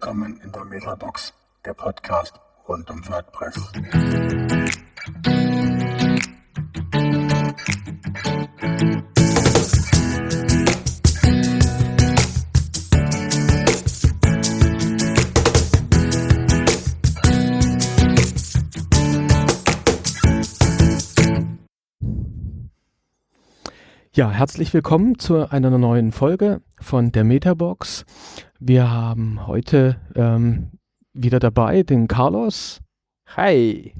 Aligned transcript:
Willkommen 0.00 0.40
in 0.44 0.52
der 0.52 0.64
Metabox, 0.64 1.34
der 1.64 1.74
Podcast 1.74 2.38
rund 2.68 2.88
um 2.88 3.04
WordPress. 3.08 3.56
Ja, 24.18 24.32
herzlich 24.32 24.74
willkommen 24.74 25.16
zu 25.20 25.48
einer 25.48 25.70
neuen 25.78 26.10
Folge 26.10 26.60
von 26.80 27.12
der 27.12 27.22
Metabox. 27.22 28.04
Wir 28.58 28.90
haben 28.90 29.46
heute 29.46 29.94
ähm, 30.16 30.72
wieder 31.12 31.38
dabei 31.38 31.84
den 31.84 32.08
Carlos. 32.08 32.80
Hi. 33.36 33.94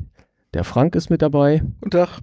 Der 0.54 0.64
Frank 0.64 0.96
ist 0.96 1.08
mit 1.08 1.22
dabei. 1.22 1.62
Guten 1.80 1.92
Tag. 1.92 2.18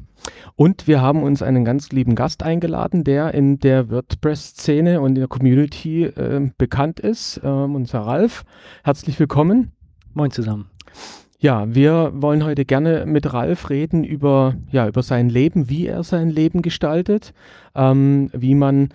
Und 0.57 0.87
wir 0.87 1.01
haben 1.01 1.23
uns 1.23 1.41
einen 1.41 1.63
ganz 1.63 1.93
lieben 1.93 2.15
Gast 2.15 2.43
eingeladen, 2.43 3.05
der 3.05 3.33
in 3.33 3.59
der 3.59 3.89
WordPress-Szene 3.89 4.99
und 4.99 5.11
in 5.11 5.21
der 5.21 5.29
Community 5.29 6.03
äh, 6.03 6.51
bekannt 6.57 6.99
ist, 6.99 7.37
äh, 7.45 7.47
unser 7.47 8.01
Ralf. 8.01 8.43
Herzlich 8.83 9.17
willkommen. 9.21 9.71
Moin 10.13 10.31
zusammen. 10.31 10.69
Ja, 11.37 11.73
wir 11.73 12.11
wollen 12.15 12.43
heute 12.43 12.65
gerne 12.65 13.05
mit 13.05 13.33
Ralf 13.33 13.69
reden 13.69 14.03
über, 14.03 14.55
ja, 14.71 14.87
über 14.87 15.03
sein 15.03 15.29
Leben, 15.29 15.69
wie 15.69 15.85
er 15.87 16.03
sein 16.03 16.29
Leben 16.29 16.61
gestaltet, 16.61 17.33
ähm, 17.75 18.29
wie 18.33 18.55
man 18.55 18.89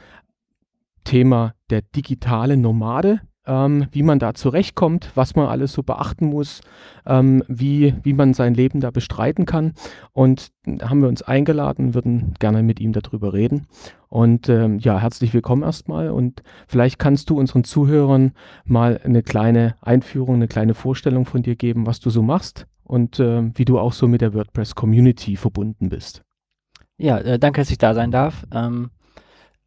Thema 1.05 1.55
der 1.69 1.83
digitale 1.83 2.57
Nomade, 2.57 3.21
ähm, 3.51 3.87
wie 3.91 4.05
man 4.05 4.21
da 4.21 4.33
zurechtkommt, 4.33 5.11
was 5.17 5.35
man 5.35 5.49
alles 5.49 5.73
so 5.73 5.83
beachten 5.83 6.27
muss, 6.27 6.61
ähm, 7.05 7.43
wie, 7.49 7.95
wie 8.05 8.13
man 8.13 8.33
sein 8.33 8.55
Leben 8.55 8.79
da 8.79 8.93
bestreiten 8.93 9.45
kann. 9.45 9.73
Und 10.13 10.53
haben 10.83 11.03
wir 11.03 11.09
uns 11.09 11.23
eingeladen, 11.23 11.95
würden 11.95 12.35
gerne 12.39 12.63
mit 12.63 12.79
ihm 12.79 12.93
darüber 12.93 13.33
reden. 13.33 13.67
Und 14.09 14.49
ähm, 14.49 14.79
ja, 14.79 15.01
herzlich 15.01 15.35
willkommen 15.35 15.65
erstmal. 15.65 16.11
Und 16.11 16.45
vielleicht 16.69 17.01
kannst 17.01 17.29
du 17.29 17.39
unseren 17.41 17.65
Zuhörern 17.65 18.33
mal 18.65 19.01
eine 19.03 19.25
kleine 19.25 19.75
Einführung, 19.81 20.37
eine 20.37 20.49
kleine 20.49 20.75
Vorstellung 20.75 21.27
von 21.27 21.43
dir 21.43 21.57
geben, 21.57 21.87
was 21.87 21.99
du 21.99 22.11
so 22.11 22.23
machst 22.23 22.67
und 22.85 23.19
äh, 23.19 23.51
wie 23.55 23.65
du 23.65 23.81
auch 23.81 23.93
so 23.93 24.07
mit 24.07 24.21
der 24.21 24.33
WordPress-Community 24.33 25.35
verbunden 25.35 25.89
bist. 25.89 26.23
Ja, 26.99 27.19
äh, 27.19 27.41
danke, 27.41 27.61
dass 27.61 27.71
ich 27.71 27.79
da 27.79 27.95
sein 27.95 28.13
darf. 28.13 28.47
Ähm, 28.53 28.91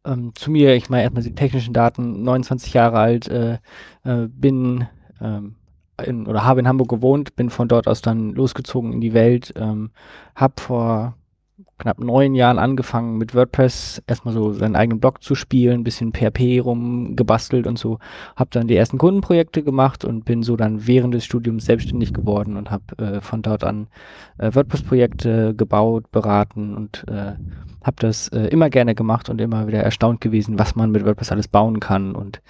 ähm, 0.04 0.32
zu 0.34 0.50
mir, 0.50 0.74
ich 0.74 0.90
meine 0.90 1.02
erstmal 1.02 1.22
die 1.22 1.34
technischen 1.34 1.74
Daten, 1.74 2.22
29 2.22 2.74
Jahre 2.74 2.98
alt, 2.98 3.28
äh, 3.28 3.58
äh, 4.04 4.28
bin 4.28 4.86
ähm, 5.20 5.56
in, 6.04 6.26
oder 6.26 6.44
habe 6.44 6.60
in 6.60 6.68
Hamburg 6.68 6.88
gewohnt, 6.88 7.36
bin 7.36 7.50
von 7.50 7.68
dort 7.68 7.86
aus 7.86 8.02
dann 8.02 8.32
losgezogen 8.32 8.92
in 8.92 9.00
die 9.00 9.14
Welt, 9.14 9.54
ähm, 9.56 9.90
habe 10.34 10.54
vor 10.60 11.16
knapp 11.78 11.98
neun 11.98 12.34
Jahren 12.34 12.58
angefangen 12.58 13.18
mit 13.18 13.34
WordPress 13.34 14.02
erstmal 14.06 14.32
so 14.32 14.52
seinen 14.52 14.76
eigenen 14.76 15.00
Blog 15.00 15.22
zu 15.22 15.34
spielen, 15.34 15.84
bisschen 15.84 16.12
PHP 16.12 16.60
rumgebastelt 16.64 17.66
und 17.66 17.78
so. 17.78 17.98
Habe 18.36 18.50
dann 18.52 18.68
die 18.68 18.76
ersten 18.76 18.98
Kundenprojekte 18.98 19.62
gemacht 19.62 20.04
und 20.04 20.24
bin 20.24 20.42
so 20.42 20.56
dann 20.56 20.86
während 20.86 21.14
des 21.14 21.24
Studiums 21.24 21.66
selbstständig 21.66 22.14
geworden 22.14 22.56
und 22.56 22.70
habe 22.70 22.98
äh, 22.98 23.20
von 23.20 23.42
dort 23.42 23.64
an 23.64 23.88
äh, 24.38 24.54
WordPress-Projekte 24.54 25.54
gebaut, 25.54 26.10
beraten 26.12 26.74
und 26.74 27.04
äh, 27.08 27.32
habe 27.82 27.96
das 27.98 28.28
äh, 28.28 28.46
immer 28.46 28.70
gerne 28.70 28.94
gemacht 28.94 29.28
und 29.28 29.40
immer 29.40 29.66
wieder 29.66 29.82
erstaunt 29.82 30.20
gewesen, 30.20 30.58
was 30.58 30.76
man 30.76 30.90
mit 30.90 31.04
WordPress 31.04 31.32
alles 31.32 31.48
bauen 31.48 31.80
kann 31.80 32.14
und 32.14 32.40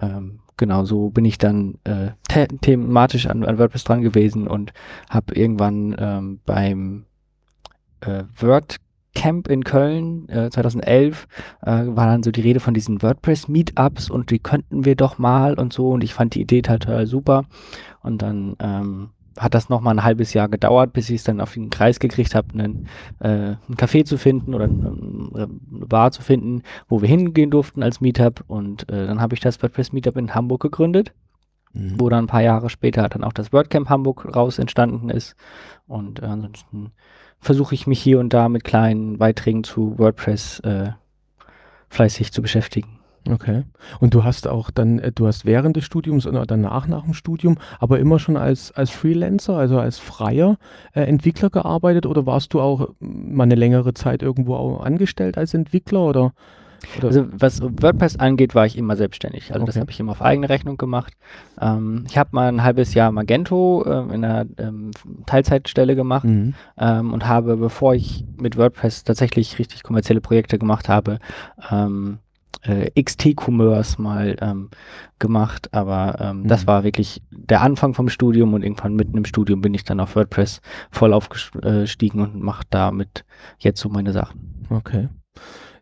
ähm, 0.00 0.40
genau 0.56 0.84
so 0.84 1.10
bin 1.10 1.24
ich 1.24 1.38
dann 1.38 1.78
äh, 1.84 2.10
the 2.32 2.46
thematisch 2.60 3.26
an, 3.26 3.44
an 3.44 3.58
WordPress 3.58 3.84
dran 3.84 4.02
gewesen 4.02 4.46
und 4.46 4.72
habe 5.10 5.34
irgendwann 5.34 5.96
ähm, 5.98 6.40
beim 6.46 7.04
äh, 8.00 8.24
WordCamp 8.36 9.48
in 9.48 9.64
Köln 9.64 10.28
äh, 10.28 10.50
2011 10.50 11.26
äh, 11.62 11.70
war 11.70 12.06
dann 12.06 12.22
so 12.22 12.30
die 12.30 12.40
Rede 12.40 12.60
von 12.60 12.74
diesen 12.74 13.02
WordPress-Meetups 13.02 14.10
und 14.10 14.30
die 14.30 14.38
könnten 14.38 14.84
wir 14.84 14.96
doch 14.96 15.18
mal 15.18 15.54
und 15.54 15.72
so. 15.72 15.90
Und 15.90 16.04
ich 16.04 16.14
fand 16.14 16.34
die 16.34 16.42
Idee 16.42 16.62
total 16.62 17.06
super. 17.06 17.44
Und 18.02 18.22
dann 18.22 18.56
ähm, 18.60 19.10
hat 19.38 19.54
das 19.54 19.68
noch 19.68 19.80
mal 19.80 19.92
ein 19.92 20.04
halbes 20.04 20.34
Jahr 20.34 20.48
gedauert, 20.48 20.92
bis 20.92 21.10
ich 21.10 21.16
es 21.16 21.24
dann 21.24 21.40
auf 21.40 21.54
den 21.54 21.70
Kreis 21.70 21.98
gekriegt 21.98 22.34
habe, 22.34 22.52
einen, 22.52 22.88
äh, 23.20 23.28
einen 23.28 23.76
Café 23.76 24.04
zu 24.04 24.18
finden 24.18 24.54
oder 24.54 24.64
eine 24.64 25.48
Bar 25.48 26.10
zu 26.10 26.22
finden, 26.22 26.62
wo 26.88 27.00
wir 27.00 27.08
hingehen 27.08 27.50
durften 27.50 27.82
als 27.82 28.00
Meetup. 28.00 28.44
Und 28.46 28.88
äh, 28.90 29.06
dann 29.06 29.20
habe 29.20 29.34
ich 29.34 29.40
das 29.40 29.62
WordPress 29.62 29.92
Meetup 29.92 30.16
in 30.16 30.34
Hamburg 30.34 30.62
gegründet, 30.62 31.12
mhm. 31.72 31.94
wo 31.98 32.08
dann 32.08 32.24
ein 32.24 32.28
paar 32.28 32.42
Jahre 32.42 32.70
später 32.70 33.08
dann 33.08 33.24
auch 33.24 33.32
das 33.32 33.52
WordCamp 33.52 33.88
Hamburg 33.88 34.34
raus 34.34 34.58
entstanden 34.58 35.10
ist. 35.10 35.36
Und 35.86 36.22
äh, 36.22 36.26
ansonsten 36.26 36.92
versuche 37.40 37.74
ich 37.74 37.86
mich 37.86 38.00
hier 38.00 38.18
und 38.18 38.32
da 38.32 38.48
mit 38.48 38.64
kleinen 38.64 39.18
Beiträgen 39.18 39.64
zu 39.64 39.98
WordPress 39.98 40.60
äh, 40.60 40.90
fleißig 41.88 42.32
zu 42.32 42.42
beschäftigen. 42.42 42.98
Okay. 43.30 43.64
Und 44.00 44.14
du 44.14 44.24
hast 44.24 44.48
auch 44.48 44.70
dann, 44.70 44.98
äh, 44.98 45.12
du 45.12 45.26
hast 45.26 45.44
während 45.44 45.76
des 45.76 45.84
Studiums 45.84 46.26
oder 46.26 46.46
danach 46.46 46.86
nach 46.86 47.04
dem 47.04 47.14
Studium, 47.14 47.58
aber 47.78 47.98
immer 47.98 48.18
schon 48.18 48.36
als, 48.36 48.72
als 48.72 48.90
Freelancer, 48.90 49.56
also 49.56 49.78
als 49.78 49.98
freier 49.98 50.56
äh, 50.92 51.02
Entwickler 51.02 51.50
gearbeitet 51.50 52.06
oder 52.06 52.26
warst 52.26 52.54
du 52.54 52.60
auch 52.60 52.88
mal 53.00 53.44
eine 53.44 53.54
längere 53.54 53.92
Zeit 53.92 54.22
irgendwo 54.22 54.76
angestellt 54.76 55.36
als 55.36 55.54
Entwickler 55.54 56.00
oder? 56.00 56.32
Oder? 56.98 57.08
Also 57.08 57.26
was 57.32 57.60
WordPress 57.62 58.16
angeht, 58.16 58.54
war 58.54 58.66
ich 58.66 58.76
immer 58.76 58.96
selbstständig. 58.96 59.52
Also 59.52 59.62
okay. 59.62 59.66
das 59.66 59.80
habe 59.80 59.90
ich 59.90 60.00
immer 60.00 60.12
auf 60.12 60.22
eigene 60.22 60.48
Rechnung 60.48 60.76
gemacht. 60.76 61.14
Ähm, 61.60 62.04
ich 62.08 62.16
habe 62.16 62.30
mal 62.32 62.48
ein 62.48 62.62
halbes 62.62 62.94
Jahr 62.94 63.10
Magento 63.12 63.84
äh, 63.84 64.14
in 64.14 64.24
einer 64.24 64.46
ähm, 64.58 64.90
Teilzeitstelle 65.26 65.96
gemacht 65.96 66.24
mhm. 66.24 66.54
ähm, 66.78 67.12
und 67.12 67.26
habe, 67.26 67.56
bevor 67.56 67.94
ich 67.94 68.24
mit 68.36 68.56
WordPress 68.56 69.04
tatsächlich 69.04 69.58
richtig 69.58 69.82
kommerzielle 69.82 70.20
Projekte 70.20 70.58
gemacht 70.58 70.88
habe, 70.88 71.18
ähm, 71.70 72.18
äh, 72.62 72.90
XT-Commerce 73.00 74.00
mal 74.00 74.36
ähm, 74.40 74.70
gemacht, 75.18 75.72
aber 75.72 76.16
ähm, 76.20 76.42
mhm. 76.42 76.48
das 76.48 76.66
war 76.66 76.84
wirklich 76.84 77.22
der 77.30 77.62
Anfang 77.62 77.94
vom 77.94 78.08
Studium 78.08 78.54
und 78.54 78.62
irgendwann 78.62 78.94
mitten 78.94 79.16
im 79.16 79.24
Studium 79.24 79.60
bin 79.60 79.74
ich 79.74 79.84
dann 79.84 80.00
auf 80.00 80.16
WordPress 80.16 80.60
voll 80.90 81.12
aufgestiegen 81.12 82.20
und 82.20 82.40
mache 82.40 82.64
damit 82.70 83.24
jetzt 83.58 83.80
so 83.80 83.88
meine 83.88 84.12
Sachen. 84.12 84.66
Okay. 84.70 85.08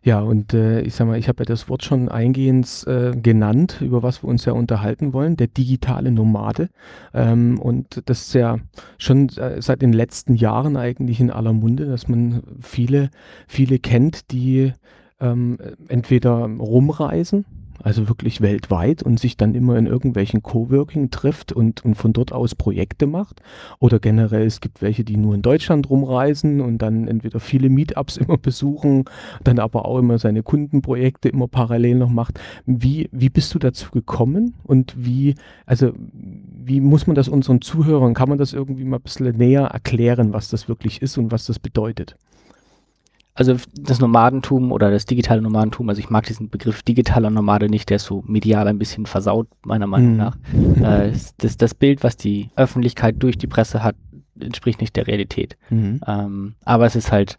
Ja, 0.03 0.21
und 0.21 0.53
äh, 0.53 0.81
ich 0.81 0.95
sag 0.95 1.07
mal, 1.07 1.17
ich 1.17 1.27
habe 1.27 1.41
ja 1.43 1.45
das 1.45 1.69
Wort 1.69 1.83
schon 1.83 2.09
eingehend 2.09 2.85
äh, 2.87 3.11
genannt, 3.11 3.77
über 3.81 4.03
was 4.03 4.23
wir 4.23 4.29
uns 4.29 4.45
ja 4.45 4.53
unterhalten 4.53 5.13
wollen, 5.13 5.37
der 5.37 5.47
digitale 5.47 6.11
Nomade. 6.11 6.69
Ähm, 7.13 7.59
und 7.59 8.03
das 8.05 8.27
ist 8.27 8.33
ja 8.33 8.57
schon 8.97 9.29
äh, 9.37 9.61
seit 9.61 9.81
den 9.81 9.93
letzten 9.93 10.35
Jahren 10.35 10.77
eigentlich 10.77 11.19
in 11.19 11.31
aller 11.31 11.53
Munde, 11.53 11.85
dass 11.85 12.07
man 12.07 12.43
viele, 12.61 13.09
viele 13.47 13.79
kennt, 13.79 14.31
die 14.31 14.73
ähm, 15.19 15.57
entweder 15.87 16.45
rumreisen, 16.45 17.45
also 17.83 18.07
wirklich 18.09 18.41
weltweit 18.41 19.03
und 19.03 19.19
sich 19.19 19.37
dann 19.37 19.55
immer 19.55 19.77
in 19.77 19.85
irgendwelchen 19.85 20.43
Coworking 20.43 21.11
trifft 21.11 21.51
und, 21.51 21.83
und 21.85 21.95
von 21.95 22.13
dort 22.13 22.31
aus 22.31 22.55
Projekte 22.55 23.07
macht. 23.07 23.41
Oder 23.79 23.99
generell, 23.99 24.45
es 24.45 24.61
gibt 24.61 24.81
welche, 24.81 25.03
die 25.03 25.17
nur 25.17 25.35
in 25.35 25.41
Deutschland 25.41 25.89
rumreisen 25.89 26.61
und 26.61 26.79
dann 26.79 27.07
entweder 27.07 27.39
viele 27.39 27.69
Meetups 27.69 28.17
immer 28.17 28.37
besuchen, 28.37 29.05
dann 29.43 29.59
aber 29.59 29.85
auch 29.85 29.99
immer 29.99 30.17
seine 30.17 30.43
Kundenprojekte 30.43 31.29
immer 31.29 31.47
parallel 31.47 31.95
noch 31.95 32.09
macht. 32.09 32.39
Wie, 32.65 33.09
wie 33.11 33.29
bist 33.29 33.53
du 33.53 33.59
dazu 33.59 33.91
gekommen 33.91 34.55
und 34.63 34.93
wie, 34.97 35.35
also 35.65 35.91
wie 36.13 36.81
muss 36.81 37.07
man 37.07 37.15
das 37.15 37.29
unseren 37.29 37.61
Zuhörern, 37.61 38.13
kann 38.13 38.29
man 38.29 38.37
das 38.37 38.53
irgendwie 38.53 38.83
mal 38.83 38.97
ein 38.97 39.03
bisschen 39.03 39.37
näher 39.37 39.63
erklären, 39.63 40.33
was 40.33 40.49
das 40.49 40.67
wirklich 40.67 41.01
ist 41.01 41.17
und 41.17 41.31
was 41.31 41.45
das 41.45 41.59
bedeutet? 41.59 42.15
Also 43.37 43.55
das 43.79 43.99
Nomadentum 43.99 44.71
oder 44.71 44.89
das 44.89 45.05
digitale 45.05 45.41
Nomadentum, 45.41 45.87
also 45.89 45.99
ich 45.99 46.09
mag 46.09 46.25
diesen 46.25 46.49
Begriff 46.49 46.81
digitaler 46.81 47.29
Nomade 47.29 47.69
nicht, 47.69 47.89
der 47.89 47.97
ist 47.97 48.05
so 48.05 48.23
medial 48.25 48.67
ein 48.67 48.79
bisschen 48.79 49.05
versaut, 49.05 49.47
meiner 49.63 49.85
Meinung 49.85 50.11
mhm. 50.11 50.17
nach. 50.17 50.37
Äh, 50.81 51.13
das, 51.37 51.55
das 51.57 51.75
Bild, 51.75 52.03
was 52.03 52.17
die 52.17 52.49
Öffentlichkeit 52.55 53.15
durch 53.19 53.37
die 53.37 53.47
Presse 53.47 53.83
hat, 53.83 53.95
entspricht 54.39 54.81
nicht 54.81 54.95
der 54.95 55.07
Realität. 55.07 55.55
Mhm. 55.69 56.01
Ähm, 56.07 56.55
aber 56.65 56.85
es 56.85 56.95
ist 56.95 57.11
halt, 57.11 57.37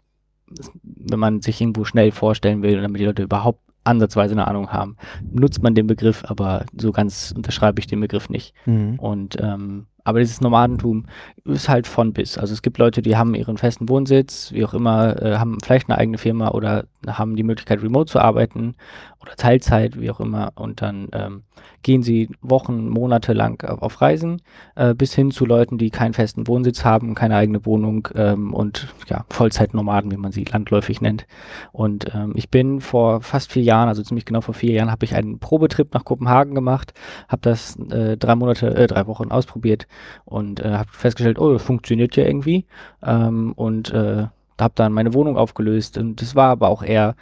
wenn 0.83 1.19
man 1.19 1.41
sich 1.41 1.59
irgendwo 1.59 1.83
schnell 1.83 2.11
vorstellen 2.11 2.61
will, 2.61 2.81
damit 2.81 3.01
die 3.01 3.05
Leute 3.05 3.23
überhaupt 3.23 3.59
ansatzweise 3.83 4.33
eine 4.33 4.47
Ahnung 4.47 4.71
haben, 4.71 4.95
nutzt 5.31 5.61
man 5.61 5.75
den 5.75 5.87
Begriff, 5.87 6.23
aber 6.27 6.65
so 6.77 6.91
ganz 6.91 7.33
unterschreibe 7.35 7.79
ich 7.79 7.87
den 7.87 7.99
Begriff 7.99 8.29
nicht. 8.29 8.53
Mhm. 8.65 8.99
Und 8.99 9.37
ähm, 9.41 9.87
aber 10.09 10.19
dieses 10.19 10.41
Nomadentum 10.41 11.05
ist 11.45 11.69
halt 11.69 11.87
von 11.87 12.13
bis. 12.13 12.37
Also 12.37 12.53
es 12.53 12.61
gibt 12.61 12.77
Leute, 12.77 13.01
die 13.01 13.15
haben 13.15 13.35
ihren 13.35 13.57
festen 13.57 13.89
Wohnsitz, 13.89 14.51
wie 14.51 14.65
auch 14.65 14.73
immer, 14.73 15.21
äh, 15.21 15.37
haben 15.37 15.57
vielleicht 15.63 15.89
eine 15.89 15.97
eigene 15.97 16.17
Firma 16.17 16.49
oder 16.49 16.85
haben 17.07 17.35
die 17.35 17.43
Möglichkeit, 17.43 17.81
remote 17.81 18.11
zu 18.11 18.19
arbeiten 18.19 18.75
oder 19.21 19.35
Teilzeit, 19.35 19.99
wie 19.99 20.11
auch 20.11 20.19
immer. 20.19 20.51
Und 20.55 20.81
dann 20.81 21.09
ähm, 21.13 21.43
gehen 21.83 22.03
sie 22.03 22.29
Wochen, 22.41 22.89
Monate 22.89 23.33
lang 23.33 23.63
auf, 23.63 23.81
auf 23.81 24.01
Reisen, 24.01 24.41
äh, 24.75 24.93
bis 24.93 25.13
hin 25.13 25.31
zu 25.31 25.45
Leuten, 25.45 25.77
die 25.77 25.89
keinen 25.89 26.13
festen 26.13 26.47
Wohnsitz 26.47 26.83
haben, 26.83 27.15
keine 27.15 27.35
eigene 27.35 27.65
Wohnung 27.65 28.07
ähm, 28.15 28.53
und 28.53 28.93
ja, 29.07 29.25
Vollzeitnomaden, 29.29 30.11
wie 30.11 30.17
man 30.17 30.31
sie 30.31 30.43
landläufig 30.43 31.01
nennt. 31.01 31.25
Und 31.71 32.13
ähm, 32.13 32.33
ich 32.35 32.49
bin 32.49 32.81
vor 32.81 33.21
fast 33.21 33.51
vier 33.51 33.63
Jahren, 33.63 33.87
also 33.87 34.03
ziemlich 34.03 34.25
genau 34.25 34.41
vor 34.41 34.53
vier 34.53 34.73
Jahren, 34.73 34.91
habe 34.91 35.05
ich 35.05 35.15
einen 35.15 35.39
Probetrip 35.39 35.93
nach 35.93 36.05
Kopenhagen 36.05 36.55
gemacht, 36.55 36.93
habe 37.27 37.41
das 37.41 37.77
äh, 37.91 38.17
drei 38.17 38.35
Monate, 38.35 38.75
äh, 38.75 38.87
drei 38.87 39.07
Wochen 39.07 39.31
ausprobiert 39.31 39.87
und 40.25 40.59
äh, 40.59 40.71
habe 40.71 40.89
festgestellt, 40.91 41.39
oh, 41.39 41.57
funktioniert 41.57 42.15
ja 42.15 42.25
irgendwie. 42.25 42.65
Ähm, 43.03 43.53
und 43.53 43.91
äh, 43.93 44.27
habe 44.59 44.73
dann 44.75 44.93
meine 44.93 45.13
Wohnung 45.13 45.37
aufgelöst 45.37 45.97
und 45.97 46.21
das 46.21 46.35
war 46.35 46.49
aber 46.49 46.69
auch 46.69 46.83
eher 46.83 47.15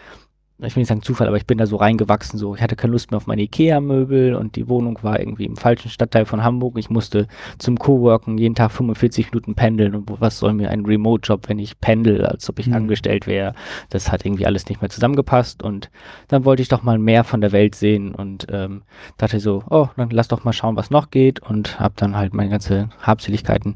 ich 0.60 0.76
will 0.76 0.82
nicht 0.82 0.90
sagen 0.90 1.04
Zufall, 1.04 1.28
aber 1.28 1.38
ich 1.38 1.46
bin 1.46 1.60
da 1.60 1.68
so 1.68 1.76
reingewachsen, 1.76 2.40
so 2.40 2.56
ich 2.56 2.62
hatte 2.64 2.76
keine 2.76 2.94
Lust 2.94 3.12
mehr 3.12 3.18
auf 3.18 3.28
meine 3.28 3.44
Ikea-Möbel 3.44 4.34
und 4.34 4.56
die 4.56 4.68
Wohnung 4.68 4.98
war 5.04 5.20
irgendwie 5.20 5.46
im 5.46 5.56
falschen 5.56 5.90
Stadtteil 5.90 6.26
von 6.26 6.44
Hamburg. 6.44 6.80
Ich 6.80 6.90
musste 6.90 7.28
zum 7.60 7.78
Coworken 7.78 8.40
jeden 8.40 8.56
Tag 8.56 8.72
45 8.72 9.32
Minuten 9.32 9.54
pendeln 9.54 9.94
und 9.94 10.10
was 10.20 10.40
soll 10.40 10.54
mir 10.54 10.72
ein 10.72 10.84
Remote-Job, 10.84 11.48
wenn 11.48 11.60
ich 11.60 11.80
pendel, 11.80 12.26
als 12.26 12.50
ob 12.50 12.58
ich 12.58 12.68
mhm. 12.68 12.74
angestellt 12.74 13.28
wäre. 13.28 13.54
Das 13.90 14.12
hat 14.12 14.26
irgendwie 14.26 14.48
alles 14.48 14.68
nicht 14.68 14.82
mehr 14.82 14.90
zusammengepasst 14.90 15.62
und 15.62 15.92
dann 16.28 16.44
wollte 16.44 16.64
ich 16.64 16.70
doch 16.70 16.82
mal 16.82 16.98
mehr 16.98 17.24
von 17.24 17.40
der 17.40 17.52
Welt 17.52 17.76
sehen 17.76 18.16
und 18.16 18.48
ähm, 18.50 18.82
dachte 19.18 19.40
so, 19.40 19.64
oh, 19.70 19.90
dann 19.96 20.10
lass 20.10 20.28
doch 20.28 20.44
mal 20.44 20.54
schauen, 20.54 20.76
was 20.76 20.90
noch 20.90 21.12
geht 21.12 21.40
und 21.40 21.80
habe 21.80 21.94
dann 21.98 22.16
halt 22.18 22.34
meine 22.34 22.50
ganze 22.50 22.90
Habseligkeiten 23.02 23.76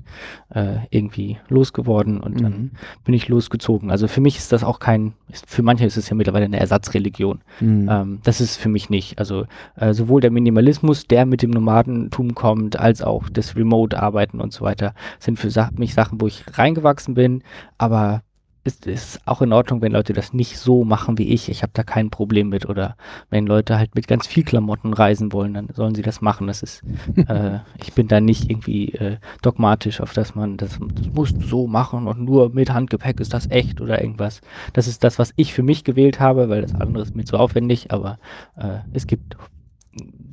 äh, 0.49 0.77
irgendwie 0.89 1.37
losgeworden 1.47 2.19
und 2.19 2.35
mhm. 2.35 2.43
dann 2.43 2.71
bin 3.03 3.13
ich 3.13 3.27
losgezogen. 3.27 3.91
Also 3.91 4.07
für 4.07 4.21
mich 4.21 4.37
ist 4.37 4.51
das 4.51 4.63
auch 4.63 4.79
kein, 4.79 5.13
ist, 5.29 5.47
für 5.47 5.61
manche 5.61 5.85
ist 5.85 5.97
es 5.97 6.09
ja 6.09 6.15
mittlerweile 6.15 6.45
eine 6.45 6.57
Ersatzreligion. 6.71 7.41
Mhm. 7.59 7.89
Ähm, 7.91 8.19
das 8.23 8.39
ist 8.39 8.57
für 8.57 8.69
mich 8.69 8.89
nicht. 8.89 9.19
Also 9.19 9.45
äh, 9.75 9.93
sowohl 9.93 10.21
der 10.21 10.31
Minimalismus, 10.31 11.05
der 11.05 11.25
mit 11.25 11.41
dem 11.41 11.51
Nomadentum 11.51 12.33
kommt, 12.33 12.79
als 12.79 13.01
auch 13.01 13.29
das 13.29 13.55
Remote-Arbeiten 13.55 14.39
und 14.39 14.53
so 14.53 14.63
weiter, 14.63 14.93
sind 15.19 15.37
für 15.37 15.49
Sa 15.49 15.69
mich 15.77 15.93
Sachen, 15.93 16.21
wo 16.21 16.27
ich 16.27 16.43
reingewachsen 16.57 17.13
bin, 17.13 17.43
aber 17.77 18.23
ist, 18.63 18.85
ist 18.85 19.19
auch 19.25 19.41
in 19.41 19.53
Ordnung, 19.53 19.81
wenn 19.81 19.91
Leute 19.91 20.13
das 20.13 20.33
nicht 20.33 20.57
so 20.57 20.83
machen 20.83 21.17
wie 21.17 21.29
ich. 21.29 21.49
Ich 21.49 21.63
habe 21.63 21.71
da 21.73 21.83
kein 21.83 22.09
Problem 22.09 22.49
mit. 22.49 22.67
Oder 22.67 22.95
wenn 23.29 23.47
Leute 23.47 23.77
halt 23.77 23.95
mit 23.95 24.07
ganz 24.07 24.27
viel 24.27 24.43
Klamotten 24.43 24.93
reisen 24.93 25.33
wollen, 25.33 25.53
dann 25.53 25.69
sollen 25.73 25.95
sie 25.95 26.03
das 26.03 26.21
machen. 26.21 26.47
Das 26.47 26.61
ist, 26.61 26.83
äh, 27.27 27.59
ich 27.81 27.93
bin 27.93 28.07
da 28.07 28.21
nicht 28.21 28.49
irgendwie 28.49 28.93
äh, 28.93 29.17
dogmatisch, 29.41 30.01
auf 30.01 30.13
dass 30.13 30.35
man 30.35 30.57
das, 30.57 30.79
das 30.93 31.07
musst 31.13 31.37
du 31.37 31.41
so 31.41 31.67
machen 31.67 32.07
und 32.07 32.21
nur 32.21 32.49
mit 32.49 32.71
Handgepäck 32.71 33.19
ist 33.19 33.33
das 33.33 33.49
echt 33.49 33.81
oder 33.81 34.01
irgendwas. 34.01 34.41
Das 34.73 34.87
ist 34.87 35.03
das, 35.03 35.17
was 35.17 35.33
ich 35.35 35.53
für 35.53 35.63
mich 35.63 35.83
gewählt 35.83 36.19
habe, 36.19 36.49
weil 36.49 36.61
das 36.61 36.75
andere 36.75 37.03
ist 37.03 37.15
mir 37.15 37.25
zu 37.25 37.37
aufwendig. 37.37 37.91
Aber 37.91 38.19
äh, 38.57 38.79
es 38.93 39.07
gibt 39.07 39.37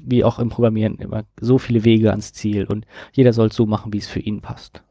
wie 0.08 0.24
auch 0.24 0.38
im 0.38 0.48
Programmieren 0.48 0.96
immer 0.96 1.24
so 1.40 1.58
viele 1.58 1.84
Wege 1.84 2.10
ans 2.10 2.32
Ziel 2.32 2.64
und 2.64 2.86
jeder 3.12 3.32
soll 3.32 3.48
es 3.48 3.56
so 3.56 3.66
machen, 3.66 3.92
wie 3.92 3.98
es 3.98 4.06
für 4.06 4.20
ihn 4.20 4.40
passt. 4.40 4.82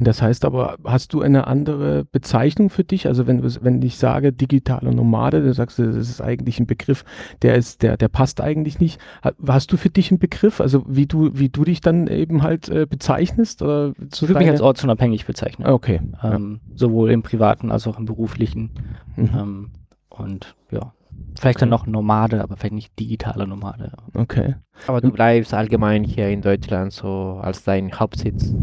Das 0.00 0.22
heißt 0.22 0.44
aber, 0.44 0.76
hast 0.84 1.12
du 1.12 1.22
eine 1.22 1.46
andere 1.46 2.04
Bezeichnung 2.04 2.70
für 2.70 2.84
dich? 2.84 3.06
Also 3.06 3.26
wenn, 3.26 3.42
wenn 3.42 3.82
ich 3.82 3.96
sage 3.96 4.32
digitale 4.32 4.94
Nomade, 4.94 5.42
dann 5.42 5.52
sagst 5.52 5.78
du, 5.78 5.86
das 5.86 5.96
ist 5.96 6.20
eigentlich 6.20 6.60
ein 6.60 6.66
Begriff, 6.66 7.04
der 7.42 7.56
ist, 7.56 7.82
der, 7.82 7.96
der 7.96 8.08
passt 8.08 8.40
eigentlich 8.40 8.78
nicht. 8.78 9.00
Hast 9.46 9.72
du 9.72 9.76
für 9.76 9.90
dich 9.90 10.10
einen 10.10 10.18
Begriff, 10.18 10.60
also 10.60 10.84
wie 10.86 11.06
du, 11.06 11.30
wie 11.34 11.48
du 11.48 11.64
dich 11.64 11.80
dann 11.80 12.06
eben 12.06 12.42
halt 12.42 12.68
äh, 12.68 12.86
bezeichnest? 12.86 13.62
Oder 13.62 13.92
ich 14.12 14.22
würde 14.22 14.38
mich 14.38 14.48
als 14.48 14.60
ortsunabhängig 14.60 15.26
bezeichnen. 15.26 15.66
Okay. 15.66 16.00
Ähm, 16.22 16.60
ja. 16.68 16.76
Sowohl 16.76 17.10
im 17.10 17.22
privaten 17.22 17.70
als 17.70 17.86
auch 17.86 17.98
im 17.98 18.04
beruflichen. 18.04 18.70
Mhm. 19.16 19.30
Ähm, 19.34 19.70
und 20.08 20.54
ja. 20.70 20.92
Vielleicht 21.38 21.62
dann 21.62 21.68
noch 21.68 21.86
Nomade, 21.86 22.42
aber 22.42 22.56
vielleicht 22.56 22.74
nicht 22.74 22.98
digitale 22.98 23.46
Nomade. 23.46 23.92
Okay. 24.14 24.56
Aber 24.86 25.00
du 25.00 25.10
bleibst 25.10 25.54
allgemein 25.54 26.04
hier 26.04 26.28
in 26.28 26.42
Deutschland 26.42 26.92
so 26.92 27.38
als 27.40 27.64
dein 27.64 27.92
Hauptsitz. 27.92 28.54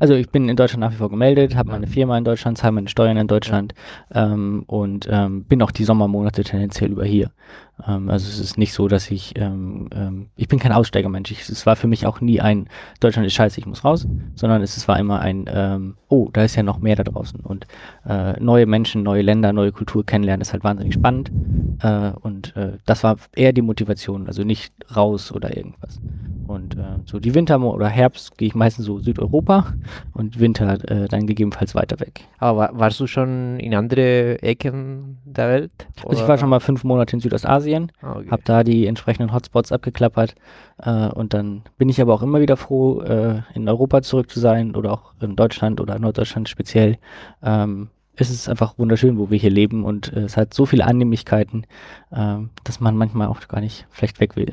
Also 0.00 0.14
ich 0.14 0.30
bin 0.30 0.48
in 0.48 0.56
Deutschland 0.56 0.80
nach 0.80 0.92
wie 0.92 0.96
vor 0.96 1.10
gemeldet, 1.10 1.56
habe 1.56 1.70
meine 1.70 1.86
Firma 1.86 2.16
in 2.18 2.24
Deutschland, 2.24 2.58
zahle 2.58 2.72
meine 2.72 2.88
Steuern 2.88 3.16
in 3.16 3.26
Deutschland 3.26 3.74
ähm, 4.12 4.64
und 4.66 5.08
ähm, 5.10 5.44
bin 5.44 5.62
auch 5.62 5.70
die 5.70 5.84
Sommermonate 5.84 6.44
tendenziell 6.44 6.90
über 6.90 7.04
hier. 7.04 7.30
Ähm, 7.86 8.10
also 8.10 8.28
es 8.28 8.38
ist 8.38 8.58
nicht 8.58 8.72
so, 8.72 8.88
dass 8.88 9.10
ich, 9.10 9.34
ähm, 9.36 9.88
ähm, 9.94 10.28
ich 10.36 10.48
bin 10.48 10.58
kein 10.58 10.72
Aussteigermensch. 10.72 11.30
Ich, 11.30 11.48
es 11.48 11.66
war 11.66 11.76
für 11.76 11.86
mich 11.86 12.06
auch 12.06 12.20
nie 12.20 12.40
ein, 12.40 12.68
Deutschland 13.00 13.26
ist 13.26 13.34
scheiße, 13.34 13.58
ich 13.58 13.66
muss 13.66 13.84
raus, 13.84 14.06
sondern 14.34 14.62
es, 14.62 14.76
es 14.76 14.88
war 14.88 14.98
immer 14.98 15.20
ein, 15.20 15.44
ähm, 15.48 15.96
oh, 16.08 16.28
da 16.32 16.44
ist 16.44 16.56
ja 16.56 16.62
noch 16.62 16.78
mehr 16.78 16.96
da 16.96 17.04
draußen. 17.04 17.40
Und 17.40 17.66
äh, 18.06 18.38
neue 18.40 18.66
Menschen, 18.66 19.02
neue 19.02 19.22
Länder, 19.22 19.52
neue 19.52 19.72
Kultur 19.72 20.04
kennenlernen 20.04 20.42
ist 20.42 20.52
halt 20.52 20.64
wahnsinnig 20.64 20.94
spannend. 20.94 21.30
Äh, 21.82 22.12
und 22.20 22.56
äh, 22.56 22.78
das 22.86 23.02
war 23.04 23.16
eher 23.34 23.52
die 23.52 23.62
Motivation, 23.62 24.26
also 24.26 24.44
nicht 24.44 24.74
raus 24.94 25.32
oder 25.32 25.56
irgendwas. 25.56 26.00
Und 26.52 26.76
äh, 26.76 26.98
so 27.06 27.18
die 27.18 27.34
Winter- 27.34 27.60
oder 27.60 27.88
Herbst 27.88 28.36
gehe 28.36 28.48
ich 28.48 28.54
meistens 28.54 28.84
so 28.84 28.98
Südeuropa 28.98 29.72
und 30.12 30.38
Winter 30.38 30.78
äh, 30.90 31.08
dann 31.08 31.26
gegebenenfalls 31.26 31.74
weiter 31.74 31.98
weg. 31.98 32.28
Aber 32.38 32.70
warst 32.74 33.00
du 33.00 33.06
schon 33.06 33.58
in 33.58 33.74
andere 33.74 34.42
Ecken 34.42 35.18
der 35.24 35.48
Welt? 35.48 35.70
Also 36.06 36.22
ich 36.22 36.28
war 36.28 36.36
schon 36.36 36.50
mal 36.50 36.60
fünf 36.60 36.84
Monate 36.84 37.16
in 37.16 37.20
Südostasien, 37.20 37.90
ah, 38.02 38.16
okay. 38.16 38.30
habe 38.30 38.42
da 38.44 38.64
die 38.64 38.86
entsprechenden 38.86 39.32
Hotspots 39.32 39.72
abgeklappert 39.72 40.34
äh, 40.78 41.08
und 41.08 41.32
dann 41.32 41.62
bin 41.78 41.88
ich 41.88 42.00
aber 42.00 42.12
auch 42.12 42.22
immer 42.22 42.40
wieder 42.40 42.56
froh, 42.56 43.00
äh, 43.00 43.40
in 43.54 43.68
Europa 43.68 44.02
zurück 44.02 44.30
zu 44.30 44.38
sein 44.38 44.76
oder 44.76 44.92
auch 44.92 45.14
in 45.20 45.36
Deutschland 45.36 45.80
oder 45.80 45.98
Norddeutschland 45.98 46.48
speziell. 46.48 46.98
Ähm, 47.42 47.88
es 48.14 48.30
ist 48.30 48.48
einfach 48.48 48.78
wunderschön, 48.78 49.18
wo 49.18 49.30
wir 49.30 49.38
hier 49.38 49.50
leben 49.50 49.84
und 49.84 50.12
äh, 50.12 50.20
es 50.20 50.36
hat 50.36 50.52
so 50.52 50.66
viele 50.66 50.84
Annehmlichkeiten, 50.84 51.66
äh, 52.10 52.36
dass 52.64 52.80
man 52.80 52.96
manchmal 52.96 53.28
auch 53.28 53.40
gar 53.48 53.60
nicht 53.60 53.86
vielleicht 53.90 54.20
weg 54.20 54.36
will. 54.36 54.52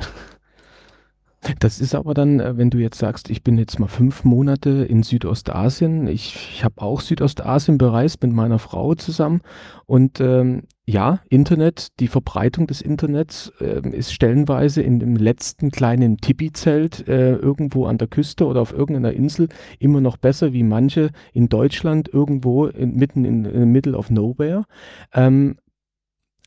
Das 1.59 1.80
ist 1.80 1.95
aber 1.95 2.13
dann, 2.13 2.39
äh, 2.39 2.57
wenn 2.57 2.69
du 2.69 2.80
jetzt 2.80 3.00
sagst, 3.00 3.30
ich 3.30 3.44
bin 3.44 3.57
jetzt 3.57 3.80
mal 3.80 3.88
fünf 3.88 4.24
Monate 4.24 4.69
in 4.69 5.03
Südostasien. 5.03 6.07
Ich, 6.07 6.36
ich 6.53 6.63
habe 6.65 6.81
auch 6.81 7.00
Südostasien 7.00 7.77
bereist 7.77 8.21
mit 8.21 8.33
meiner 8.33 8.59
Frau 8.59 8.94
zusammen. 8.95 9.41
Und 9.86 10.19
ähm, 10.19 10.63
ja, 10.86 11.21
Internet, 11.30 12.00
die 12.00 12.07
Verbreitung 12.07 12.68
des 12.68 12.81
Internets 12.81 13.53
äh, 13.62 13.88
ist 13.89 14.13
stellenweise 14.13 14.81
in 14.81 15.00
dem 15.00 15.15
letzten 15.15 15.71
kleinen 15.71 16.18
Tipi-Zelt 16.18 17.07
äh, 17.07 17.36
irgendwo 17.36 17.86
an 17.86 17.97
der 17.97 18.07
Küste 18.07 18.45
oder 18.45 18.62
auf 18.62 18.74
irgendeiner 18.74 19.13
Insel 19.13 19.47
immer 19.80 20.01
noch 20.01 20.18
besser 20.18 20.51
wie 20.51 20.63
manche 20.63 21.12
in 21.31 21.47
Deutschland 21.47 22.09
irgendwo 22.09 22.65
in, 22.65 22.95
mitten 22.95 23.24
in, 23.24 23.45
in 23.45 23.62
the 23.62 23.65
middle 23.65 23.95
of 23.95 24.09
nowhere. 24.09 24.65
Ähm, 25.13 25.57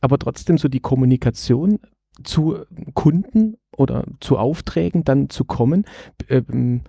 aber 0.02 0.18
trotzdem 0.18 0.58
so 0.58 0.68
die 0.68 0.80
Kommunikation 0.80 1.78
zu 2.24 2.58
Kunden 2.94 3.56
oder 3.76 4.04
zu 4.20 4.38
Aufträgen 4.38 5.04
dann 5.04 5.30
zu 5.30 5.44
kommen, 5.44 5.84
ähm, 6.28 6.82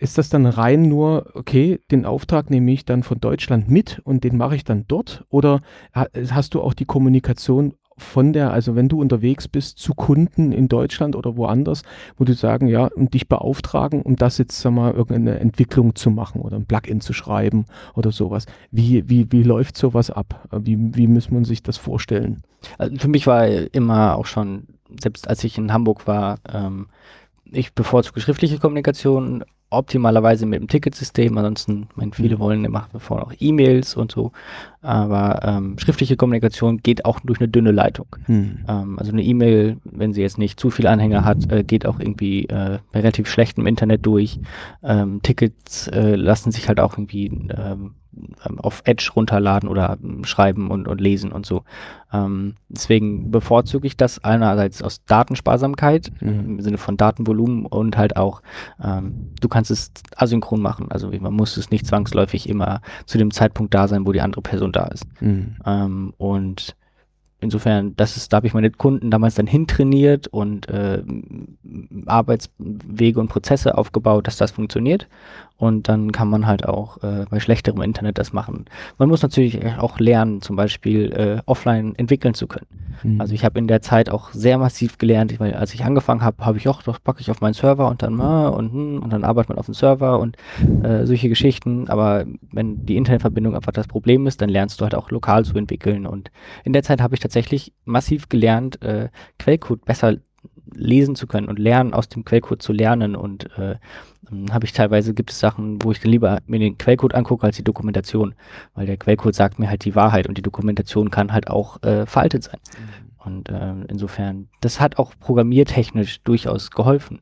ist 0.00 0.16
das 0.16 0.30
dann 0.30 0.46
rein 0.46 0.82
nur, 0.82 1.26
okay, 1.34 1.78
den 1.90 2.06
Auftrag 2.06 2.48
nehme 2.48 2.72
ich 2.72 2.86
dann 2.86 3.02
von 3.02 3.20
Deutschland 3.20 3.68
mit 3.68 4.00
und 4.04 4.24
den 4.24 4.38
mache 4.38 4.56
ich 4.56 4.64
dann 4.64 4.86
dort? 4.88 5.26
Oder 5.28 5.60
hast 5.92 6.54
du 6.54 6.62
auch 6.62 6.72
die 6.72 6.86
Kommunikation 6.86 7.74
von 8.00 8.32
der, 8.32 8.52
also 8.52 8.76
wenn 8.76 8.88
du 8.88 9.00
unterwegs 9.00 9.48
bist 9.48 9.78
zu 9.78 9.94
Kunden 9.94 10.52
in 10.52 10.68
Deutschland 10.68 11.16
oder 11.16 11.36
woanders, 11.36 11.82
wo 12.16 12.24
du 12.24 12.34
sagen, 12.34 12.66
ja, 12.66 12.86
und 12.86 13.14
dich 13.14 13.28
beauftragen, 13.28 14.02
um 14.02 14.16
das 14.16 14.38
jetzt, 14.38 14.60
sag 14.60 14.72
mal, 14.72 14.92
irgendeine 14.92 15.38
Entwicklung 15.40 15.94
zu 15.94 16.10
machen 16.10 16.40
oder 16.40 16.56
ein 16.56 16.66
Plugin 16.66 17.00
zu 17.00 17.12
schreiben 17.12 17.66
oder 17.94 18.12
sowas. 18.12 18.46
Wie, 18.70 19.08
wie, 19.08 19.30
wie 19.30 19.42
läuft 19.42 19.76
sowas 19.76 20.10
ab? 20.10 20.48
Wie, 20.50 20.78
wie 20.94 21.06
muss 21.06 21.30
man 21.30 21.44
sich 21.44 21.62
das 21.62 21.76
vorstellen? 21.76 22.42
Also 22.78 22.96
für 22.96 23.08
mich 23.08 23.26
war 23.26 23.46
immer 23.46 24.16
auch 24.16 24.26
schon, 24.26 24.64
selbst 25.00 25.28
als 25.28 25.44
ich 25.44 25.58
in 25.58 25.72
Hamburg 25.72 26.06
war, 26.06 26.38
ähm, 26.52 26.86
ich 27.52 27.74
bevorzuge 27.74 28.20
schriftliche 28.20 28.58
Kommunikation, 28.58 29.44
optimalerweise 29.70 30.46
mit 30.46 30.60
dem 30.60 30.68
Ticketsystem. 30.68 31.36
Ansonsten, 31.38 31.88
meine, 31.94 32.12
viele 32.12 32.36
mhm. 32.36 32.40
wollen 32.40 32.70
machen 32.70 32.92
wir 32.92 33.00
vorher 33.00 33.26
auch 33.26 33.32
E-Mails 33.38 33.96
und 33.96 34.12
so. 34.12 34.32
Aber 34.82 35.40
ähm, 35.44 35.78
schriftliche 35.78 36.16
Kommunikation 36.16 36.78
geht 36.78 37.04
auch 37.04 37.20
durch 37.20 37.40
eine 37.40 37.48
dünne 37.48 37.70
Leitung. 37.70 38.06
Mhm. 38.26 38.64
Ähm, 38.68 38.98
also 38.98 39.12
eine 39.12 39.22
E-Mail, 39.22 39.76
wenn 39.84 40.12
sie 40.12 40.22
jetzt 40.22 40.38
nicht 40.38 40.58
zu 40.58 40.70
viel 40.70 40.86
Anhänger 40.86 41.24
hat, 41.24 41.50
äh, 41.50 41.62
geht 41.62 41.86
auch 41.86 42.00
irgendwie 42.00 42.46
äh, 42.46 42.78
relativ 42.92 43.28
schlecht 43.28 43.58
im 43.58 43.66
Internet 43.66 44.04
durch. 44.04 44.40
Ähm, 44.82 45.20
Tickets 45.22 45.86
äh, 45.88 46.16
lassen 46.16 46.50
sich 46.50 46.68
halt 46.68 46.80
auch 46.80 46.94
irgendwie 46.94 47.26
ähm, 47.26 47.94
auf 48.58 48.82
Edge 48.84 49.10
runterladen 49.14 49.68
oder 49.68 49.98
ähm, 50.02 50.24
schreiben 50.24 50.70
und, 50.70 50.88
und 50.88 51.00
lesen 51.00 51.32
und 51.32 51.46
so. 51.46 51.62
Ähm, 52.12 52.54
deswegen 52.68 53.30
bevorzuge 53.30 53.86
ich 53.86 53.96
das 53.96 54.22
einerseits 54.24 54.82
aus 54.82 55.04
Datensparsamkeit 55.04 56.10
mhm. 56.20 56.28
im 56.28 56.60
Sinne 56.60 56.78
von 56.78 56.96
Datenvolumen 56.96 57.66
und 57.66 57.96
halt 57.96 58.16
auch, 58.16 58.42
ähm, 58.82 59.30
du 59.40 59.48
kannst 59.48 59.70
es 59.70 59.92
asynchron 60.16 60.60
machen. 60.60 60.90
Also 60.90 61.10
man 61.20 61.34
muss 61.34 61.56
es 61.56 61.70
nicht 61.70 61.86
zwangsläufig 61.86 62.48
immer 62.48 62.80
zu 63.06 63.18
dem 63.18 63.30
Zeitpunkt 63.30 63.74
da 63.74 63.88
sein, 63.88 64.06
wo 64.06 64.12
die 64.12 64.20
andere 64.20 64.42
Person 64.42 64.72
da 64.72 64.86
ist. 64.86 65.06
Mhm. 65.20 65.56
Ähm, 65.64 66.14
und 66.18 66.76
insofern, 67.40 67.96
das 67.96 68.16
ist, 68.16 68.32
da 68.32 68.38
habe 68.38 68.46
ich 68.46 68.54
meine 68.54 68.70
Kunden 68.70 69.10
damals 69.10 69.34
dann 69.34 69.46
hintrainiert 69.46 70.28
und 70.28 70.68
äh, 70.68 71.02
Arbeitswege 72.06 73.18
und 73.20 73.28
Prozesse 73.28 73.76
aufgebaut, 73.76 74.26
dass 74.26 74.36
das 74.36 74.50
funktioniert. 74.50 75.08
Und 75.60 75.90
dann 75.90 76.10
kann 76.10 76.30
man 76.30 76.46
halt 76.46 76.66
auch 76.66 77.02
äh, 77.02 77.26
bei 77.28 77.38
schlechterem 77.38 77.82
Internet 77.82 78.16
das 78.16 78.32
machen. 78.32 78.64
Man 78.96 79.10
muss 79.10 79.20
natürlich 79.20 79.62
auch 79.76 79.98
lernen, 79.98 80.40
zum 80.40 80.56
Beispiel 80.56 81.12
äh, 81.12 81.42
offline 81.44 81.94
entwickeln 81.98 82.32
zu 82.32 82.46
können. 82.46 82.66
Mhm. 83.02 83.20
Also 83.20 83.34
ich 83.34 83.44
habe 83.44 83.58
in 83.58 83.68
der 83.68 83.82
Zeit 83.82 84.08
auch 84.08 84.32
sehr 84.32 84.56
massiv 84.56 84.96
gelernt, 84.96 85.38
weil 85.38 85.52
als 85.52 85.74
ich 85.74 85.84
angefangen 85.84 86.22
habe, 86.22 86.46
habe 86.46 86.56
ich 86.56 86.66
auch, 86.66 86.82
das 86.82 86.98
packe 87.00 87.20
ich 87.20 87.30
auf 87.30 87.42
meinen 87.42 87.52
Server 87.52 87.88
und 87.88 88.02
dann 88.02 88.18
ah, 88.22 88.48
und, 88.48 88.72
hm, 88.72 89.02
und 89.02 89.12
dann 89.12 89.22
arbeitet 89.22 89.50
man 89.50 89.58
auf 89.58 89.66
dem 89.66 89.74
Server 89.74 90.18
und 90.18 90.38
äh, 90.82 91.04
solche 91.04 91.28
Geschichten. 91.28 91.88
Aber 91.88 92.24
wenn 92.52 92.86
die 92.86 92.96
Internetverbindung 92.96 93.54
einfach 93.54 93.72
das 93.72 93.86
Problem 93.86 94.26
ist, 94.26 94.40
dann 94.40 94.48
lernst 94.48 94.80
du 94.80 94.84
halt 94.84 94.94
auch 94.94 95.10
lokal 95.10 95.44
zu 95.44 95.58
entwickeln. 95.58 96.06
Und 96.06 96.30
in 96.64 96.72
der 96.72 96.84
Zeit 96.84 97.02
habe 97.02 97.14
ich 97.14 97.20
tatsächlich 97.20 97.74
massiv 97.84 98.30
gelernt, 98.30 98.80
äh, 98.80 99.10
Quellcode 99.38 99.84
besser 99.84 100.16
lesen 100.72 101.16
zu 101.16 101.26
können 101.26 101.48
und 101.48 101.58
lernen, 101.58 101.92
aus 101.92 102.08
dem 102.08 102.24
Quellcode 102.24 102.62
zu 102.62 102.72
lernen. 102.72 103.16
Und 103.16 103.50
äh, 103.58 103.76
habe 104.50 104.64
ich 104.64 104.72
teilweise, 104.72 105.14
gibt 105.14 105.30
es 105.30 105.40
Sachen, 105.40 105.82
wo 105.82 105.92
ich 105.92 106.00
dann 106.00 106.10
lieber 106.10 106.38
mir 106.46 106.58
den 106.58 106.78
Quellcode 106.78 107.14
angucke 107.14 107.46
als 107.46 107.56
die 107.56 107.64
Dokumentation, 107.64 108.34
weil 108.74 108.86
der 108.86 108.96
Quellcode 108.96 109.34
sagt 109.34 109.58
mir 109.58 109.68
halt 109.68 109.84
die 109.84 109.94
Wahrheit 109.94 110.28
und 110.28 110.38
die 110.38 110.42
Dokumentation 110.42 111.10
kann 111.10 111.32
halt 111.32 111.48
auch 111.48 111.82
äh, 111.82 112.06
veraltet 112.06 112.44
sein. 112.44 112.60
Und 113.18 113.50
äh, 113.50 113.74
insofern, 113.88 114.48
das 114.60 114.80
hat 114.80 114.98
auch 114.98 115.12
programmiertechnisch 115.20 116.22
durchaus 116.22 116.70
geholfen, 116.70 117.20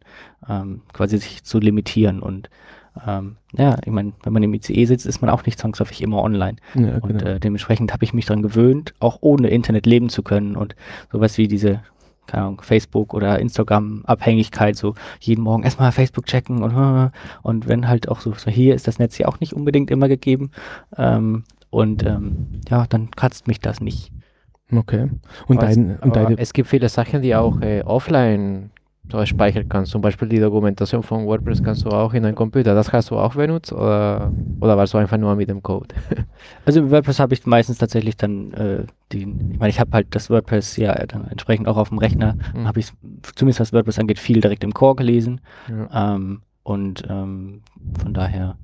ähm, 0.49 0.83
quasi 0.93 1.19
sich 1.19 1.43
zu 1.43 1.59
limitieren. 1.59 2.21
Und 2.21 2.51
ähm, 3.07 3.37
ja, 3.53 3.77
ich 3.85 3.91
meine, 3.91 4.13
wenn 4.23 4.33
man 4.33 4.43
im 4.43 4.55
ICE 4.55 4.85
sitzt, 4.85 5.07
ist 5.07 5.21
man 5.21 5.31
auch 5.31 5.45
nicht 5.45 5.59
zwangsläufig 5.59 6.03
immer 6.03 6.23
online. 6.23 6.57
Ja, 6.75 6.99
Und 6.99 7.19
genau. 7.19 7.25
äh, 7.25 7.41
dementsprechend 7.41 7.93
habe 7.93 8.05
ich 8.05 8.15
mich 8.15 8.27
daran 8.27 8.43
gewöhnt, 8.43 8.95
auch 9.01 9.19
ohne 9.21 9.49
Internet 9.49 9.87
leben 9.87 10.09
zu 10.09 10.23
können 10.23 10.57
und 10.57 10.77
sowas 11.13 11.37
wie 11.37 11.49
diese, 11.49 11.81
keine 12.29 12.45
Ahnung, 12.45 12.61
Facebook 12.63 13.15
oder 13.15 13.41
Instagram-Abhängigkeit, 13.41 14.77
so 14.77 14.95
jeden 15.19 15.43
Morgen 15.43 15.65
erstmal 15.65 15.91
Facebook 15.91 16.27
checken 16.27 16.63
und, 16.63 17.11
und 17.43 17.67
wenn 17.67 17.89
halt 17.89 18.09
auch 18.09 18.21
so, 18.21 18.33
so 18.35 18.51
hier 18.51 18.75
ist 18.77 18.87
das 18.87 19.01
Netz 19.01 19.19
ja 19.19 19.27
auch 19.27 19.41
nicht 19.41 19.55
unbedingt 19.55 19.91
immer 19.91 20.09
gegeben. 20.09 20.53
Ähm, 20.97 21.43
und 21.71 22.05
ähm, 22.07 22.61
ja, 22.69 22.87
dann 22.89 23.11
kratzt 23.11 23.49
mich 23.49 23.61
das 23.61 23.81
nicht. 23.81 24.13
okay. 24.73 25.11
Und, 25.47 25.63
dein, 25.63 25.99
und 25.99 26.17
deine, 26.17 26.39
es 26.39 26.53
gibt 26.53 26.69
viele 26.69 26.89
Sachen, 26.89 27.23
die 27.23 27.35
auch 27.35 27.61
äh, 27.61 27.83
offline 27.83 28.71
speichern 29.25 29.69
kannst. 29.69 29.93
Zum 29.93 30.01
Beispiel 30.03 30.29
die 30.29 30.39
Dokumentation 30.39 31.03
von 31.03 31.27
WordPress 31.27 31.63
kannst 31.63 31.85
du 31.85 31.89
auch 31.89 32.13
in 32.15 32.23
deinem 32.23 32.35
Computer. 32.35 32.75
Das 32.75 32.93
hast 32.93 33.11
du 33.11 33.17
auch 33.17 33.35
benutzt 33.35 33.73
oder, 33.73 34.33
oder 34.61 34.77
warst 34.77 34.95
du 34.95 34.99
einfach 34.99 35.17
nur 35.19 35.35
mit 35.37 35.49
dem 35.49 35.63
Code? 35.63 35.95
Also 36.65 36.91
WordPress 36.91 37.19
habe 37.21 37.35
ich 37.35 37.47
meistens 37.47 37.79
tatsächlich 37.79 38.17
dann 38.17 38.53
äh, 38.53 38.85
den, 39.13 39.53
ich 39.53 39.59
meine, 39.59 39.71
ich 39.71 39.81
habe 39.81 39.91
halt 39.93 40.09
das 40.11 40.29
WordPress 40.31 40.77
ja 40.77 40.95
dann 41.07 41.27
entsprechend 41.29 41.67
auch 41.69 41.77
auf 41.77 41.89
dem 41.89 41.99
Rechner, 41.99 42.37
Mhm. 42.55 42.67
habe 42.67 42.81
ich 42.81 42.91
zumindest 43.35 43.61
was 43.61 43.73
WordPress 43.73 43.99
angeht, 43.99 44.19
viel 44.19 44.41
direkt 44.41 44.63
im 44.65 44.75
Core 44.75 44.97
gelesen. 44.97 45.41
Ja. 45.69 46.15
Ähm, 46.15 46.43
und 46.63 47.03
ähm, 47.09 47.63
von 48.03 48.13
daher, 48.13 48.57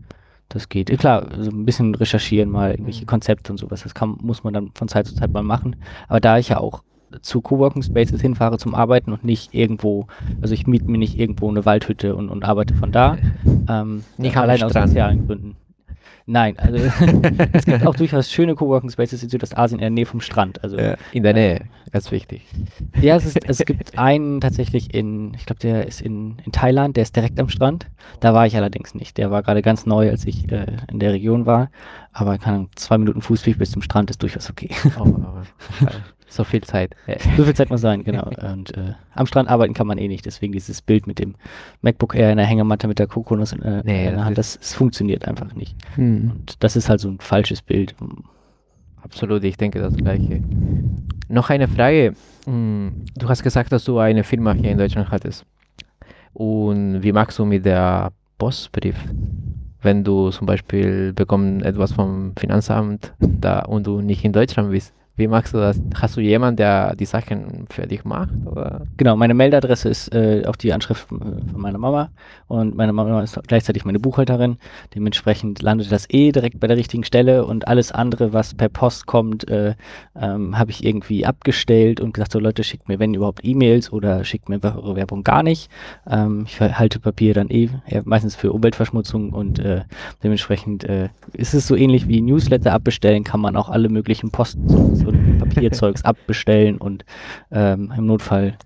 das 0.51 0.69
geht. 0.69 0.91
Äh, 0.91 0.97
Klar, 0.97 1.27
so 1.39 1.51
ein 1.51 1.65
bisschen 1.65 1.95
recherchieren 1.95 2.51
mal, 2.51 2.73
irgendwelche 2.73 3.07
Konzepte 3.07 3.51
und 3.51 3.57
sowas, 3.59 3.83
das 3.83 3.95
kann, 3.95 4.19
muss 4.21 4.45
man 4.45 4.53
dann 4.53 4.71
von 4.75 4.89
Zeit 4.89 5.07
zu 5.07 5.15
Zeit 5.15 5.33
mal 5.33 5.43
machen. 5.43 5.77
Aber 6.09 6.21
da 6.21 6.37
ich 6.39 6.51
ja 6.51 6.59
auch 6.59 6.83
zu 7.23 7.41
Coworking 7.41 7.83
Spaces 7.83 8.21
hinfahre 8.21 8.59
zum 8.59 8.75
Arbeiten 8.75 9.13
und 9.13 9.25
nicht 9.25 9.55
irgendwo, 9.55 10.07
also 10.41 10.55
ich 10.55 10.67
miete 10.67 10.91
mir 10.91 10.99
nicht 10.99 11.19
irgendwo 11.19 11.49
eine 11.49 11.65
Waldhütte 11.65 12.17
und, 12.17 12.29
und 12.29 12.45
arbeite 12.45 12.75
von 12.75 12.93
da. 12.93 13.19
Ähm, 13.69 14.05
Nicht 14.19 14.37
allein 14.37 14.63
aus 14.63 14.73
sozialen 14.73 15.27
Gründen. 15.27 15.57
Nein, 16.27 16.59
also 16.59 16.79
es 17.53 17.67
gibt 17.67 17.87
auch 17.87 17.95
durchaus 17.95 18.31
schöne 18.31 18.55
Coworking 18.55 18.89
Spaces 18.89 19.23
in 19.23 19.29
Südostasien 19.29 19.79
in 19.79 19.83
der 19.83 19.91
Nähe 19.91 20.07
vom 20.07 20.21
Strand. 20.23 20.63
Also 20.65 20.79
Ja, 20.79 20.97
in 21.13 21.23
der 21.23 21.35
Nähe, 21.35 21.67
ganz 21.93 22.11
wichtig. 22.11 22.47
ja, 22.99 23.17
es, 23.17 23.27
ist, 23.27 23.39
es 23.47 23.59
gibt 23.59 23.99
einen 23.99 24.41
tatsächlich 24.41 24.95
in, 24.95 25.35
ich 25.35 25.45
glaube, 25.45 25.61
der 25.61 25.87
ist 25.87 26.01
in, 26.01 26.37
in 26.47 26.53
Thailand, 26.53 26.97
der 26.97 27.03
ist 27.03 27.15
direkt 27.15 27.39
am 27.39 27.51
Strand. 27.51 27.89
Da 28.21 28.33
war 28.33 28.47
ich 28.47 28.57
allerdings 28.57 28.95
nicht. 28.95 29.19
Der 29.19 29.31
war 29.31 29.43
gerade 29.43 29.61
ganz 29.61 29.85
neu, 29.85 30.09
als 30.09 30.25
ich 30.25 30.51
äh, 30.51 30.67
in 30.91 30.99
der 30.99 31.13
Region 31.13 31.45
war. 31.45 31.71
Aber 32.13 32.39
Ahnung, 32.43 32.71
zwei 32.75 32.97
Minuten 32.97 33.21
Fußweg 33.21 33.59
bis 33.59 33.73
zum 33.73 33.83
Strand 33.83 34.09
ist 34.09 34.23
durchaus 34.23 34.49
okay. 34.49 34.71
Oh, 34.99 35.03
aber, 35.03 35.43
äh, 35.83 35.91
so 36.35 36.45
viel 36.45 36.63
Zeit. 36.63 36.95
So 37.37 37.45
viel 37.45 37.55
Zeit 37.55 37.71
muss 37.71 37.81
sein, 37.81 38.05
genau. 38.05 38.25
Und 38.53 38.77
äh, 38.77 38.95
am 39.15 39.27
Strand 39.27 39.49
arbeiten 39.49 39.75
kann 39.75 39.87
man 39.87 39.99
eh 39.99 40.09
nicht. 40.09 40.27
Deswegen 40.27 40.53
dieses 40.53 40.83
Bild 40.83 41.07
mit 41.07 41.19
dem 41.19 41.35
MacBook 41.83 42.15
Air 42.15 42.31
in 42.31 42.37
der 42.39 42.47
Hängematte 42.47 42.89
mit 42.89 42.99
der 42.99 43.07
Kokonuss 43.07 43.53
in, 43.53 43.63
äh, 43.63 43.83
Nee, 43.85 44.05
in 44.05 44.11
der 44.11 44.13
das 44.17 44.25
Hand, 44.25 44.39
das, 44.39 44.59
das 44.59 44.75
funktioniert 44.75 45.27
einfach 45.27 45.55
nicht. 45.55 45.77
hm. 45.95 46.33
Und 46.35 46.63
das 46.63 46.77
ist 46.77 46.89
halt 46.89 47.01
so 47.01 47.09
ein 47.09 47.19
falsches 47.21 47.63
Bild. 47.63 47.95
Absolut, 49.03 49.45
ich 49.45 49.57
denke 49.57 49.81
das 49.81 49.95
Gleiche. 49.97 50.43
Noch 51.29 51.51
eine 51.51 51.69
Frage. 51.69 52.15
Mm, 52.47 52.89
Du 53.17 53.29
hast 53.29 53.43
gesagt, 53.43 53.71
dass 53.71 53.85
du 53.85 53.99
eine 53.99 54.25
Firma 54.25 54.53
hier 54.55 54.71
in 54.71 54.79
Deutschland 54.79 55.11
hattest. 55.11 55.45
Und 56.33 57.03
wie 57.03 57.13
machst 57.13 57.39
du 57.39 57.45
mit 57.45 57.65
der 57.65 58.13
Postbrief? 58.39 58.97
Wenn 59.83 60.03
du 60.03 60.31
zum 60.31 60.47
Beispiel 60.47 61.13
bekommst 61.13 61.65
etwas 61.67 61.93
vom 61.93 62.33
Finanzamt 62.39 63.13
da 63.21 63.61
und 63.61 63.87
du 63.87 64.01
nicht 64.01 64.25
in 64.25 64.33
Deutschland 64.33 64.71
bist, 64.71 64.95
wie 65.17 65.29
machst 65.29 65.55
du 65.55 65.59
das? 65.59 65.81
Hast 65.95 66.17
du 66.17 66.21
jemanden, 66.21 66.57
der 66.57 66.97
die 66.97 67.05
Sachen 67.05 67.67
für 67.71 67.87
dich 67.87 68.05
macht? 68.05 68.31
Oder? 68.47 68.83
Genau, 68.97 69.15
meine 69.15 69.35
Mailadresse 69.35 69.89
ist 69.89 70.13
äh, 70.13 70.43
auch 70.47 70.57
die 70.57 70.73
Anschrift 70.73 71.07
äh, 71.13 71.17
von 71.53 71.61
meiner 71.61 71.79
Mama 71.79 72.11
und 72.49 72.75
meine 72.75 72.93
Mama 72.93 73.23
ist 73.23 73.39
gleichzeitig 73.47 73.85
meine 73.85 74.01
Buchhalterin. 74.01 74.57
Dementsprechend 74.95 75.63
landet 75.63 75.93
das 75.93 76.11
eh 76.11 76.33
direkt 76.33 76.59
bei 76.59 76.67
der 76.67 76.77
richtigen 76.77 77.05
Stelle 77.05 77.45
und 77.45 77.69
alles 77.69 77.93
andere, 77.93 78.33
was 78.33 78.55
per 78.55 78.69
Post 78.69 79.07
kommt, 79.07 79.49
äh, 79.49 79.75
ähm, 80.21 80.59
habe 80.59 80.73
ich 80.73 80.85
irgendwie 80.85 81.25
abgestellt 81.25 82.01
und 82.01 82.15
gesagt, 82.15 82.33
so 82.33 82.41
Leute, 82.41 82.65
schickt 82.65 82.89
mir 82.89 82.99
wenn 82.99 83.15
überhaupt 83.15 83.45
E-Mails 83.45 83.93
oder 83.93 84.25
schickt 84.25 84.49
mir 84.49 84.59
eure 84.65 84.97
Werbung 84.97 85.23
gar 85.23 85.45
nicht. 85.45 85.71
Ähm, 86.11 86.45
ich 86.49 86.61
halte 86.61 86.99
Papier 86.99 87.35
dann 87.35 87.51
eh 87.51 87.71
meistens 88.05 88.35
für 88.35 88.53
Umweltverschmutzung 88.53 89.31
und 89.33 89.61
äh, 89.61 89.83
dementsprechend 90.25 90.85
äh, 90.85 91.11
ist 91.33 91.55
es 91.55 91.69
so 91.69 91.77
ähnlich 91.77 92.09
wie 92.09 92.21
Newsletter 92.21 92.73
abbestellen, 92.73 93.23
kann 93.23 93.41
man 93.41 93.55
auch 93.55 93.69
alle 93.69 93.89
möglichen 93.89 94.31
Post- 94.31 94.59
und 95.07 95.39
Papierzeugs 95.39 96.05
abbestellen 96.05 96.79
und 96.79 97.05
ähm, 97.51 97.93
im 97.97 98.07
Notfall 98.07 98.57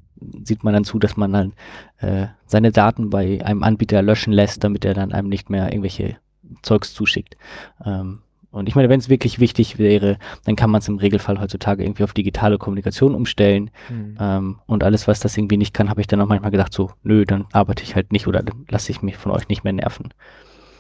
sieht 0.42 0.64
man 0.64 0.74
dann 0.74 0.84
zu, 0.84 0.98
dass 0.98 1.16
man 1.16 1.32
dann 1.32 1.52
äh, 1.98 2.26
seine 2.46 2.72
Daten 2.72 3.10
bei 3.10 3.44
einem 3.44 3.62
Anbieter 3.62 4.02
löschen 4.02 4.32
lässt, 4.32 4.64
damit 4.64 4.84
er 4.84 4.94
dann 4.94 5.12
einem 5.12 5.28
nicht 5.28 5.50
mehr 5.50 5.70
irgendwelche 5.72 6.16
Zeugs 6.62 6.94
zuschickt. 6.94 7.36
Ähm, 7.84 8.20
und 8.50 8.68
ich 8.68 8.74
meine, 8.74 8.88
wenn 8.88 8.98
es 8.98 9.10
wirklich 9.10 9.40
wichtig 9.40 9.78
wäre, 9.78 10.18
dann 10.44 10.56
kann 10.56 10.70
man 10.70 10.80
es 10.80 10.88
im 10.88 10.96
Regelfall 10.96 11.38
heutzutage 11.38 11.84
irgendwie 11.84 12.02
auf 12.02 12.14
digitale 12.14 12.56
Kommunikation 12.56 13.14
umstellen. 13.14 13.70
Ähm, 14.18 14.58
und 14.66 14.84
alles, 14.84 15.06
was 15.06 15.20
das 15.20 15.36
irgendwie 15.36 15.58
nicht 15.58 15.74
kann, 15.74 15.90
habe 15.90 16.00
ich 16.00 16.06
dann 16.06 16.20
auch 16.20 16.28
manchmal 16.28 16.50
gedacht, 16.50 16.72
so, 16.72 16.90
nö, 17.02 17.24
dann 17.26 17.44
arbeite 17.52 17.82
ich 17.82 17.94
halt 17.94 18.10
nicht 18.10 18.26
oder 18.26 18.42
dann 18.42 18.64
lasse 18.70 18.90
ich 18.90 19.02
mich 19.02 19.18
von 19.18 19.32
euch 19.32 19.48
nicht 19.48 19.64
mehr 19.64 19.74
nerven. 19.74 20.14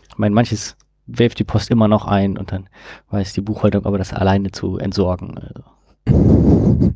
Ich 0.08 0.16
meine, 0.16 0.34
manches 0.34 0.76
wirft 1.08 1.38
die 1.38 1.44
Post 1.44 1.70
immer 1.70 1.88
noch 1.88 2.06
ein 2.06 2.38
und 2.38 2.52
dann 2.52 2.68
weiß 3.10 3.32
die 3.32 3.40
Buchhaltung 3.40 3.84
aber 3.86 3.98
das 3.98 4.12
alleine 4.12 4.52
zu 4.52 4.78
entsorgen. 4.78 5.38
Also. 5.38 5.64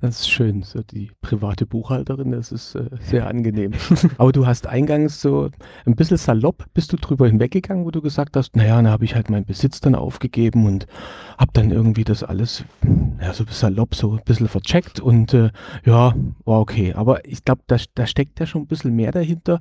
Das 0.00 0.20
ist 0.20 0.30
schön, 0.30 0.62
so 0.62 0.82
die 0.82 1.10
private 1.20 1.66
Buchhalterin, 1.66 2.30
das 2.30 2.52
ist 2.52 2.74
äh, 2.74 2.88
sehr 3.00 3.26
angenehm. 3.26 3.72
Aber 4.16 4.32
du 4.32 4.46
hast 4.46 4.66
eingangs 4.66 5.20
so 5.20 5.50
ein 5.84 5.94
bisschen 5.94 6.16
salopp, 6.16 6.64
bist 6.72 6.90
du 6.94 6.96
drüber 6.96 7.26
hinweggegangen, 7.26 7.84
wo 7.84 7.90
du 7.90 8.00
gesagt 8.00 8.34
hast, 8.34 8.56
naja, 8.56 8.76
dann 8.76 8.88
habe 8.88 9.04
ich 9.04 9.14
halt 9.14 9.28
meinen 9.28 9.44
Besitz 9.44 9.80
dann 9.80 9.94
aufgegeben 9.94 10.64
und 10.64 10.86
habe 11.36 11.50
dann 11.52 11.70
irgendwie 11.70 12.04
das 12.04 12.22
alles, 12.22 12.64
ja, 13.20 13.34
so 13.34 13.44
salopp, 13.46 13.94
so 13.94 14.12
ein 14.12 14.22
bisschen 14.24 14.48
vercheckt 14.48 15.00
und 15.00 15.34
äh, 15.34 15.50
ja, 15.84 16.14
war 16.46 16.60
okay. 16.60 16.94
Aber 16.94 17.22
ich 17.26 17.44
glaube, 17.44 17.60
da, 17.66 17.76
da 17.94 18.06
steckt 18.06 18.40
ja 18.40 18.46
schon 18.46 18.62
ein 18.62 18.68
bisschen 18.68 18.96
mehr 18.96 19.12
dahinter, 19.12 19.60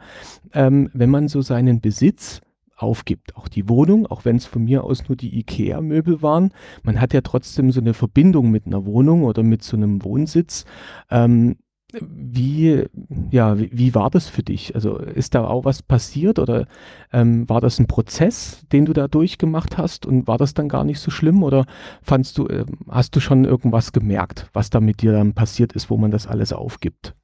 ähm, 0.53 0.89
wenn 0.93 1.09
man 1.09 1.27
so 1.27 1.41
seinen 1.41 1.81
Besitz 1.81 2.39
aufgibt, 2.81 3.35
auch 3.35 3.47
die 3.47 3.69
Wohnung, 3.69 4.07
auch 4.07 4.25
wenn 4.25 4.37
es 4.37 4.45
von 4.45 4.63
mir 4.63 4.83
aus 4.83 5.07
nur 5.07 5.15
die 5.15 5.37
IKEA-Möbel 5.39 6.21
waren, 6.21 6.51
man 6.83 6.99
hat 6.99 7.13
ja 7.13 7.21
trotzdem 7.21 7.71
so 7.71 7.81
eine 7.81 7.93
Verbindung 7.93 8.51
mit 8.51 8.65
einer 8.65 8.85
Wohnung 8.85 9.23
oder 9.23 9.43
mit 9.43 9.63
so 9.63 9.77
einem 9.77 10.03
Wohnsitz. 10.03 10.65
Ähm, 11.09 11.57
wie, 11.91 12.85
ja, 13.31 13.57
wie, 13.57 13.71
wie 13.73 13.95
war 13.95 14.11
das 14.11 14.29
für 14.29 14.43
dich? 14.43 14.75
Also 14.75 14.97
ist 14.97 15.33
da 15.33 15.47
auch 15.47 15.65
was 15.65 15.81
passiert 15.81 16.37
oder 16.37 16.67
ähm, 17.11 17.49
war 17.49 17.61
das 17.61 17.79
ein 17.79 17.87
Prozess, 17.87 18.63
den 18.71 18.85
du 18.85 18.93
da 18.93 19.07
durchgemacht 19.07 19.77
hast 19.77 20.05
und 20.05 20.27
war 20.27 20.37
das 20.37 20.53
dann 20.53 20.69
gar 20.69 20.83
nicht 20.83 20.99
so 20.99 21.09
schlimm 21.09 21.41
oder 21.41 21.65
fandst 22.03 22.37
du, 22.37 22.47
ähm, 22.47 22.77
hast 22.89 23.15
du 23.15 23.19
schon 23.19 23.43
irgendwas 23.43 23.91
gemerkt, 23.91 24.49
was 24.53 24.69
da 24.69 24.79
mit 24.79 25.01
dir 25.01 25.13
dann 25.13 25.33
passiert 25.33 25.73
ist, 25.73 25.89
wo 25.89 25.97
man 25.97 26.11
das 26.11 26.27
alles 26.27 26.53
aufgibt? 26.53 27.15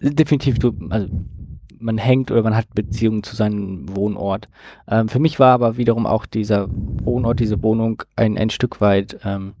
Definitiv, 0.00 0.58
du, 0.58 0.72
also 0.90 1.08
man 1.78 1.98
hängt 1.98 2.30
oder 2.30 2.42
man 2.42 2.56
hat 2.56 2.72
Beziehungen 2.74 3.22
zu 3.22 3.36
seinem 3.36 3.94
Wohnort. 3.94 4.48
Ähm, 4.88 5.08
für 5.08 5.18
mich 5.18 5.38
war 5.38 5.52
aber 5.52 5.76
wiederum 5.76 6.06
auch 6.06 6.26
dieser 6.26 6.68
Wohnort, 6.70 7.40
diese 7.40 7.62
Wohnung 7.62 8.02
ein, 8.16 8.38
ein 8.38 8.50
Stück 8.50 8.80
weit 8.80 9.18
ähm, 9.24 9.54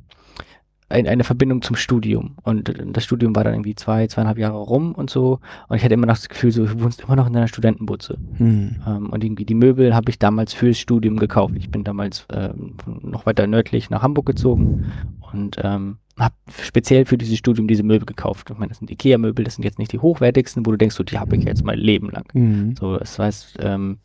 ein, 0.88 1.06
eine 1.06 1.24
Verbindung 1.24 1.62
zum 1.62 1.76
Studium. 1.76 2.36
Und 2.42 2.72
das 2.92 3.04
Studium 3.04 3.34
war 3.34 3.44
dann 3.44 3.54
irgendwie 3.54 3.74
zwei, 3.74 4.06
zweieinhalb 4.06 4.38
Jahre 4.38 4.58
rum 4.58 4.92
und 4.92 5.10
so. 5.10 5.40
Und 5.68 5.76
ich 5.76 5.84
hatte 5.84 5.94
immer 5.94 6.06
noch 6.06 6.14
das 6.14 6.28
Gefühl, 6.28 6.52
so, 6.52 6.66
du 6.66 6.82
wohnst 6.82 7.02
immer 7.02 7.16
noch 7.16 7.26
in 7.26 7.32
deiner 7.32 7.48
Studentenbutze. 7.48 8.18
Hm. 8.36 8.76
Ähm, 8.86 9.10
und 9.10 9.24
irgendwie 9.24 9.44
die 9.44 9.54
Möbel 9.54 9.94
habe 9.94 10.10
ich 10.10 10.18
damals 10.18 10.52
fürs 10.52 10.78
Studium 10.78 11.18
gekauft. 11.18 11.54
Ich 11.56 11.70
bin 11.70 11.84
damals 11.84 12.26
ähm, 12.32 12.76
noch 13.02 13.26
weiter 13.26 13.46
nördlich 13.46 13.90
nach 13.90 14.02
Hamburg 14.02 14.26
gezogen 14.26 14.92
und 15.32 15.56
ähm, 15.62 15.98
habe 16.18 16.34
speziell 16.62 17.06
für 17.06 17.18
dieses 17.18 17.38
Studium 17.38 17.66
diese 17.66 17.82
Möbel 17.82 18.06
gekauft. 18.06 18.48
Ich 18.50 18.58
meine, 18.58 18.68
das 18.68 18.78
sind 18.78 18.90
Ikea-Möbel, 18.90 19.44
das 19.44 19.56
sind 19.56 19.64
jetzt 19.64 19.78
nicht 19.78 19.92
die 19.92 19.98
hochwertigsten, 19.98 20.64
wo 20.64 20.70
du 20.70 20.76
denkst, 20.76 20.94
so, 20.94 21.02
die 21.02 21.18
habe 21.18 21.36
ich 21.36 21.44
jetzt 21.44 21.64
mein 21.64 21.78
Leben 21.78 22.10
lang. 22.10 22.26
Mhm. 22.32 22.76
So, 22.76 22.96
das 22.96 23.18
heißt, 23.18 23.58
ähm, 23.60 23.98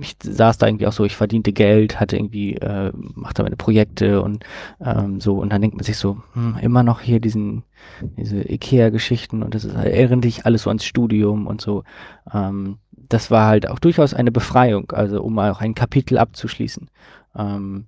ich 0.00 0.16
saß 0.22 0.58
da 0.58 0.66
irgendwie 0.66 0.86
auch 0.86 0.92
so, 0.92 1.04
ich 1.04 1.16
verdiente 1.16 1.52
Geld, 1.52 1.98
hatte 1.98 2.16
irgendwie, 2.16 2.54
äh, 2.56 2.92
machte 2.94 3.42
meine 3.42 3.56
Projekte 3.56 4.22
und 4.22 4.44
ähm, 4.84 5.20
so, 5.20 5.38
und 5.38 5.50
dann 5.52 5.60
denkt 5.60 5.76
man 5.76 5.84
sich 5.84 5.96
so, 5.96 6.18
hm, 6.34 6.56
immer 6.60 6.82
noch 6.82 7.00
hier 7.00 7.20
diesen, 7.20 7.64
diese 8.16 8.42
Ikea-Geschichten 8.50 9.42
und 9.42 9.54
das 9.54 9.64
ist, 9.64 9.74
erinnert 9.74 10.24
dich 10.24 10.46
alles 10.46 10.62
so 10.62 10.70
ans 10.70 10.84
Studium 10.84 11.46
und 11.46 11.60
so. 11.60 11.84
Ähm, 12.32 12.78
das 13.08 13.30
war 13.30 13.46
halt 13.46 13.68
auch 13.68 13.78
durchaus 13.78 14.12
eine 14.12 14.30
Befreiung, 14.30 14.90
also 14.92 15.22
um 15.22 15.38
auch 15.38 15.60
ein 15.60 15.74
Kapitel 15.74 16.18
abzuschließen. 16.18 16.90
Ähm, 17.36 17.86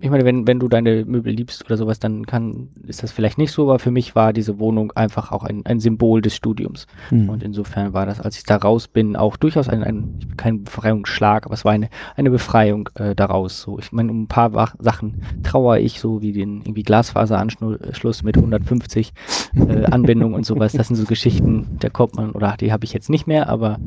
ich 0.00 0.10
meine, 0.10 0.24
wenn, 0.24 0.46
wenn 0.46 0.58
du 0.58 0.68
deine 0.68 1.04
Möbel 1.04 1.32
liebst 1.32 1.64
oder 1.64 1.76
sowas, 1.76 1.98
dann 1.98 2.26
kann, 2.26 2.68
ist 2.86 3.02
das 3.02 3.12
vielleicht 3.12 3.38
nicht 3.38 3.52
so, 3.52 3.64
aber 3.64 3.78
für 3.78 3.90
mich 3.90 4.14
war 4.14 4.32
diese 4.32 4.58
Wohnung 4.58 4.92
einfach 4.92 5.32
auch 5.32 5.42
ein, 5.44 5.64
ein 5.64 5.80
Symbol 5.80 6.20
des 6.20 6.36
Studiums. 6.36 6.86
Mhm. 7.10 7.28
Und 7.28 7.42
insofern 7.42 7.92
war 7.92 8.04
das, 8.04 8.20
als 8.20 8.36
ich 8.36 8.44
da 8.44 8.56
raus 8.56 8.88
bin, 8.88 9.16
auch 9.16 9.36
durchaus 9.36 9.68
ein, 9.68 9.82
ein 9.82 10.18
kein 10.36 10.64
Befreiungsschlag, 10.64 11.46
aber 11.46 11.54
es 11.54 11.64
war 11.64 11.72
eine, 11.72 11.88
eine 12.16 12.30
Befreiung 12.30 12.88
äh, 12.94 13.14
daraus. 13.14 13.62
So, 13.62 13.78
ich 13.78 13.92
meine, 13.92 14.10
um 14.10 14.22
ein 14.22 14.28
paar 14.28 14.52
Wach 14.52 14.74
Sachen 14.78 15.22
trauere 15.42 15.80
ich, 15.80 16.00
so 16.00 16.20
wie 16.20 16.32
den 16.32 16.60
irgendwie 16.62 16.82
Glasfaseranschluss 16.82 18.22
mit 18.22 18.36
150 18.36 19.12
äh, 19.54 19.84
Anbindungen 19.86 20.34
und 20.34 20.44
sowas. 20.44 20.72
Das 20.72 20.88
sind 20.88 20.96
so 20.96 21.04
Geschichten, 21.04 21.76
da 21.80 21.88
kommt 21.88 22.16
man, 22.16 22.32
oder 22.32 22.56
die 22.60 22.72
habe 22.72 22.84
ich 22.84 22.92
jetzt 22.92 23.10
nicht 23.10 23.26
mehr, 23.26 23.48
aber 23.48 23.78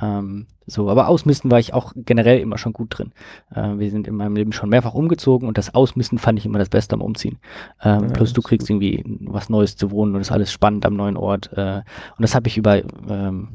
ähm, 0.00 0.46
so, 0.70 0.88
aber 0.88 1.08
Ausmisten 1.08 1.50
war 1.50 1.58
ich 1.58 1.74
auch 1.74 1.92
generell 1.96 2.38
immer 2.40 2.58
schon 2.58 2.72
gut 2.72 2.98
drin. 2.98 3.12
Äh, 3.54 3.78
wir 3.78 3.90
sind 3.90 4.06
in 4.08 4.16
meinem 4.16 4.36
Leben 4.36 4.52
schon 4.52 4.68
mehrfach 4.68 4.94
umgezogen 4.94 5.48
und 5.48 5.58
das 5.58 5.74
Ausmisten 5.74 6.18
fand 6.18 6.38
ich 6.38 6.46
immer 6.46 6.58
das 6.58 6.68
Beste 6.68 6.94
am 6.94 7.02
Umziehen. 7.02 7.38
Ähm, 7.82 8.02
Ja, 8.02 8.08
plus 8.08 8.32
du 8.32 8.42
kriegst 8.42 8.70
irgendwie 8.70 9.04
was 9.20 9.48
Neues 9.48 9.76
zu 9.76 9.90
wohnen 9.90 10.14
und 10.14 10.20
ist 10.20 10.32
alles 10.32 10.52
spannend 10.52 10.86
am 10.86 10.94
neuen 10.94 11.16
Ort. 11.16 11.52
Äh, 11.56 11.82
und 12.16 12.22
das 12.22 12.34
habe 12.34 12.48
ich 12.48 12.56
über 12.56 12.82
ähm, 13.08 13.48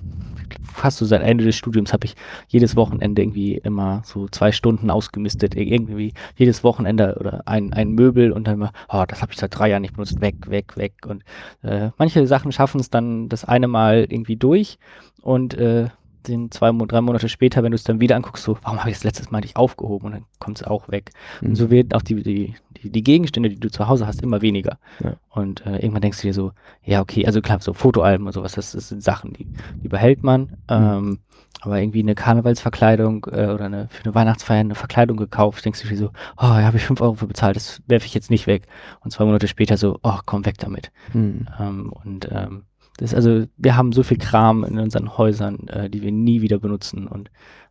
fast 0.74 0.98
so 0.98 1.06
seit 1.06 1.24
Ende 1.24 1.44
des 1.44 1.56
Studiums 1.56 1.92
habe 1.92 2.06
ich 2.06 2.16
jedes 2.48 2.76
Wochenende 2.76 3.22
irgendwie 3.22 3.56
immer 3.56 4.02
so 4.06 4.28
zwei 4.28 4.52
Stunden 4.52 4.90
ausgemistet. 4.90 5.56
Ir- 5.56 5.72
Irgendwie 5.72 6.14
jedes 6.36 6.64
Wochenende 6.64 7.18
oder 7.20 7.42
ein, 7.48 7.74
ein 7.74 7.92
Möbel 7.92 8.32
und 8.32 8.46
dann 8.46 8.56
immer, 8.56 8.72
oh, 8.90 9.04
das 9.08 9.22
habe 9.22 9.32
ich 9.32 9.40
seit 9.40 9.58
drei 9.58 9.70
Jahren 9.70 9.82
nicht 9.82 9.96
benutzt, 9.96 10.22
weg, 10.22 10.36
weg, 10.50 10.78
weg. 10.78 10.94
Und 11.08 11.24
äh, 11.64 11.90
manche 11.98 12.28
Sachen 12.28 12.52
schaffen 12.52 12.80
es 12.80 12.90
dann 12.90 13.30
das 13.30 13.46
eine 13.46 13.68
Mal 13.68 14.06
irgendwie 14.10 14.36
durch 14.36 14.78
und 15.22 15.56
äh, 15.56 15.88
den 16.28 16.52
zwei, 16.52 16.72
drei 16.72 17.02
Monate 17.02 17.30
später, 17.30 17.64
wenn 17.64 17.72
du 17.72 17.76
es 17.76 17.84
dann 17.84 18.00
wieder 18.00 18.16
anguckst, 18.16 18.44
so, 18.44 18.58
warum 18.64 18.80
habe 18.80 18.90
ich 18.90 18.98
das 18.98 19.04
letztes 19.04 19.32
Mal 19.32 19.42
nicht 19.42 19.56
aufgehoben 19.56 20.06
und 20.08 20.12
dann 20.14 20.26
kommt 20.40 20.60
es 20.62 20.68
auch 20.68 20.90
weg. 20.90 21.12
Und 21.42 21.50
Mhm. 21.50 21.56
so 21.56 21.70
werden 21.70 21.94
auch 21.94 22.02
die, 22.02 22.22
die, 22.24 22.56
die, 22.82 22.90
die 22.90 23.04
Gegenstände, 23.04 23.50
die 23.50 23.60
du 23.60 23.70
zu 23.70 23.88
Hause 23.88 24.08
hast, 24.08 24.22
immer 24.22 24.42
weniger. 24.42 24.78
Ja. 25.04 25.14
Und 25.30 25.66
äh, 25.66 25.78
irgendwann 25.78 26.02
denkst 26.02 26.22
du 26.22 26.28
dir 26.28 26.34
so, 26.34 26.52
ja, 26.84 27.02
okay, 27.02 27.26
also 27.26 27.42
klar, 27.42 27.60
so 27.62 27.74
Fotoalben 27.74 28.26
und 28.28 28.34
sowas, 28.34 28.54
das, 28.54 28.72
das 28.72 28.90
sind 28.90 29.04
Sachen, 29.04 29.34
die, 29.34 29.48
die 29.84 29.88
behält 29.88 30.24
man. 30.24 30.58
Ähm, 30.70 31.20
aber 31.62 31.80
irgendwie 31.80 32.02
eine 32.02 32.16
Karnevalsverkleidung 32.16 33.26
äh, 33.32 33.48
oder 33.48 33.66
eine, 33.66 33.88
für 33.90 34.04
eine 34.06 34.14
Weihnachtsfeier 34.14 34.60
eine 34.60 34.76
Verkleidung 34.76 35.18
gekauft, 35.18 35.66
denkst 35.66 35.82
du 35.82 35.88
dir 35.88 35.98
so, 35.98 36.08
oh, 36.08 36.12
da 36.38 36.64
habe 36.64 36.78
ich 36.78 36.84
fünf 36.86 37.02
Euro 37.02 37.16
für 37.16 37.28
bezahlt, 37.28 37.56
das 37.56 37.82
werfe 37.88 38.06
ich 38.06 38.14
jetzt 38.14 38.30
nicht 38.30 38.46
weg. 38.48 38.68
Und 39.02 39.12
zwei 39.12 39.26
Monate 39.26 39.48
später 39.48 39.78
so, 39.78 40.00
oh, 40.04 40.20
komm 40.26 40.46
weg 40.46 40.58
damit. 40.60 40.92
Mhm. 41.14 41.48
Ähm, 41.60 41.92
und 42.04 42.30
ähm, 42.32 42.64
das 42.98 43.12
ist 43.12 43.16
also, 43.16 43.46
wir 43.58 43.76
haben 43.76 43.92
so 43.92 44.04
viel 44.04 44.18
Kram 44.18 44.64
in 44.64 44.80
unseren 44.80 45.18
Häusern, 45.18 45.68
äh, 45.68 45.90
die 45.90 46.02
wir 46.02 46.12
nie 46.12 46.42
wieder 46.42 46.60
benutzen. 46.60 47.08
Und 47.08 47.30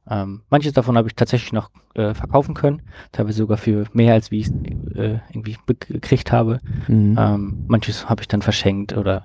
ähm, 0.09 0.43
manches 0.51 0.75
davon 0.75 0.99
habe 0.99 1.09
ich 1.09 1.15
tatsächlich 1.15 1.53
noch 1.53 1.71
äh, 1.95 2.13
verkaufen 2.13 2.55
können, 2.55 2.83
teilweise 3.13 3.39
sogar 3.39 3.57
für 3.57 3.87
mehr, 3.95 4.13
als 4.13 4.31
wie 4.31 4.41
ich 4.41 4.47
es 4.49 4.53
äh, 4.97 5.19
irgendwie 5.31 5.57
gekriegt 5.67 6.31
habe. 6.31 6.61
Mhm. 6.89 7.17
Ähm, 7.19 7.65
manches 7.69 8.09
habe 8.09 8.21
ich 8.21 8.29
dann 8.29 8.43
verschenkt 8.43 8.97
oder 8.97 9.25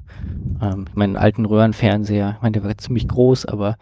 ähm, 0.62 0.86
meinen 0.94 1.18
alten 1.18 1.46
Röhrenfernseher, 1.46 2.36
ich 2.38 2.42
meine, 2.42 2.54
der 2.54 2.64
war 2.64 2.78
ziemlich 2.78 3.08
groß, 3.08 3.46
aber 3.46 3.76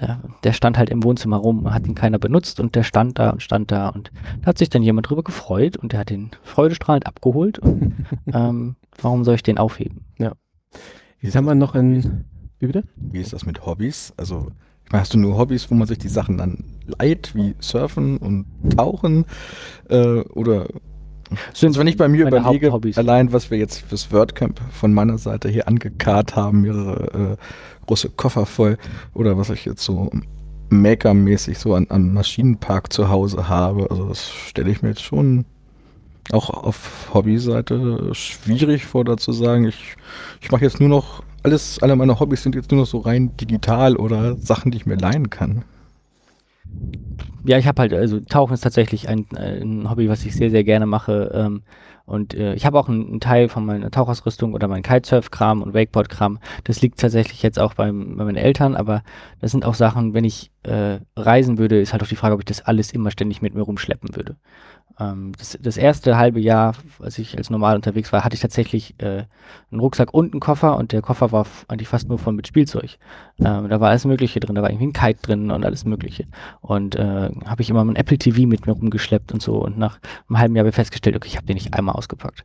der, 0.00 0.20
der 0.44 0.52
stand 0.52 0.78
halt 0.78 0.90
im 0.90 1.02
Wohnzimmer 1.02 1.38
rum, 1.38 1.72
hat 1.72 1.88
ihn 1.88 1.96
keiner 1.96 2.20
benutzt 2.20 2.60
und 2.60 2.76
der 2.76 2.84
stand 2.84 3.18
da 3.18 3.30
und 3.30 3.42
stand 3.42 3.72
da 3.72 3.88
und 3.88 4.12
da 4.42 4.46
hat 4.46 4.58
sich 4.58 4.70
dann 4.70 4.84
jemand 4.84 5.10
drüber 5.10 5.24
gefreut 5.24 5.76
und 5.76 5.92
der 5.92 6.00
hat 6.00 6.10
den 6.10 6.30
freudestrahlend 6.42 7.08
abgeholt 7.08 7.58
und 7.58 7.94
ähm, 8.32 8.76
warum 9.00 9.24
soll 9.24 9.34
ich 9.34 9.42
den 9.42 9.58
aufheben? 9.58 10.04
Jetzt 11.22 11.36
haben 11.36 11.46
wir 11.46 11.54
noch 11.54 11.74
ein. 11.74 12.24
Wie 12.58 12.66
bitte? 12.66 12.84
Wie 12.96 13.20
ist 13.20 13.32
das 13.32 13.46
mit 13.46 13.64
Hobbys? 13.64 14.12
Also, 14.16 14.48
ich 14.84 14.92
meine, 14.92 15.02
hast 15.02 15.14
du 15.14 15.18
nur 15.18 15.38
Hobbys, 15.38 15.70
wo 15.70 15.74
man 15.76 15.86
sich 15.86 15.98
die 15.98 16.08
Sachen 16.08 16.36
dann 16.36 16.64
leiht, 16.98 17.34
wie 17.34 17.54
Surfen 17.60 18.18
und 18.18 18.46
Tauchen? 18.76 19.24
Äh, 19.88 20.20
oder 20.20 20.66
Sind 21.54 21.68
also 21.68 21.80
wenn 21.80 21.86
ich 21.86 21.96
bei 21.96 22.08
mir 22.08 22.26
überlege, 22.26 22.72
allein 22.96 23.32
was 23.32 23.50
wir 23.52 23.58
jetzt 23.58 23.82
fürs 23.82 24.12
WordCamp 24.12 24.60
von 24.72 24.92
meiner 24.92 25.16
Seite 25.16 25.48
hier 25.48 25.68
angekarrt 25.68 26.34
haben, 26.34 26.62
mehrere 26.62 27.36
äh, 27.38 27.86
große 27.86 28.10
Koffer 28.10 28.44
voll, 28.44 28.76
oder 29.14 29.38
was 29.38 29.50
ich 29.50 29.64
jetzt 29.64 29.84
so 29.84 30.10
Maker-mäßig 30.70 31.58
so 31.58 31.74
an, 31.74 31.86
an 31.88 32.12
Maschinenpark 32.12 32.92
zu 32.92 33.08
Hause 33.08 33.48
habe, 33.48 33.90
also 33.90 34.08
das 34.08 34.28
stelle 34.28 34.70
ich 34.70 34.82
mir 34.82 34.88
jetzt 34.88 35.02
schon 35.02 35.44
auch 36.30 36.50
auf 36.50 37.10
Hobbyseite 37.12 38.14
schwierig 38.14 38.86
vor, 38.86 39.04
da 39.04 39.16
zu 39.16 39.32
sagen, 39.32 39.66
ich, 39.66 39.96
ich 40.40 40.50
mache 40.50 40.64
jetzt 40.64 40.80
nur 40.80 40.88
noch, 40.88 41.22
alles, 41.42 41.82
alle 41.82 41.96
meine 41.96 42.20
Hobbys 42.20 42.42
sind 42.42 42.54
jetzt 42.54 42.70
nur 42.70 42.80
noch 42.80 42.86
so 42.86 42.98
rein 42.98 43.36
digital 43.36 43.96
oder 43.96 44.36
Sachen, 44.36 44.70
die 44.70 44.78
ich 44.78 44.86
mir 44.86 44.96
leihen 44.96 45.30
kann. 45.30 45.64
Ja, 47.44 47.58
ich 47.58 47.66
habe 47.66 47.82
halt, 47.82 47.92
also 47.92 48.20
Tauchen 48.20 48.54
ist 48.54 48.60
tatsächlich 48.60 49.08
ein, 49.08 49.26
ein 49.36 49.90
Hobby, 49.90 50.08
was 50.08 50.24
ich 50.24 50.34
sehr, 50.34 50.50
sehr 50.50 50.62
gerne 50.62 50.86
mache. 50.86 51.32
Ähm, 51.34 51.62
und 52.04 52.34
äh, 52.34 52.54
ich 52.54 52.66
habe 52.66 52.78
auch 52.78 52.88
einen, 52.88 53.20
Teil 53.20 53.48
von 53.48 53.64
meiner 53.64 53.90
Tauchausrüstung 53.90 54.54
oder 54.54 54.68
meinem 54.68 54.82
Kitesurf-Kram 54.82 55.62
und 55.62 55.74
Wakeboard-Kram. 55.74 56.38
Das 56.64 56.80
liegt 56.82 57.00
tatsächlich 57.00 57.42
jetzt 57.42 57.58
auch 57.58 57.74
beim, 57.74 58.16
bei 58.16 58.24
meinen 58.24 58.36
Eltern, 58.36 58.76
aber 58.76 59.02
das 59.40 59.52
sind 59.52 59.64
auch 59.64 59.74
Sachen, 59.74 60.14
wenn 60.14 60.24
ich 60.24 60.50
äh, 60.62 60.98
reisen 61.16 61.58
würde, 61.58 61.80
ist 61.80 61.92
halt 61.92 62.02
auch 62.02 62.08
die 62.08 62.16
Frage, 62.16 62.34
ob 62.34 62.40
ich 62.40 62.46
das 62.46 62.62
alles 62.62 62.92
immer 62.92 63.10
ständig 63.10 63.42
mit 63.42 63.54
mir 63.54 63.62
rumschleppen 63.62 64.14
würde. 64.16 64.36
Ähm, 64.98 65.32
das, 65.38 65.58
das 65.60 65.76
erste 65.76 66.16
halbe 66.16 66.40
Jahr, 66.40 66.74
als 67.00 67.18
ich 67.18 67.36
als 67.36 67.50
normal 67.50 67.76
unterwegs 67.76 68.12
war, 68.12 68.24
hatte 68.24 68.34
ich 68.34 68.40
tatsächlich 68.40 68.94
äh, 68.98 69.24
einen 69.70 69.80
Rucksack 69.80 70.12
und 70.12 70.32
einen 70.32 70.40
Koffer 70.40 70.76
und 70.76 70.92
der 70.92 71.02
Koffer 71.02 71.32
war 71.32 71.46
eigentlich 71.68 71.88
fast 71.88 72.08
nur 72.08 72.18
voll 72.18 72.32
mit 72.32 72.46
Spielzeug. 72.46 72.98
Ähm, 73.38 73.68
da 73.68 73.80
war 73.80 73.90
alles 73.90 74.04
Mögliche 74.04 74.40
drin, 74.40 74.54
da 74.54 74.62
war 74.62 74.70
irgendwie 74.70 74.88
ein 74.88 74.92
Kite 74.92 75.20
drin 75.22 75.50
und 75.50 75.64
alles 75.64 75.84
Mögliche. 75.84 76.26
Und 76.60 76.96
äh, 76.96 77.30
habe 77.46 77.62
ich 77.62 77.70
immer 77.70 77.84
mein 77.84 77.96
Apple 77.96 78.18
TV 78.18 78.46
mit 78.46 78.66
mir 78.66 78.72
rumgeschleppt 78.72 79.32
und 79.32 79.42
so. 79.42 79.62
Und 79.62 79.78
nach 79.78 79.98
einem 80.28 80.38
halben 80.38 80.56
Jahr 80.56 80.62
habe 80.62 80.70
ich 80.70 80.74
festgestellt, 80.74 81.16
okay, 81.16 81.28
ich 81.28 81.36
habe 81.36 81.46
den 81.46 81.54
nicht 81.54 81.74
einmal 81.74 81.94
ausgepackt. 81.94 82.44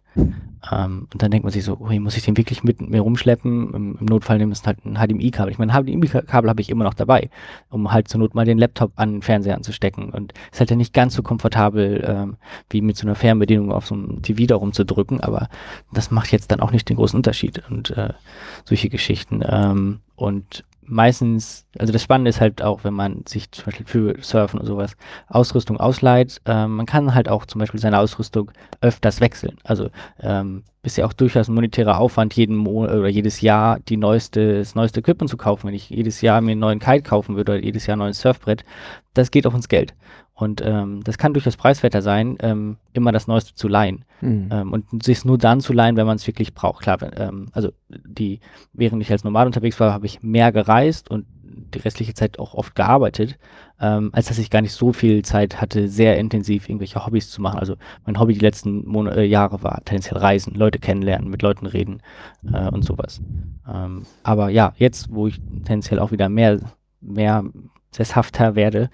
Ähm, 0.72 1.08
und 1.14 1.22
dann 1.22 1.32
denkt 1.32 1.44
man 1.44 1.52
sich 1.52 1.64
so, 1.64 1.78
ui, 1.80 2.00
muss 2.00 2.18
ich 2.18 2.24
den 2.24 2.38
wirklich 2.38 2.64
mit 2.64 2.82
mir 2.82 3.02
rumschleppen? 3.02 3.74
Im, 3.74 3.98
im 4.00 4.06
Notfall 4.06 4.38
nehmen 4.38 4.52
es 4.52 4.66
halt 4.66 4.86
ein 4.86 4.96
HDMI-Kabel. 4.96 5.52
Ich 5.52 5.60
meine, 5.60 5.74
HDMI-Kabel 5.74 6.50
habe 6.50 6.62
ich 6.62 6.70
immer 6.70 6.84
noch 6.84 6.94
dabei, 6.94 7.30
um 7.70 7.92
halt 7.92 8.08
zur 8.08 8.20
Not 8.20 8.36
mal 8.36 8.46
den 8.46 8.58
Laptop 8.58 8.92
an 8.96 9.14
den 9.14 9.22
Fernseher 9.22 9.56
anzustecken. 9.56 10.10
Und 10.10 10.34
ist 10.52 10.60
halt 10.60 10.70
ja 10.70 10.76
nicht 10.76 10.94
ganz 10.94 11.14
so 11.14 11.24
komfortabel, 11.24 12.04
ähm, 12.06 12.37
wie 12.70 12.82
mit 12.82 12.98
so 12.98 13.08
einer 13.08 13.16
Fernbedienung 13.16 13.72
auf 13.72 13.88
so 13.88 13.96
einem 13.96 14.22
TV 14.22 14.46
da 14.46 14.56
rumzudrücken, 14.56 15.22
aber 15.22 15.50
das 15.92 16.12
macht 16.12 16.32
jetzt 16.32 16.52
dann 16.52 16.60
auch 16.60 16.72
nicht 16.72 16.90
den 16.90 16.98
großen 16.98 17.18
Unterschied 17.18 17.64
und 17.70 17.92
äh, 17.92 18.14
solche 18.66 18.90
Geschichten. 18.90 19.42
Ähm, 19.48 20.00
und 20.16 20.64
meistens, 20.88 21.66
also 21.78 21.94
das 21.94 22.02
Spannende 22.02 22.30
ist 22.30 22.42
halt 22.42 22.62
auch, 22.62 22.84
wenn 22.84 22.94
man 22.94 23.24
sich 23.28 23.52
zum 23.52 23.66
Beispiel 23.66 23.86
für 23.86 24.16
Surfen 24.22 24.60
und 24.60 24.66
sowas 24.66 24.96
Ausrüstung 25.28 25.78
ausleiht, 25.78 26.42
ähm, 26.46 26.78
man 26.78 26.86
kann 26.86 27.14
halt 27.14 27.30
auch 27.30 27.46
zum 27.46 27.60
Beispiel 27.60 27.80
seine 27.80 28.00
Ausrüstung 28.00 28.52
öfters 28.82 29.22
wechseln. 29.22 29.58
Also 29.64 29.90
ähm, 30.20 30.64
ist 30.84 30.98
ja 30.98 31.06
auch 31.06 31.14
durchaus 31.14 31.50
ein 31.50 31.56
monetärer 31.56 32.00
Aufwand, 32.00 32.34
jeden 32.36 32.56
Monat 32.56 32.96
oder 32.96 33.10
jedes 33.10 33.42
Jahr 33.42 33.80
die 33.82 33.98
neueste, 33.98 34.60
das 34.60 34.74
neueste 34.74 35.02
Equipment 35.02 35.30
zu 35.30 35.38
kaufen. 35.38 35.68
Wenn 35.68 35.76
ich 35.76 35.90
jedes 35.90 36.22
Jahr 36.22 36.42
mir 36.42 36.52
einen 36.52 36.62
neuen 36.62 36.80
Kite 36.80 37.04
kaufen 37.04 37.36
würde 37.36 37.54
oder 37.54 37.64
jedes 37.64 37.86
Jahr 37.86 37.98
ein 37.98 38.00
neues 38.00 38.22
Surfbrett, 38.22 38.64
das 39.14 39.30
geht 39.30 39.46
auch 39.46 39.54
ins 39.54 39.70
Geld. 39.70 39.94
Und 40.38 40.62
ähm, 40.64 41.04
das 41.04 41.18
kann 41.18 41.34
durchaus 41.34 41.58
preiswerter 41.58 42.04
sein, 42.04 42.38
ähm, 42.42 42.78
immer 42.94 43.12
das 43.12 43.26
Neueste 43.26 43.56
zu 43.56 43.68
leihen. 43.68 44.06
Mhm. 44.22 44.50
Ähm, 44.52 44.72
und 44.72 45.04
sich 45.04 45.26
nur 45.26 45.40
dann 45.40 45.62
zu 45.62 45.74
leihen, 45.74 45.98
wenn 45.98 46.06
man 46.06 46.18
es 46.18 46.28
wirklich 46.28 46.54
braucht. 46.54 46.84
Klar, 46.84 47.02
wenn, 47.02 47.10
ähm, 47.18 47.48
also 47.54 47.72
die, 47.90 48.40
während 48.72 49.02
ich 49.02 49.12
als 49.12 49.24
normal 49.24 49.48
unterwegs 49.48 49.80
war, 49.80 49.92
habe 49.92 50.06
ich 50.06 50.22
mehr 50.22 50.52
gereist 50.52 51.10
und 51.10 51.26
die 51.74 51.80
restliche 51.80 52.14
Zeit 52.14 52.38
auch 52.38 52.54
oft 52.54 52.76
gearbeitet, 52.76 53.40
ähm, 53.82 54.12
als 54.14 54.28
dass 54.28 54.38
ich 54.38 54.52
gar 54.52 54.62
nicht 54.62 54.74
so 54.74 54.94
viel 54.94 55.24
Zeit 55.24 55.60
hatte, 55.60 55.88
sehr 55.88 56.20
intensiv 56.20 56.70
irgendwelche 56.70 57.04
Hobbys 57.04 57.32
zu 57.32 57.42
machen. 57.42 57.58
Also 57.58 57.76
mein 58.06 58.20
Hobby 58.20 58.36
die 58.36 58.40
letzten 58.40 58.88
Mon 58.88 59.08
äh, 59.08 59.24
Jahre 59.24 59.64
war 59.64 59.84
tendenziell 59.86 60.20
Reisen, 60.20 60.54
Leute 60.54 60.78
kennenlernen, 60.78 61.32
mit 61.32 61.42
Leuten 61.42 61.66
reden 61.66 62.04
äh, 62.54 62.70
und 62.70 62.86
sowas. 62.86 63.22
Ähm, 63.68 64.04
aber 64.22 64.50
ja, 64.50 64.74
jetzt, 64.78 65.12
wo 65.12 65.26
ich 65.26 65.40
tendenziell 65.66 66.00
auch 66.00 66.12
wieder 66.12 66.30
mehr, 66.30 66.60
mehr 67.02 67.44
sesshafter 67.90 68.54
werde, 68.54 68.92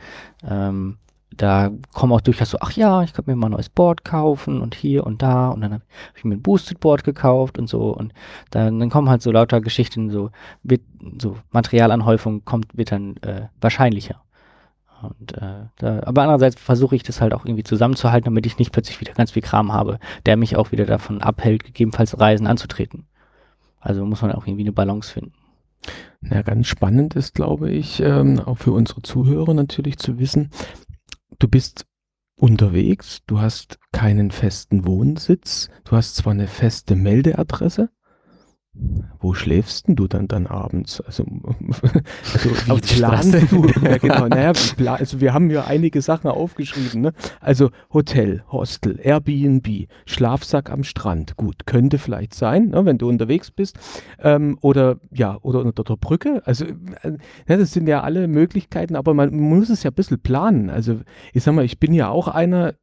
ähm, 0.50 1.00
da 1.38 1.72
kommen 1.94 2.14
auch 2.14 2.22
durchaus 2.22 2.52
so, 2.52 2.58
ach 2.62 2.72
ja, 2.72 3.04
ich 3.04 3.14
könnte 3.14 3.32
mir 3.32 3.38
mal 3.38 3.48
ein 3.48 3.52
neues 3.52 3.70
Board 3.70 4.04
kaufen 4.04 4.62
und 4.62 4.76
hier 4.76 5.06
und 5.06 5.22
da 5.22 5.50
und 5.50 5.62
dann 5.62 5.74
habe 5.74 5.84
hab 6.10 6.18
ich 6.18 6.24
mir 6.24 6.36
ein 6.36 6.42
Boosted 6.42 6.80
Board 6.80 7.04
gekauft 7.04 7.58
und 7.58 7.68
so 7.68 7.96
und 7.96 8.14
dann, 8.52 8.80
dann 8.80 8.90
kommen 8.90 9.10
halt 9.10 9.22
so 9.22 9.32
lauter 9.32 9.62
Geschichten, 9.62 10.10
so, 10.10 10.30
wird, 10.64 10.82
so 11.22 11.38
Materialanhäufung 11.52 12.46
kommt, 12.46 12.78
wird 12.78 12.92
dann 12.92 13.18
äh, 13.18 13.48
wahrscheinlicher. 13.62 14.22
Und, 15.02 15.38
äh, 15.38 15.66
da, 15.78 16.02
aber 16.04 16.22
andererseits 16.22 16.56
versuche 16.60 16.96
ich 16.96 17.04
das 17.04 17.20
halt 17.20 17.34
auch 17.34 17.46
irgendwie 17.46 17.64
zusammenzuhalten, 17.64 18.26
damit 18.26 18.46
ich 18.46 18.58
nicht 18.58 18.72
plötzlich 18.72 19.02
wieder 19.02 19.14
ganz 19.14 19.32
viel 19.32 19.42
Kram 19.42 19.74
habe, 19.74 20.00
der 20.26 20.38
mich 20.38 20.56
auch 20.56 20.72
wieder 20.72 20.86
davon 20.86 21.22
abhält, 21.22 21.66
gegebenenfalls 21.66 22.20
Reisen 22.20 22.48
anzutreten. 22.48 23.06
Also 23.80 24.06
muss 24.06 24.22
man 24.22 24.32
auch 24.32 24.48
irgendwie 24.48 24.64
eine 24.64 24.72
Balance 24.72 25.12
finden. 25.12 25.34
Ja, 26.22 26.42
ganz 26.42 26.68
spannend 26.68 27.16
ist, 27.16 27.36
glaube 27.36 27.70
ich, 27.70 28.00
ähm, 28.00 28.40
auch 28.40 28.58
für 28.58 28.72
unsere 28.72 29.02
Zuhörer 29.02 29.54
natürlich 29.54 29.98
zu 29.98 30.20
wissen, 30.20 30.52
du 31.44 31.50
bist 31.50 31.86
unterwegs, 32.40 33.20
du 33.28 33.42
hast 33.42 33.78
keinen 33.92 34.32
festen 34.32 34.88
Wohnsitz, 34.88 35.70
du 35.84 35.98
hast 35.98 36.16
zwar 36.16 36.32
eine 36.32 36.48
feste 36.48 36.96
Meldeadresse, 36.96 37.90
wo 39.20 39.34
schläfst 39.34 39.88
denn 39.88 39.96
du 39.96 40.08
dann 40.08 40.28
dann 40.28 40.48
abends? 40.48 41.00
Also, 41.00 41.24
also 42.34 42.50
wie 42.66 42.72
Auf 42.72 42.82
die 42.82 42.96
planst 42.96 43.34
du? 43.52 43.68
Ja, 43.84 43.98
genau. 43.98 44.28
Naja, 44.28 44.54
also 44.94 45.22
wir 45.22 45.34
haben 45.34 45.50
ja 45.52 45.66
einige 45.66 46.02
Sachen 46.02 46.30
aufgeschrieben. 46.30 47.02
Ne? 47.02 47.14
Also 47.40 47.70
Hotel, 47.94 48.44
Hostel, 48.52 49.00
Airbnb, 49.02 49.88
Schlafsack 50.06 50.72
am 50.72 50.84
Strand. 50.84 51.38
Gut, 51.38 51.66
könnte 51.66 52.00
vielleicht 52.00 52.34
sein, 52.34 52.70
ne, 52.70 52.86
wenn 52.86 52.98
du 52.98 53.08
unterwegs 53.08 53.52
bist. 53.52 53.78
Ähm, 54.20 54.58
oder 54.62 54.98
ja, 55.12 55.38
oder 55.42 55.60
unter 55.60 55.84
der 55.84 55.96
Brücke. 55.96 56.42
Also 56.46 56.66
äh, 56.66 57.18
ja, 57.48 57.58
das 57.58 57.74
sind 57.74 57.88
ja 57.88 58.02
alle 58.02 58.28
Möglichkeiten, 58.28 58.96
aber 58.96 59.14
man 59.14 59.36
muss 59.36 59.70
es 59.70 59.84
ja 59.84 59.92
ein 59.92 59.96
bisschen 59.96 60.20
planen. 60.20 60.70
Also 60.70 61.02
ich 61.34 61.44
sag 61.44 61.54
mal, 61.54 61.66
ich 61.66 61.80
bin 61.80 61.94
ja 61.94 62.10
auch 62.10 62.28
einer, 62.28 62.74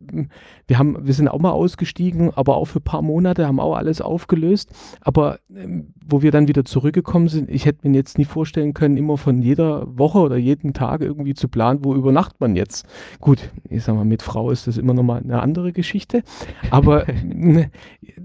wir 0.66 0.79
haben, 0.79 1.07
wir 1.07 1.14
sind 1.14 1.29
auch 1.29 1.40
mal 1.40 1.50
ausgestiegen, 1.50 2.31
aber 2.33 2.57
auch 2.57 2.66
für 2.66 2.79
ein 2.79 2.85
paar 2.85 3.03
Monate 3.03 3.46
haben 3.46 3.61
auch 3.61 3.74
alles 3.74 4.00
aufgelöst. 4.00 4.70
Aber 5.00 5.40
ähm, 5.55 5.80
wo 6.05 6.23
wir 6.23 6.31
dann 6.31 6.49
wieder 6.49 6.64
zurückgekommen 6.64 7.29
sind, 7.29 7.51
ich 7.51 7.66
hätte 7.66 7.88
mir 7.88 7.97
jetzt 7.97 8.19
nie 8.19 8.25
vorstellen 8.25 8.75
können, 8.75 8.97
immer 8.97 9.16
von 9.16 9.43
jeder 9.43 9.87
Woche 9.99 10.19
oder 10.19 10.37
jeden 10.37 10.73
Tag 10.73 11.01
irgendwie 11.01 11.35
zu 11.35 11.49
planen, 11.49 11.85
wo 11.85 11.95
übernachtet 11.95 12.40
man 12.40 12.57
jetzt. 12.57 12.87
Gut, 13.21 13.51
ich 13.69 13.85
sag 13.85 13.95
mal, 13.95 14.05
mit 14.05 14.23
Frau 14.23 14.51
ist 14.51 14.66
das 14.66 14.79
immer 14.79 14.95
nochmal 14.95 15.23
eine 15.23 15.40
andere 15.40 15.73
Geschichte. 15.73 16.23
Aber 16.71 17.09
äh, 17.09 17.69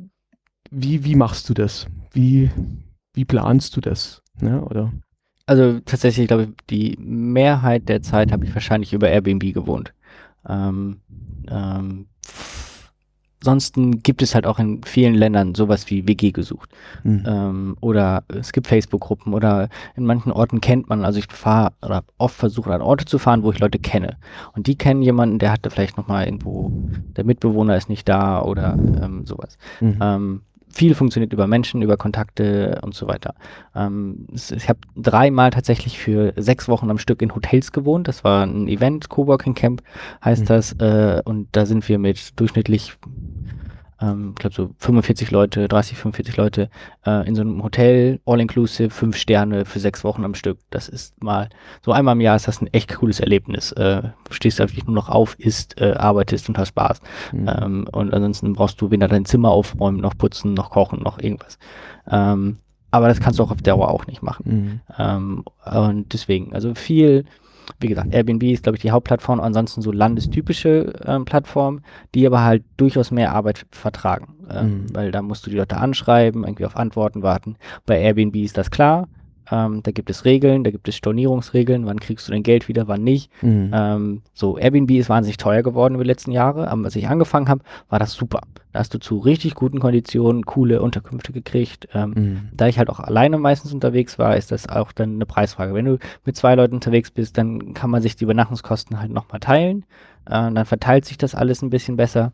wie, 0.72 1.04
wie 1.04 1.15
machst 1.15 1.50
du 1.50 1.54
das? 1.54 1.88
Wie, 2.12 2.50
wie 3.13 3.26
planst 3.26 3.76
du 3.76 3.82
das? 3.82 4.22
Ne? 4.39 4.63
Oder? 4.63 4.91
Also 5.46 5.80
tatsächlich, 5.82 6.28
glaube 6.28 6.44
ich, 6.44 6.50
die 6.70 6.98
Mehrheit 7.00 7.88
der 7.88 8.02
Zeit 8.02 8.32
habe 8.32 8.46
ich 8.46 8.54
wahrscheinlich 8.54 8.94
über 8.94 9.10
Airbnb 9.10 9.54
gewohnt. 9.54 9.94
Ähm, 10.48 11.02
ähm, 11.50 12.08
ansonsten 13.45 14.01
gibt 14.01 14.23
es 14.23 14.34
halt 14.34 14.47
auch 14.47 14.58
in 14.58 14.84
vielen 14.84 15.13
Ländern 15.13 15.53
sowas 15.53 15.89
wie 15.91 16.08
WG 16.08 16.31
gesucht. 16.31 16.71
Hm. 17.03 17.23
Ähm, 17.27 17.77
oder 17.79 18.23
es 18.27 18.51
gibt 18.51 18.67
Facebook-Gruppen 18.67 19.34
oder 19.34 19.69
in 19.95 20.05
manchen 20.05 20.31
Orten 20.31 20.62
kennt 20.62 20.89
man, 20.89 21.05
also 21.05 21.19
ich 21.19 21.31
fahre 21.31 21.73
oder 21.84 22.03
oft 22.17 22.36
versucht 22.36 22.69
an 22.69 22.81
Orte 22.81 23.05
zu 23.05 23.19
fahren, 23.19 23.43
wo 23.43 23.51
ich 23.51 23.60
Leute 23.60 23.77
kenne. 23.77 24.17
Und 24.55 24.65
die 24.65 24.75
kennen 24.75 25.03
jemanden, 25.03 25.38
der 25.38 25.51
hatte 25.51 25.69
vielleicht 25.69 25.95
nochmal 25.95 26.25
irgendwo, 26.25 26.71
der 27.15 27.23
Mitbewohner 27.23 27.77
ist 27.77 27.88
nicht 27.88 28.10
da 28.10 28.41
oder 28.41 28.73
ähm, 28.73 29.25
sowas. 29.25 29.60
Mhm. 29.79 29.97
Ähm, 30.01 30.41
viel 30.75 30.93
funktioniert 30.93 31.31
über 31.31 31.47
Menschen, 31.47 31.81
über 31.81 31.95
Kontakte 31.95 32.79
und 32.81 32.93
so 32.93 33.07
weiter. 33.07 33.33
Ähm, 33.73 34.27
ich 34.33 34.67
habe 34.67 34.79
dreimal 34.97 35.49
tatsächlich 35.49 35.97
für 35.97 36.33
sechs 36.35 36.67
Wochen 36.67 36.89
am 36.89 36.97
Stück 36.97 37.21
in 37.21 37.33
Hotels 37.33 37.71
gewohnt. 37.71 38.09
Das 38.09 38.25
war 38.25 38.45
ein 38.45 38.67
Event, 38.67 39.07
Coworking 39.07 39.53
Camp 39.55 39.81
heißt 40.23 40.41
Mhm. 40.43 40.45
das. 40.47 40.73
Äh, 40.73 41.21
und 41.23 41.47
da 41.53 41.65
sind 41.65 41.88
wir 41.88 41.97
mit 41.97 42.38
durchschnittlich, 42.39 42.97
ähm, 44.01 44.31
ich 44.31 44.39
glaube 44.39 44.55
so 44.55 44.69
45 44.77 45.31
Leute, 45.31 45.67
30, 45.67 45.97
45 45.97 46.38
Leute 46.38 46.69
äh, 47.05 47.27
in 47.27 47.36
so 47.36 47.41
einem 47.41 47.63
Hotel, 47.63 48.19
all-inclusive, 48.25 48.89
fünf 48.89 49.15
Sterne 49.17 49.65
für 49.65 49.79
sechs 49.79 50.03
Wochen 50.03 50.23
am 50.25 50.36
Stück. 50.36 50.60
Das 50.69 50.89
ist 50.89 51.21
mal, 51.23 51.49
so 51.84 51.91
einmal 51.91 52.15
im 52.15 52.21
Jahr 52.21 52.36
ist 52.36 52.47
das 52.47 52.62
ein 52.62 52.67
echt 52.73 52.95
cooles 52.95 53.19
Erlebnis. 53.19 53.71
Äh, 53.73 54.01
du 54.01 54.34
stehst 54.34 54.60
da 54.60 54.63
wirklich 54.63 54.86
nur 54.86 54.95
noch 54.95 55.10
auf, 55.10 55.39
isst, 55.39 55.79
äh, 55.79 55.93
arbeitest 55.93 56.49
und 56.49 56.58
hast 56.58 56.69
Spaß. 56.69 57.01
Mhm. 57.31 57.49
Ähm, 57.49 57.88
und 57.91 58.13
ansonsten 58.13 58.53
brauchst 58.53 58.81
du 58.81 58.91
weder 58.91 59.08
dein 59.08 59.25
Zimmer 59.25 59.49
aufräumen, 59.51 60.01
noch 60.01 60.17
putzen, 60.17 60.53
noch 60.53 60.71
kochen, 60.71 61.01
noch 61.01 61.19
irgendwas. 61.19 61.58
Ähm, 62.10 62.58
aber 62.91 63.08
das 63.10 63.19
kannst 63.19 63.39
du 63.39 63.43
auch 63.43 63.51
auf 63.51 63.62
Dauer 63.62 63.89
auch 63.89 64.08
nicht 64.08 64.23
machen. 64.23 64.43
Mhm. 64.47 64.81
Ähm, 64.97 65.43
und 65.65 66.13
deswegen, 66.13 66.53
also 66.53 66.75
viel, 66.75 67.25
wie 67.80 67.88
gesagt, 67.88 68.13
Airbnb 68.13 68.43
ist, 68.43 68.63
glaube 68.63 68.78
ich, 68.78 68.82
die 68.82 68.91
Hauptplattform, 68.91 69.39
ansonsten 69.39 69.82
so 69.82 69.91
landestypische 69.91 70.93
ähm, 71.06 71.25
Plattformen, 71.25 71.82
die 72.13 72.25
aber 72.25 72.43
halt 72.43 72.63
durchaus 72.78 73.12
mehr 73.12 73.34
Arbeit 73.34 73.65
vertragen. 73.71 74.36
Ähm, 74.49 74.65
Mhm. 74.65 74.95
Weil 74.95 75.12
da 75.12 75.21
musst 75.21 75.45
du 75.45 75.49
die 75.49 75.58
Leute 75.58 75.78
anschreiben, 75.78 76.43
irgendwie 76.43 76.65
auf 76.65 76.75
Antworten 76.75 77.23
warten. 77.23 77.56
Bei 77.86 77.99
Airbnb 77.99 78.36
ist 78.36 78.58
das 78.58 78.71
klar. 78.71 79.08
Ähm, 79.51 79.81
da 79.84 79.91
gibt 79.91 80.10
es 80.10 80.25
Regeln, 80.25 80.63
da 80.63 80.71
gibt 80.71 80.88
es 80.88 80.95
Stornierungsregeln, 80.95 81.86
wann 81.86 81.99
kriegst 81.99 82.27
du 82.27 82.31
dein 82.31 82.43
Geld 82.43 82.67
wieder, 82.67 82.88
wann 82.88 83.03
nicht. 83.03 83.31
Mhm. 83.43 83.71
Ähm, 83.73 84.21
so, 84.34 84.58
Airbnb 84.58 84.91
ist 84.91 85.10
wahnsinnig 85.10 85.38
teuer 85.38 85.62
geworden 85.63 85.95
über 85.95 86.03
die 86.03 86.10
letzten 86.10 86.31
Jahre, 86.31 86.69
aber 86.69 86.86
als 86.86 86.95
ich 86.95 87.08
angefangen 87.08 87.47
habe, 87.49 87.62
war 87.89 87.99
das 87.99 88.13
super. 88.13 88.41
Da 88.73 88.79
hast 88.79 88.93
du 88.93 88.99
zu 88.99 89.19
richtig 89.19 89.55
guten 89.55 89.79
Konditionen 89.79 90.45
coole 90.45 90.81
Unterkünfte 90.81 91.31
gekriegt. 91.31 91.88
Ähm, 91.93 92.13
Mhm. 92.15 92.49
da 92.53 92.67
ich 92.67 92.77
halt 92.77 92.89
auch 92.89 92.99
alleine 92.99 93.38
meistens 93.38 93.73
unterwegs 93.73 94.19
war, 94.19 94.36
ist 94.36 94.51
das 94.51 94.67
auch 94.67 94.91
dann 94.91 95.15
eine 95.15 95.25
Preisfrage. 95.25 95.73
Wenn 95.73 95.86
du 95.86 95.97
mit 96.25 96.36
zwei 96.36 96.55
Leuten 96.55 96.75
unterwegs 96.75 97.12
bist, 97.12 97.38
dann 97.38 97.73
kann 97.73 97.89
man 97.89 98.01
sich 98.01 98.15
die 98.15 98.23
Übernachtungskosten 98.25 98.99
halt 98.99 99.12
nochmal 99.12 99.39
teilen. 99.39 99.86
Äh, 100.25 100.51
dann 100.51 100.65
verteilt 100.65 101.05
sich 101.05 101.17
das 101.17 101.36
alles 101.36 101.62
ein 101.62 101.69
bisschen 101.69 101.95
besser. 101.95 102.34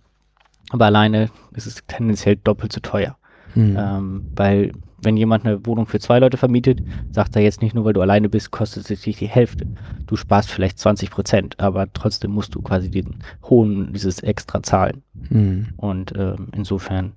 Aber 0.72 0.86
alleine 0.86 1.30
ist 1.54 1.68
es 1.68 1.84
tendenziell 1.88 2.38
doppelt 2.38 2.72
so 2.72 2.80
teuer. 2.80 3.18
Mhm. 3.56 3.78
Ähm, 3.80 4.26
weil 4.36 4.72
wenn 5.04 5.18
jemand 5.18 5.46
eine 5.46 5.66
Wohnung 5.66 5.88
für 5.88 6.00
zwei 6.00 6.20
Leute 6.20 6.38
vermietet, 6.38 6.84
sagt 7.12 7.36
er 7.36 7.42
jetzt 7.42 7.62
nicht 7.64 7.74
nur, 7.74 7.86
weil 7.86 7.94
du 7.94 8.02
alleine 8.02 8.30
bist, 8.30 8.52
kostet 8.52 8.90
es 8.90 9.02
dich 9.02 9.18
die 9.18 9.28
Hälfte. 9.28 9.66
Du 10.06 10.16
sparst 10.16 10.52
vielleicht 10.52 10.78
20 10.78 11.10
Prozent, 11.10 11.60
aber 11.60 11.92
trotzdem 11.92 12.32
musst 12.32 12.54
du 12.54 12.62
quasi 12.62 12.92
den 12.92 13.16
hohen, 13.50 13.94
dieses 13.94 14.20
extra 14.22 14.62
zahlen. 14.62 15.02
Mhm. 15.30 15.70
Und 15.78 16.14
ähm, 16.16 16.50
insofern, 16.56 17.14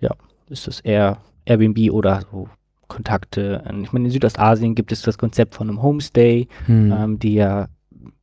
ja, 0.00 0.10
ist 0.48 0.68
es 0.68 0.78
eher 0.80 1.18
Airbnb 1.44 1.90
oder 1.90 2.22
so 2.30 2.48
Kontakte. 2.86 3.64
Ich 3.82 3.92
meine, 3.92 4.04
in 4.06 4.10
Südostasien 4.12 4.74
gibt 4.76 4.92
es 4.92 5.02
das 5.02 5.18
Konzept 5.18 5.54
von 5.56 5.68
einem 5.68 5.82
Homestay, 5.82 6.46
Mhm. 6.68 6.92
ähm, 6.96 7.18
die 7.18 7.34
ja 7.34 7.66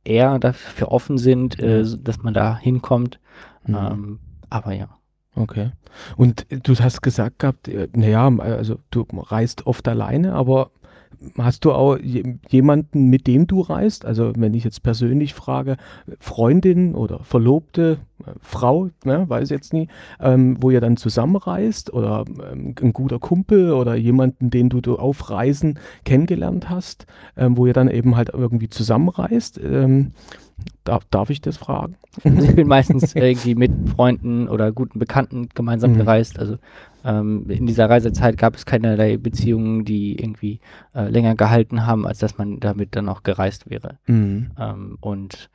eher 0.04 0.38
dafür 0.38 0.90
offen 0.90 1.18
sind, 1.18 1.58
äh, 1.60 1.84
dass 2.00 2.22
man 2.22 2.32
da 2.32 2.56
hinkommt. 2.56 3.20
Mhm. 3.66 3.74
Ähm, 3.76 4.18
aber 4.48 4.72
ja. 4.72 4.88
Okay. 5.34 5.70
Und 6.16 6.46
du 6.50 6.74
hast 6.74 7.00
gesagt 7.02 7.38
gehabt, 7.38 7.68
äh, 7.68 7.88
naja, 7.94 8.28
also 8.38 8.76
du 8.90 9.06
reist 9.12 9.66
oft 9.66 9.86
alleine, 9.88 10.34
aber 10.34 10.70
hast 11.38 11.64
du 11.64 11.72
auch 11.72 11.96
je- 11.98 12.36
jemanden, 12.48 13.08
mit 13.08 13.26
dem 13.26 13.46
du 13.46 13.60
reist? 13.60 14.04
Also 14.04 14.32
wenn 14.36 14.54
ich 14.54 14.64
jetzt 14.64 14.82
persönlich 14.82 15.34
frage, 15.34 15.76
Freundin 16.18 16.94
oder 16.94 17.20
Verlobte, 17.22 17.98
äh, 18.26 18.30
Frau, 18.40 18.88
ne, 19.04 19.28
weiß 19.28 19.50
jetzt 19.50 19.72
nie, 19.72 19.88
ähm, 20.20 20.56
wo 20.60 20.70
ihr 20.70 20.80
dann 20.80 20.96
zusammenreist 20.96 21.92
oder 21.92 22.24
ähm, 22.52 22.74
ein 22.80 22.92
guter 22.92 23.18
Kumpel 23.18 23.72
oder 23.72 23.94
jemanden, 23.94 24.50
den 24.50 24.68
du, 24.68 24.80
du 24.80 24.96
auf 24.96 25.30
Reisen 25.30 25.78
kennengelernt 26.04 26.68
hast, 26.70 27.06
ähm, 27.36 27.56
wo 27.56 27.66
ihr 27.66 27.74
dann 27.74 27.88
eben 27.88 28.16
halt 28.16 28.30
irgendwie 28.32 28.68
zusammenreist. 28.68 29.60
Darf, 30.84 31.04
darf 31.10 31.30
ich 31.30 31.40
das 31.40 31.56
fragen? 31.56 31.96
Ich 32.24 32.54
bin 32.54 32.66
meistens 32.68 33.14
irgendwie 33.14 33.54
mit 33.54 33.70
Freunden 33.88 34.48
oder 34.48 34.72
guten 34.72 34.98
Bekannten 34.98 35.48
gemeinsam 35.54 35.92
Mhm. 35.92 35.98
gereist. 35.98 36.38
Also 36.38 36.56
ähm, 37.04 37.46
in 37.48 37.66
dieser 37.66 37.88
Reisezeit 37.88 38.36
gab 38.36 38.54
es 38.54 38.66
keinerlei 38.66 39.16
Beziehungen, 39.16 39.84
die 39.84 40.16
irgendwie 40.18 40.60
äh, 40.94 41.08
länger 41.08 41.34
gehalten 41.34 41.86
haben, 41.86 42.06
als 42.06 42.18
dass 42.18 42.38
man 42.38 42.60
damit 42.60 42.94
dann 42.96 43.08
auch 43.08 43.22
gereist 43.22 43.70
wäre. 43.70 43.98
Mhm. 44.06 44.50
Ähm, 44.58 44.98
und 45.00 45.48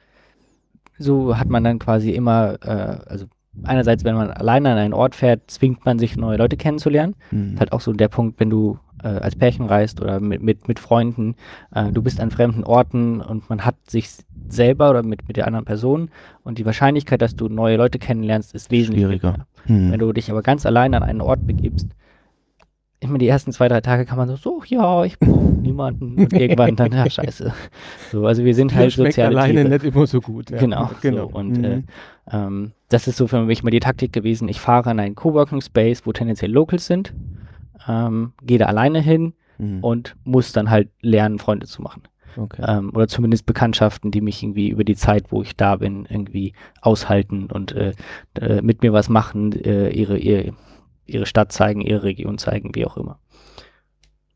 so 0.98 1.38
hat 1.38 1.48
man 1.50 1.64
dann 1.64 1.80
quasi 1.80 2.12
immer, 2.12 2.58
äh, 2.64 2.98
also 3.10 3.26
einerseits, 3.64 4.04
wenn 4.04 4.16
man 4.16 4.32
alleine 4.32 4.72
an 4.72 4.78
einen 4.78 4.94
Ort 4.94 5.16
fährt, 5.16 5.50
zwingt 5.50 5.86
man 5.86 6.00
sich, 6.00 6.18
neue 6.18 6.38
Leute 6.38 6.58
kennenzulernen. 6.58 7.16
Mhm. 7.32 7.54
Ist 7.54 7.60
halt 7.60 7.72
auch 7.72 7.82
so 7.82 7.94
der 7.94 8.08
Punkt, 8.08 8.40
wenn 8.40 8.50
du 8.50 8.80
äh, 9.04 9.08
als 9.08 9.36
Pärchen 9.36 9.68
reist 9.68 10.02
oder 10.02 10.20
mit, 10.20 10.42
mit, 10.42 10.68
mit 10.68 10.80
Freunden, 10.80 11.36
äh, 11.74 11.92
du 11.92 12.02
bist 12.02 12.20
an 12.20 12.32
fremden 12.32 12.64
Orten 12.64 13.22
und 13.22 13.48
man 13.50 13.64
hat 13.64 13.76
sich 13.88 14.10
selber 14.54 14.90
oder 14.90 15.04
mit, 15.04 15.28
mit 15.28 15.38
der 15.38 15.48
anderen 15.48 15.66
Person 15.66 16.10
und 16.44 16.58
die 16.58 16.66
Wahrscheinlichkeit, 16.66 17.22
dass 17.22 17.36
du 17.36 17.48
neue 17.50 17.78
Leute 17.78 18.00
kennenlernst, 18.00 18.54
ist 18.56 18.72
wesentlich 18.72 19.04
Schwieriger. 19.06 19.46
Mhm. 19.66 19.92
Wenn 19.92 20.00
du 20.00 20.12
dich 20.14 20.30
aber 20.32 20.42
ganz 20.42 20.66
allein 20.66 20.94
an 20.94 21.04
einen 21.04 21.22
Ort 21.22 21.46
begibst, 21.46 21.88
ich 23.00 23.08
meine, 23.08 23.20
die 23.20 23.28
ersten 23.28 23.52
zwei, 23.52 23.68
drei 23.68 23.82
Tage 23.82 24.06
kann 24.06 24.18
man 24.18 24.28
so, 24.28 24.36
so, 24.38 24.64
ja, 24.66 25.04
ich 25.06 25.20
brauche 25.20 25.40
niemanden 25.44 26.16
und 26.18 26.34
irgendwann 26.34 26.76
dann, 26.76 26.92
ja, 26.92 27.08
scheiße. 27.08 27.54
So, 28.12 28.26
also 28.26 28.44
wir 28.44 28.56
sind 28.56 28.74
halt 28.74 28.92
schmeckt 28.92 29.14
soziale 29.14 29.38
alleine 29.38 29.54
Tiere. 29.62 29.70
nicht 29.70 29.84
immer 29.96 30.08
so 30.08 30.20
gut. 30.20 30.50
Ja. 30.50 30.58
Genau, 30.58 30.90
genau. 31.02 31.30
So, 31.30 31.38
und 31.38 31.58
Mhm. 31.58 31.64
äh, 31.64 31.82
ähm, 32.32 32.72
das 32.90 33.08
ist 33.08 33.18
so 33.18 33.28
für 33.28 33.44
mich 33.44 33.62
mal 33.64 33.70
die 33.70 33.80
Taktik 33.82 34.14
gewesen. 34.14 34.50
Ich 34.50 34.60
fahre 34.60 34.90
an 34.90 35.00
einen 35.00 35.14
Coworking 35.14 35.62
Space, 35.62 36.06
wo 36.06 36.12
tendenziell 36.12 36.52
Locals 36.52 36.88
sind, 36.88 37.14
ähm, 37.88 38.34
gehe 38.42 38.58
da 38.58 38.66
alleine 38.66 39.00
hin 39.00 39.34
Mhm. 39.60 39.84
und 39.84 40.16
muss 40.24 40.52
dann 40.52 40.70
halt 40.72 40.90
lernen, 41.02 41.38
Freunde 41.40 41.66
zu 41.68 41.82
machen. 41.82 42.02
Okay. 42.38 42.64
Ähm, 42.68 42.92
oder 42.94 43.08
zumindest 43.08 43.46
Bekanntschaften, 43.46 44.12
die 44.12 44.22
mich 44.22 44.44
irgendwie 44.44 44.70
über 44.70 44.84
die 44.84 44.96
Zeit, 44.96 45.32
wo 45.32 45.42
ich 45.42 45.56
da 45.56 45.78
bin, 45.78 46.06
irgendwie 46.10 46.54
aushalten 46.82 47.48
und 47.52 47.74
äh, 47.74 47.94
äh, 48.40 48.62
mit 48.62 48.82
mir 48.82 48.94
was 48.94 49.10
machen, 49.10 49.54
äh, 49.54 49.90
ihre, 49.90 50.18
ihre, 50.18 50.54
ihre 51.06 51.26
Stadt 51.26 51.52
zeigen, 51.52 51.82
ihre 51.82 52.04
Region 52.04 52.38
zeigen, 52.38 52.76
wie 52.76 52.86
auch 52.86 52.98
immer. 52.98 53.20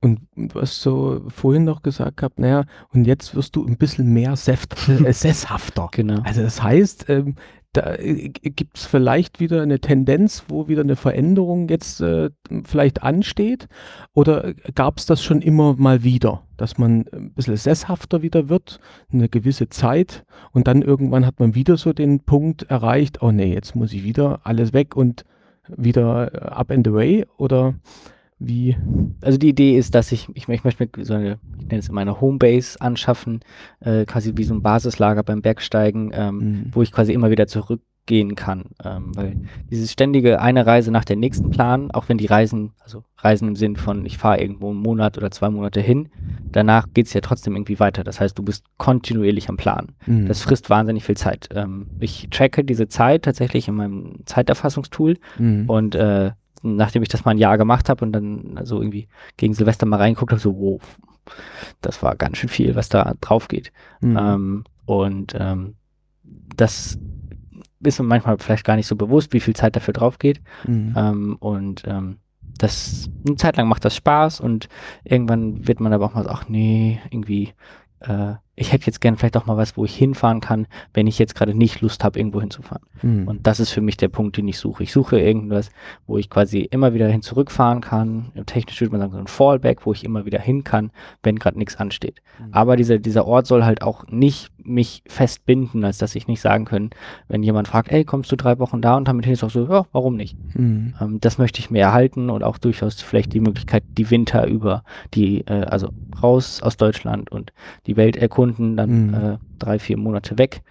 Und 0.02 0.22
du 0.36 0.60
hast 0.60 0.82
so 0.82 1.22
vorhin 1.28 1.64
noch 1.64 1.84
gesagt 1.84 2.18
gehabt, 2.18 2.40
naja, 2.40 2.66
und 2.92 3.06
jetzt 3.06 3.36
wirst 3.36 3.56
du 3.56 3.66
ein 3.66 3.78
bisschen 3.78 4.12
mehr 4.12 4.36
Seft, 4.36 4.90
äh, 4.90 5.14
sesshafter. 5.14 5.90
Genau. 5.92 6.22
Also 6.24 6.42
das 6.42 6.62
heißt, 6.62 7.08
ähm, 7.10 7.36
da 7.74 7.96
äh, 7.96 8.30
gibt 8.30 8.78
es 8.78 8.86
vielleicht 8.86 9.40
wieder 9.40 9.62
eine 9.62 9.80
Tendenz, 9.80 10.46
wo 10.48 10.68
wieder 10.68 10.82
eine 10.82 10.96
Veränderung 10.96 11.70
jetzt 11.70 12.02
äh, 12.02 12.30
vielleicht 12.64 13.04
ansteht? 13.04 13.68
Oder 14.14 14.54
gab 14.76 14.98
es 14.98 15.06
das 15.06 15.24
schon 15.24 15.42
immer 15.42 15.76
mal 15.78 16.04
wieder, 16.04 16.44
dass 16.58 16.78
man 16.78 17.06
ein 17.14 17.34
bisschen 17.34 17.58
sesshafter 17.58 18.22
wieder 18.22 18.50
wird, 18.50 18.80
eine 19.12 19.30
gewisse 19.30 19.70
Zeit 19.70 20.26
und 20.52 20.68
dann 20.68 20.82
irgendwann 20.82 21.26
hat 21.26 21.40
man 21.40 21.56
wieder 21.56 21.78
so 21.78 21.94
den 21.94 22.20
Punkt 22.22 22.64
erreicht, 22.64 23.22
oh 23.22 23.32
nee, 23.32 23.54
jetzt 23.54 23.76
muss 23.76 23.94
ich 23.94 24.04
wieder 24.04 24.42
alles 24.44 24.74
weg 24.74 24.96
und 24.96 25.26
wieder 25.68 26.34
äh, 26.34 26.38
up 26.50 26.72
and 26.72 26.88
away? 26.88 27.26
Oder 27.38 27.76
wie? 28.44 28.76
Also 29.22 29.38
die 29.38 29.50
Idee 29.50 29.78
ist, 29.78 29.94
dass 29.96 30.12
ich, 30.12 30.28
ich, 30.34 30.50
ich 30.50 30.64
möchte 30.64 30.90
mir 30.98 31.06
so 31.06 31.14
eine, 31.14 31.40
ich 31.60 31.68
nenne 31.68 31.80
es 31.80 31.90
immer 31.90 32.02
eine 32.02 32.20
Homebase 32.20 32.82
anschaffen, 32.82 33.42
äh, 33.80 34.06
quasi 34.06 34.34
wie 34.36 34.44
so 34.44 34.54
ein 34.56 34.62
Basislager 34.62 35.24
beim 35.24 35.42
Bergsteigen, 35.42 36.12
ähm, 36.14 36.38
Mhm. 36.38 36.66
wo 36.72 36.82
ich 36.82 36.92
quasi 36.92 37.14
immer 37.14 37.30
wieder 37.30 37.46
zurückgehen 37.48 38.34
kann. 38.36 38.66
Ähm, 38.84 39.12
weil 39.16 39.36
dieses 39.70 39.92
ständige 39.92 40.42
eine 40.42 40.66
Reise 40.66 40.92
nach 40.92 41.06
der 41.06 41.18
nächsten 41.18 41.52
Plan, 41.52 41.92
auch 41.92 42.10
wenn 42.10 42.18
die 42.18 42.26
Reisen, 42.26 42.72
also 42.80 43.04
Reisen 43.20 43.48
im 43.50 43.56
Sinn 43.56 43.76
von, 43.76 44.06
ich 44.06 44.18
fahre 44.18 44.42
irgendwo 44.42 44.72
einen 44.72 44.80
Monat 44.80 45.18
oder 45.20 45.30
zwei 45.30 45.50
Monate 45.52 45.80
hin, 45.82 46.10
danach 46.52 46.88
geht 46.94 47.06
es 47.06 47.14
ja 47.14 47.22
trotzdem 47.22 47.56
irgendwie 47.56 47.80
weiter. 47.80 48.04
Das 48.04 48.20
heißt, 48.20 48.38
du 48.38 48.44
bist 48.44 48.66
kontinuierlich 48.78 49.50
am 49.50 49.58
Plan. 49.58 49.90
Mhm. 50.08 50.26
Das 50.28 50.42
frisst 50.42 50.70
wahnsinnig 50.72 51.04
viel 51.04 51.16
Zeit. 51.16 51.48
Ähm, 51.54 51.88
ich 52.00 52.28
tracke 52.32 52.64
diese 52.64 52.88
Zeit 52.88 53.22
tatsächlich 53.24 53.68
in 53.68 53.76
meinem 53.76 54.16
Zeiterfassungstool 54.26 55.18
Mhm. 55.38 55.70
und 55.70 55.94
äh, 55.96 56.32
nachdem 56.62 57.04
ich 57.04 57.10
das 57.10 57.26
mal 57.26 57.32
ein 57.32 57.38
Jahr 57.38 57.58
gemacht 57.58 57.90
habe 57.90 58.06
und 58.06 58.12
dann 58.12 58.58
also 58.58 58.82
irgendwie 58.82 59.08
gegen 59.38 59.54
Silvester 59.54 59.86
mal 59.86 59.98
reingeguckt 59.98 60.32
habe, 60.32 60.42
so, 60.42 60.56
wow, 60.58 60.82
das 61.82 62.02
war 62.04 62.16
ganz 62.16 62.38
schön 62.38 62.50
viel, 62.50 62.76
was 62.76 62.90
da 62.90 63.14
drauf 63.22 63.48
geht. 63.48 63.72
Mhm. 64.02 64.18
Ähm, 64.18 64.64
und 64.86 65.36
ähm, 65.38 65.76
das 66.56 67.00
ist 67.84 68.00
mir 68.00 68.06
manchmal 68.06 68.38
vielleicht 68.38 68.66
gar 68.66 68.76
nicht 68.76 68.88
so 68.88 68.96
bewusst, 68.96 69.34
wie 69.34 69.40
viel 69.40 69.56
Zeit 69.56 69.76
dafür 69.76 69.94
drauf 69.94 70.20
geht. 70.20 70.42
Mhm. 70.68 70.94
Ähm, 70.96 71.36
und 71.40 71.84
ähm, 71.86 72.18
das 72.58 73.10
eine 73.26 73.38
Zeit 73.38 73.58
lang 73.58 73.68
macht 73.68 73.86
das 73.86 73.96
Spaß 73.96 74.40
und 74.40 74.68
irgendwann 75.04 75.68
wird 75.68 75.80
man 75.80 75.94
aber 75.94 76.06
auch 76.06 76.14
mal 76.14 76.24
so, 76.24 76.30
ach 76.30 76.48
nee, 76.48 77.00
irgendwie, 77.10 77.54
äh, 78.02 78.34
ich 78.56 78.74
hätte 78.74 78.86
jetzt 78.86 79.00
gern 79.00 79.16
vielleicht 79.16 79.38
auch 79.38 79.46
mal 79.46 79.58
was, 79.58 79.78
wo 79.78 79.86
ich 79.86 79.96
hinfahren 79.96 80.42
kann, 80.42 80.68
wenn 80.94 81.08
ich 81.08 81.18
jetzt 81.18 81.36
gerade 81.36 81.56
nicht 81.56 81.82
Lust 81.82 82.04
habe, 82.04 82.20
irgendwo 82.20 82.42
hinzufahren. 82.42 82.84
Mhm. 83.02 83.28
Und 83.28 83.48
das 83.48 83.60
ist 83.60 83.72
für 83.72 83.82
mich 83.82 83.98
der 83.98 84.10
Punkt, 84.10 84.38
den 84.38 84.48
ich 84.48 84.58
suche. 84.58 84.84
Ich 84.84 84.92
suche 84.92 85.20
irgendwas, 85.20 85.70
wo 86.06 86.18
ich 86.18 86.30
quasi 86.30 86.60
immer 86.60 86.94
wieder 86.94 87.08
hin 87.08 87.22
zurückfahren 87.22 87.82
kann. 87.82 88.32
Technisch 88.46 88.82
würde 88.82 88.92
man 88.92 89.02
sagen, 89.02 89.14
so 89.14 89.20
ein 89.20 89.28
Fallback, 89.28 89.86
wo 89.86 89.94
ich 89.94 90.04
immer 90.04 90.26
wieder 90.26 90.40
hin 90.40 90.64
kann, 90.64 90.92
wenn 91.24 91.40
gerade 91.40 91.58
nichts 91.58 91.78
ansteht. 91.78 92.22
Mhm. 92.40 92.54
Aber 92.54 92.76
dieser, 92.76 93.00
dieser 93.00 93.26
Ort 93.26 93.48
soll 93.48 93.64
halt 93.64 93.82
auch 93.82 94.06
nicht 94.08 94.52
mich 94.64 95.02
festbinden, 95.08 95.84
als 95.84 95.98
dass 95.98 96.14
ich 96.14 96.28
nicht 96.28 96.42
sagen 96.42 96.66
können, 96.66 96.92
wenn 97.28 97.42
jemand 97.42 97.68
fragt, 97.68 97.92
ey, 97.92 98.04
kommst 98.04 98.32
du 98.32 98.36
drei 98.36 98.60
Wochen 98.60 98.82
da 98.82 98.96
und 98.96 99.08
damit 99.08 99.26
hin 99.26 99.34
ist 99.34 99.44
auch 99.44 99.50
so, 99.50 99.68
ja, 99.68 99.88
warum 99.92 100.16
nicht? 100.16 100.38
Mhm. 100.56 100.94
Ähm, 101.00 101.20
das 101.20 101.38
möchte 101.38 101.60
ich 101.60 101.72
mir 101.72 101.82
erhalten 101.82 102.30
und 102.30 102.44
auch 102.44 102.58
durchaus 102.58 103.02
vielleicht 103.02 103.34
die 103.34 103.40
Möglichkeit, 103.40 103.84
die 103.98 104.12
Winter 104.12 104.46
über 104.46 104.84
die, 105.14 105.48
äh, 105.48 105.64
also 105.64 105.90
raus 106.22 106.62
aus 106.62 106.78
Deutschland 106.78 107.32
und 107.32 107.54
die 107.88 107.98
Welt 107.98 108.16
erkunden, 108.18 108.41
dann 108.50 109.08
Mhm. 109.08 109.14
äh, 109.14 109.38
drei, 109.60 109.80
vier 109.80 109.98
Monate 109.98 110.38
weg 110.38 110.64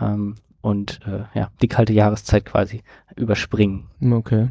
ähm, 0.00 0.36
und 0.60 1.00
äh, 1.06 1.24
ja, 1.38 1.50
die 1.62 1.68
kalte 1.68 1.92
Jahreszeit 1.92 2.44
quasi 2.44 2.82
überspringen. 3.16 3.86
Okay. 4.10 4.48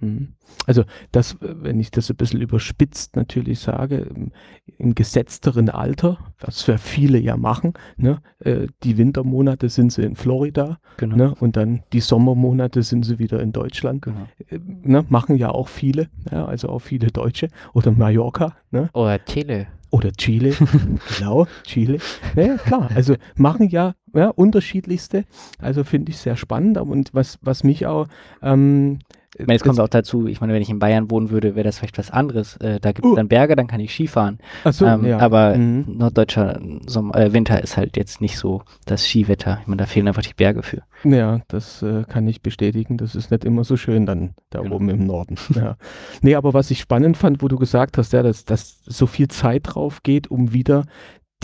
Mhm. 0.00 0.34
Also 0.66 0.84
das, 1.10 1.32
äh, 1.42 1.54
wenn 1.62 1.80
ich 1.80 1.90
das 1.90 2.08
ein 2.08 2.14
bisschen 2.16 2.40
überspitzt 2.40 3.16
natürlich 3.16 3.58
sage, 3.58 3.96
im, 3.96 4.30
im 4.78 4.94
gesetzteren 4.94 5.68
Alter, 5.70 6.18
was 6.38 6.64
ja 6.68 6.78
viele 6.78 7.18
ja 7.18 7.36
machen, 7.36 7.72
ne, 7.96 8.20
äh, 8.38 8.68
die 8.84 8.96
Wintermonate 8.96 9.68
sind 9.68 9.92
sie 9.92 10.02
in 10.02 10.14
Florida 10.14 10.78
Genau. 10.98 11.16
ne, 11.16 11.34
und 11.40 11.56
dann 11.56 11.82
die 11.92 11.98
Sommermonate 12.00 12.84
sind 12.84 13.04
sie 13.04 13.18
wieder 13.18 13.40
in 13.42 13.50
Deutschland. 13.50 14.02
genau. 14.02 14.28
Äh, 14.48 14.60
ne, 14.64 15.04
machen 15.08 15.34
ja 15.36 15.50
auch 15.50 15.66
viele, 15.68 16.08
ja, 16.30 16.44
also 16.46 16.68
auch 16.68 16.78
viele 16.80 17.08
Deutsche 17.08 17.48
oder 17.74 17.90
Mallorca 17.90 18.54
ne, 18.70 18.90
Oder 18.94 19.18
Chile. 19.24 19.66
Oder 19.90 20.12
Chile, 20.12 20.54
genau, 21.18 21.46
Chile. 21.64 21.98
Ja, 22.36 22.56
klar, 22.56 22.90
also 22.94 23.14
machen 23.36 23.68
ja, 23.68 23.94
ja 24.14 24.28
unterschiedlichste, 24.28 25.24
also 25.58 25.84
finde 25.84 26.10
ich 26.10 26.18
sehr 26.18 26.36
spannend. 26.36 26.78
Und 26.78 27.14
was, 27.14 27.38
was 27.42 27.64
mich 27.64 27.86
auch 27.86 28.06
ähm, 28.42 28.98
Ich 29.34 29.40
meine, 29.46 29.52
jetzt 29.54 29.64
kommt 29.64 29.78
auch 29.78 29.88
dazu, 29.88 30.26
ich 30.26 30.40
meine, 30.40 30.54
wenn 30.54 30.62
ich 30.62 30.70
in 30.70 30.78
Bayern 30.78 31.10
wohnen 31.10 31.28
würde, 31.30 31.54
wäre 31.54 31.64
das 31.64 31.78
vielleicht 31.78 31.98
was 31.98 32.10
anderes. 32.10 32.56
Äh, 32.58 32.80
da 32.80 32.92
gibt 32.92 33.04
es 33.04 33.12
Uh. 33.12 33.16
dann 33.16 33.28
Berge, 33.28 33.56
dann 33.56 33.66
kann 33.66 33.78
ich 33.80 33.92
Skifahren. 33.92 34.38
Ach 34.64 34.72
so, 34.72 34.86
ähm, 34.86 35.04
ja. 35.04 35.18
Aber 35.18 35.54
Mhm. 35.56 35.84
norddeutscher 35.98 36.58
Sommer, 36.86 37.14
äh, 37.16 37.32
Winter 37.34 37.62
ist 37.62 37.76
halt 37.76 37.96
jetzt 37.98 38.20
nicht 38.22 38.38
so 38.38 38.62
das 38.86 39.04
Skiwetter. 39.06 39.58
Ich 39.60 39.66
meine, 39.66 39.78
da 39.80 39.86
fehlen 39.86 40.08
einfach 40.08 40.22
die 40.22 40.32
Berge 40.34 40.62
für. 40.62 40.82
Ja, 41.04 41.40
das 41.48 41.82
äh, 41.82 42.04
kann 42.08 42.26
ich 42.26 42.40
bestätigen. 42.42 42.96
Das 42.96 43.14
ist 43.14 43.30
nicht 43.30 43.44
immer 43.44 43.64
so 43.64 43.76
schön 43.76 44.06
dann 44.06 44.34
da 44.50 44.60
Genau. 44.62 44.76
oben 44.76 44.88
im 44.88 45.04
Norden. 45.06 45.36
Ja. 45.54 45.76
Nee, 46.22 46.34
aber 46.34 46.54
was 46.54 46.70
ich 46.70 46.80
spannend 46.80 47.16
fand, 47.16 47.42
wo 47.42 47.48
du 47.48 47.56
gesagt 47.58 47.98
hast, 47.98 48.12
ja, 48.14 48.22
dass, 48.22 48.44
dass 48.44 48.80
so 48.86 49.06
viel 49.06 49.28
Zeit 49.28 49.62
drauf 49.64 50.02
geht, 50.02 50.30
um 50.30 50.52
wieder 50.52 50.84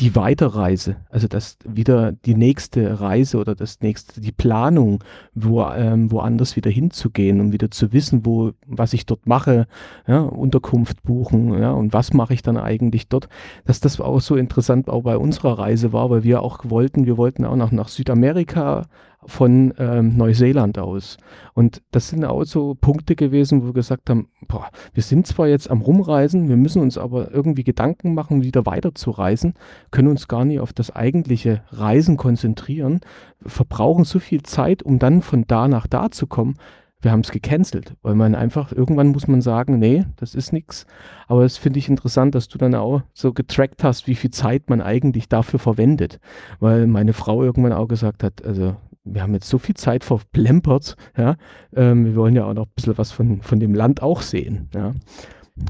die 0.00 0.16
Weiterreise, 0.16 0.96
also 1.08 1.28
dass 1.28 1.56
wieder 1.64 2.10
die 2.10 2.34
nächste 2.34 3.00
Reise 3.00 3.38
oder 3.38 3.54
das 3.54 3.80
nächste, 3.80 4.20
die 4.20 4.32
Planung, 4.32 5.04
wo, 5.34 5.62
ähm, 5.62 6.10
woanders 6.10 6.56
wieder 6.56 6.70
hinzugehen, 6.70 7.40
um 7.40 7.52
wieder 7.52 7.70
zu 7.70 7.92
wissen, 7.92 8.26
wo, 8.26 8.52
was 8.66 8.92
ich 8.92 9.06
dort 9.06 9.28
mache, 9.28 9.68
ja, 10.08 10.20
Unterkunft 10.20 11.04
buchen, 11.04 11.56
ja, 11.60 11.70
und 11.70 11.92
was 11.92 12.12
mache 12.12 12.34
ich 12.34 12.42
dann 12.42 12.56
eigentlich 12.56 13.08
dort, 13.08 13.28
dass 13.66 13.78
das 13.78 14.00
auch 14.00 14.20
so 14.20 14.34
interessant 14.34 14.88
auch 14.88 15.02
bei 15.02 15.16
unserer 15.16 15.60
Reise 15.60 15.92
war, 15.92 16.10
weil 16.10 16.24
wir 16.24 16.42
auch 16.42 16.58
wollten, 16.64 17.06
wir 17.06 17.16
wollten 17.16 17.44
auch 17.44 17.56
noch 17.56 17.70
nach 17.70 17.88
Südamerika 17.88 18.86
von 19.26 19.74
ähm, 19.78 20.16
Neuseeland 20.16 20.78
aus. 20.78 21.16
Und 21.54 21.82
das 21.90 22.08
sind 22.08 22.24
auch 22.24 22.44
so 22.44 22.74
Punkte 22.74 23.16
gewesen, 23.16 23.62
wo 23.62 23.66
wir 23.66 23.72
gesagt 23.72 24.10
haben, 24.10 24.28
boah, 24.48 24.68
wir 24.92 25.02
sind 25.02 25.26
zwar 25.26 25.48
jetzt 25.48 25.70
am 25.70 25.80
Rumreisen, 25.80 26.48
wir 26.48 26.56
müssen 26.56 26.82
uns 26.82 26.98
aber 26.98 27.32
irgendwie 27.32 27.64
Gedanken 27.64 28.14
machen, 28.14 28.42
wieder 28.42 28.66
weiterzureisen, 28.66 29.54
können 29.90 30.08
uns 30.08 30.28
gar 30.28 30.44
nicht 30.44 30.60
auf 30.60 30.72
das 30.72 30.94
eigentliche 30.94 31.62
Reisen 31.70 32.16
konzentrieren, 32.16 33.00
verbrauchen 33.44 34.04
so 34.04 34.18
viel 34.18 34.42
Zeit, 34.42 34.82
um 34.82 34.98
dann 34.98 35.22
von 35.22 35.46
da 35.46 35.68
nach 35.68 35.86
da 35.86 36.10
zu 36.10 36.26
kommen. 36.26 36.54
Wir 37.00 37.12
haben 37.12 37.20
es 37.20 37.30
gecancelt, 37.30 37.94
weil 38.00 38.14
man 38.14 38.34
einfach, 38.34 38.72
irgendwann 38.72 39.08
muss 39.08 39.28
man 39.28 39.42
sagen, 39.42 39.78
nee, 39.78 40.06
das 40.16 40.34
ist 40.34 40.54
nichts. 40.54 40.86
Aber 41.28 41.42
das 41.42 41.58
finde 41.58 41.78
ich 41.78 41.90
interessant, 41.90 42.34
dass 42.34 42.48
du 42.48 42.56
dann 42.56 42.74
auch 42.74 43.02
so 43.12 43.34
getrackt 43.34 43.84
hast, 43.84 44.06
wie 44.06 44.14
viel 44.14 44.30
Zeit 44.30 44.70
man 44.70 44.80
eigentlich 44.80 45.28
dafür 45.28 45.58
verwendet. 45.58 46.18
Weil 46.60 46.86
meine 46.86 47.12
Frau 47.12 47.42
irgendwann 47.42 47.74
auch 47.74 47.88
gesagt 47.88 48.22
hat, 48.22 48.42
also 48.46 48.76
wir 49.04 49.22
haben 49.22 49.34
jetzt 49.34 49.48
so 49.48 49.58
viel 49.58 49.74
Zeit 49.74 50.04
verplempert, 50.04 50.96
ja, 51.16 51.36
ähm, 51.76 52.06
wir 52.06 52.16
wollen 52.16 52.34
ja 52.34 52.44
auch 52.44 52.54
noch 52.54 52.66
ein 52.66 52.72
bisschen 52.74 52.98
was 52.98 53.12
von, 53.12 53.42
von 53.42 53.60
dem 53.60 53.74
Land 53.74 54.02
auch 54.02 54.22
sehen, 54.22 54.68
ja. 54.74 54.94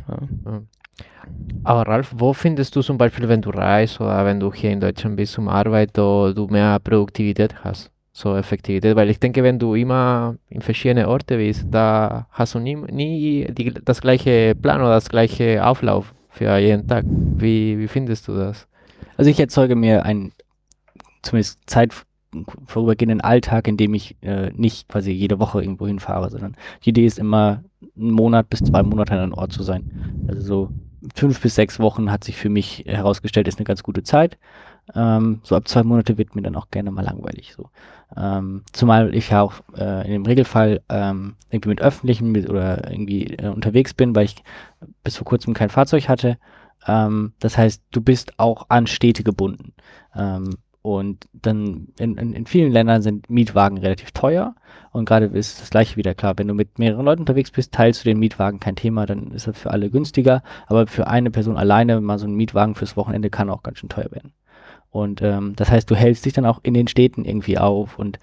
ja. 0.08 0.62
Aber 1.64 1.86
Ralf, 1.86 2.14
wo 2.16 2.32
findest 2.32 2.76
du 2.76 2.82
zum 2.82 2.98
Beispiel, 2.98 3.28
wenn 3.28 3.42
du 3.42 3.50
reist 3.50 4.00
oder 4.00 4.24
wenn 4.24 4.40
du 4.40 4.52
hier 4.52 4.70
in 4.70 4.80
Deutschland 4.80 5.16
bist 5.16 5.32
zum 5.32 5.48
Arbeit, 5.48 5.90
wo 5.94 6.32
du 6.32 6.46
mehr 6.46 6.78
Produktivität 6.78 7.64
hast, 7.64 7.90
so 8.12 8.36
Effektivität? 8.36 8.94
Weil 8.94 9.10
ich 9.10 9.18
denke, 9.18 9.42
wenn 9.42 9.58
du 9.58 9.74
immer 9.74 10.36
in 10.48 10.60
verschiedene 10.60 11.08
Orte 11.08 11.38
bist, 11.38 11.66
da 11.70 12.26
hast 12.30 12.54
du 12.54 12.58
nie, 12.58 12.76
nie 12.76 13.46
die, 13.50 13.72
das 13.72 14.00
gleiche 14.00 14.54
Plan 14.54 14.80
oder 14.80 14.90
das 14.90 15.08
gleiche 15.08 15.64
Auflauf 15.64 16.12
für 16.28 16.56
jeden 16.58 16.86
Tag. 16.86 17.04
Wie, 17.06 17.78
wie 17.78 17.88
findest 17.88 18.28
du 18.28 18.36
das? 18.36 18.68
Also 19.16 19.30
ich 19.30 19.40
erzeuge 19.40 19.76
mir 19.76 20.04
einen 20.04 20.32
zumindest 21.22 21.60
Zeit 21.66 21.94
vorübergehenden 22.66 23.20
Alltag, 23.20 23.68
in 23.68 23.76
dem 23.76 23.94
ich 23.94 24.16
äh, 24.22 24.50
nicht 24.54 24.88
quasi 24.88 25.12
jede 25.12 25.38
Woche 25.38 25.62
irgendwo 25.62 25.86
hinfahre, 25.86 26.30
sondern 26.30 26.56
die 26.84 26.90
Idee 26.90 27.06
ist 27.06 27.18
immer, 27.18 27.62
einen 27.96 28.10
Monat 28.10 28.48
bis 28.50 28.60
zwei 28.60 28.82
Monate 28.82 29.12
an 29.12 29.20
einem 29.20 29.34
Ort 29.34 29.52
zu 29.52 29.62
sein. 29.62 30.24
Also 30.26 30.42
so 30.42 30.68
fünf 31.14 31.40
bis 31.40 31.54
sechs 31.54 31.78
Wochen 31.78 32.10
hat 32.10 32.24
sich 32.24 32.36
für 32.36 32.48
mich 32.48 32.84
herausgestellt, 32.86 33.48
ist 33.48 33.58
eine 33.58 33.66
ganz 33.66 33.82
gute 33.82 34.02
Zeit. 34.02 34.38
Ähm, 34.94 35.40
so 35.42 35.56
ab 35.56 35.66
zwei 35.68 35.82
Monate 35.82 36.18
wird 36.18 36.34
mir 36.34 36.42
dann 36.42 36.56
auch 36.56 36.70
gerne 36.70 36.90
mal 36.90 37.04
langweilig. 37.04 37.54
So. 37.54 37.70
Ähm, 38.16 38.62
zumal 38.72 39.14
ich 39.14 39.30
ja 39.30 39.42
auch 39.42 39.54
äh, 39.76 40.06
in 40.06 40.12
dem 40.12 40.26
Regelfall 40.26 40.82
ähm, 40.88 41.36
irgendwie 41.50 41.70
mit 41.70 41.80
öffentlichen 41.80 42.32
mit, 42.32 42.48
oder 42.48 42.90
irgendwie 42.90 43.34
äh, 43.34 43.48
unterwegs 43.48 43.94
bin, 43.94 44.14
weil 44.14 44.26
ich 44.26 44.42
bis 45.02 45.16
vor 45.16 45.24
kurzem 45.24 45.54
kein 45.54 45.70
Fahrzeug 45.70 46.08
hatte. 46.08 46.38
Ähm, 46.86 47.32
das 47.40 47.56
heißt, 47.56 47.82
du 47.92 48.00
bist 48.00 48.38
auch 48.38 48.66
an 48.68 48.86
Städte 48.86 49.24
gebunden. 49.24 49.72
Und 50.84 51.28
dann 51.32 51.88
in, 51.98 52.18
in, 52.18 52.34
in 52.34 52.44
vielen 52.44 52.70
Ländern 52.70 53.00
sind 53.00 53.30
Mietwagen 53.30 53.78
relativ 53.78 54.12
teuer. 54.12 54.54
Und 54.92 55.06
gerade 55.06 55.24
ist 55.24 55.62
das 55.62 55.70
gleiche 55.70 55.96
wieder 55.96 56.14
klar. 56.14 56.34
Wenn 56.36 56.46
du 56.46 56.52
mit 56.52 56.78
mehreren 56.78 57.06
Leuten 57.06 57.22
unterwegs 57.22 57.50
bist, 57.50 57.72
teilst 57.72 58.04
du 58.04 58.10
den 58.10 58.18
Mietwagen 58.18 58.60
kein 58.60 58.76
Thema, 58.76 59.06
dann 59.06 59.30
ist 59.30 59.46
er 59.46 59.54
für 59.54 59.70
alle 59.70 59.88
günstiger. 59.88 60.42
Aber 60.66 60.86
für 60.86 61.06
eine 61.06 61.30
Person 61.30 61.56
alleine 61.56 62.02
mal 62.02 62.18
so 62.18 62.26
ein 62.26 62.34
Mietwagen 62.34 62.74
fürs 62.74 62.98
Wochenende 62.98 63.30
kann 63.30 63.48
auch 63.48 63.62
ganz 63.62 63.78
schön 63.78 63.88
teuer 63.88 64.10
werden. 64.10 64.34
Und 64.90 65.22
ähm, 65.22 65.54
das 65.56 65.70
heißt, 65.70 65.90
du 65.90 65.94
hältst 65.94 66.26
dich 66.26 66.34
dann 66.34 66.44
auch 66.44 66.60
in 66.62 66.74
den 66.74 66.86
Städten 66.86 67.24
irgendwie 67.24 67.56
auf. 67.56 67.98
Und 67.98 68.18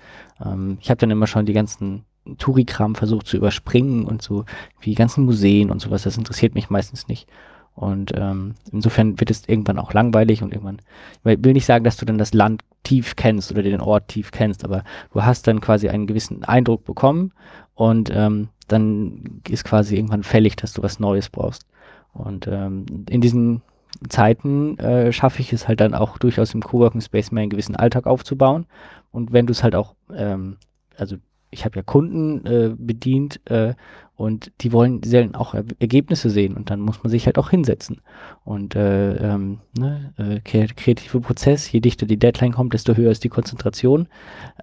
ähm, 0.45 0.77
ich 0.81 0.91
habe 0.91 0.99
dann 0.99 1.09
immer 1.09 1.25
schon 1.25 1.47
die 1.47 1.53
ganzen 1.53 2.05
Tourikram 2.37 2.93
versucht 2.93 3.25
zu 3.25 3.37
überspringen 3.37 4.05
und 4.05 4.21
so 4.21 4.45
wie 4.81 4.91
die 4.91 4.95
ganzen 4.95 5.25
Museen 5.25 5.71
und 5.71 5.81
sowas. 5.81 6.03
Das 6.03 6.15
interessiert 6.15 6.53
mich 6.53 6.69
meistens 6.69 7.07
nicht. 7.07 7.27
Und 7.73 8.11
ähm, 8.15 8.55
insofern 8.71 9.19
wird 9.19 9.31
es 9.31 9.47
irgendwann 9.47 9.79
auch 9.79 9.93
langweilig 9.93 10.43
und 10.43 10.51
irgendwann, 10.51 10.81
ich 11.23 11.43
will 11.43 11.53
nicht 11.53 11.65
sagen, 11.65 11.83
dass 11.83 11.97
du 11.97 12.05
dann 12.05 12.17
das 12.17 12.33
Land 12.33 12.63
tief 12.83 13.15
kennst 13.15 13.51
oder 13.51 13.63
den 13.63 13.81
Ort 13.81 14.09
tief 14.09 14.31
kennst, 14.31 14.65
aber 14.65 14.83
du 15.13 15.23
hast 15.23 15.47
dann 15.47 15.61
quasi 15.61 15.89
einen 15.89 16.07
gewissen 16.07 16.43
Eindruck 16.43 16.83
bekommen 16.83 17.31
und 17.73 18.11
ähm, 18.13 18.49
dann 18.67 19.41
ist 19.47 19.63
quasi 19.63 19.95
irgendwann 19.95 20.23
fällig, 20.23 20.55
dass 20.55 20.73
du 20.73 20.83
was 20.83 20.99
Neues 20.99 21.29
brauchst. 21.29 21.65
Und 22.13 22.47
ähm, 22.47 22.85
in 23.09 23.21
diesen 23.21 23.61
Zeiten 24.09 24.77
äh, 24.79 25.11
schaffe 25.11 25.41
ich 25.41 25.53
es 25.53 25.67
halt 25.67 25.79
dann 25.79 25.93
auch 25.93 26.17
durchaus 26.17 26.53
im 26.53 26.61
Coworking 26.61 27.01
Space 27.01 27.31
mehr 27.31 27.41
einen 27.41 27.49
gewissen 27.49 27.75
Alltag 27.75 28.07
aufzubauen. 28.07 28.65
Und 29.11 29.31
wenn 29.33 29.45
du 29.45 29.51
es 29.51 29.63
halt 29.63 29.75
auch, 29.75 29.95
ähm, 30.13 30.57
also 30.97 31.17
ich 31.51 31.65
habe 31.65 31.77
ja 31.77 31.83
Kunden 31.83 32.45
äh, 32.45 32.73
bedient 32.77 33.41
äh, 33.49 33.75
und 34.21 34.51
die 34.61 34.71
wollen, 34.71 35.01
sollen 35.03 35.33
auch 35.33 35.55
er 35.55 35.65
Ergebnisse 35.79 36.29
sehen 36.29 36.55
und 36.55 36.69
dann 36.69 36.79
muss 36.79 37.03
man 37.03 37.09
sich 37.09 37.25
halt 37.25 37.39
auch 37.39 37.49
hinsetzen. 37.49 38.01
Und 38.43 38.75
äh, 38.75 39.15
ähm, 39.15 39.61
ne, 39.77 40.13
äh, 40.17 40.39
kreative 40.39 41.19
Prozess, 41.21 41.71
je 41.71 41.79
dichter 41.79 42.05
die 42.05 42.19
Deadline 42.19 42.53
kommt, 42.53 42.73
desto 42.73 42.95
höher 42.95 43.09
ist 43.09 43.23
die 43.23 43.29
Konzentration. 43.29 44.07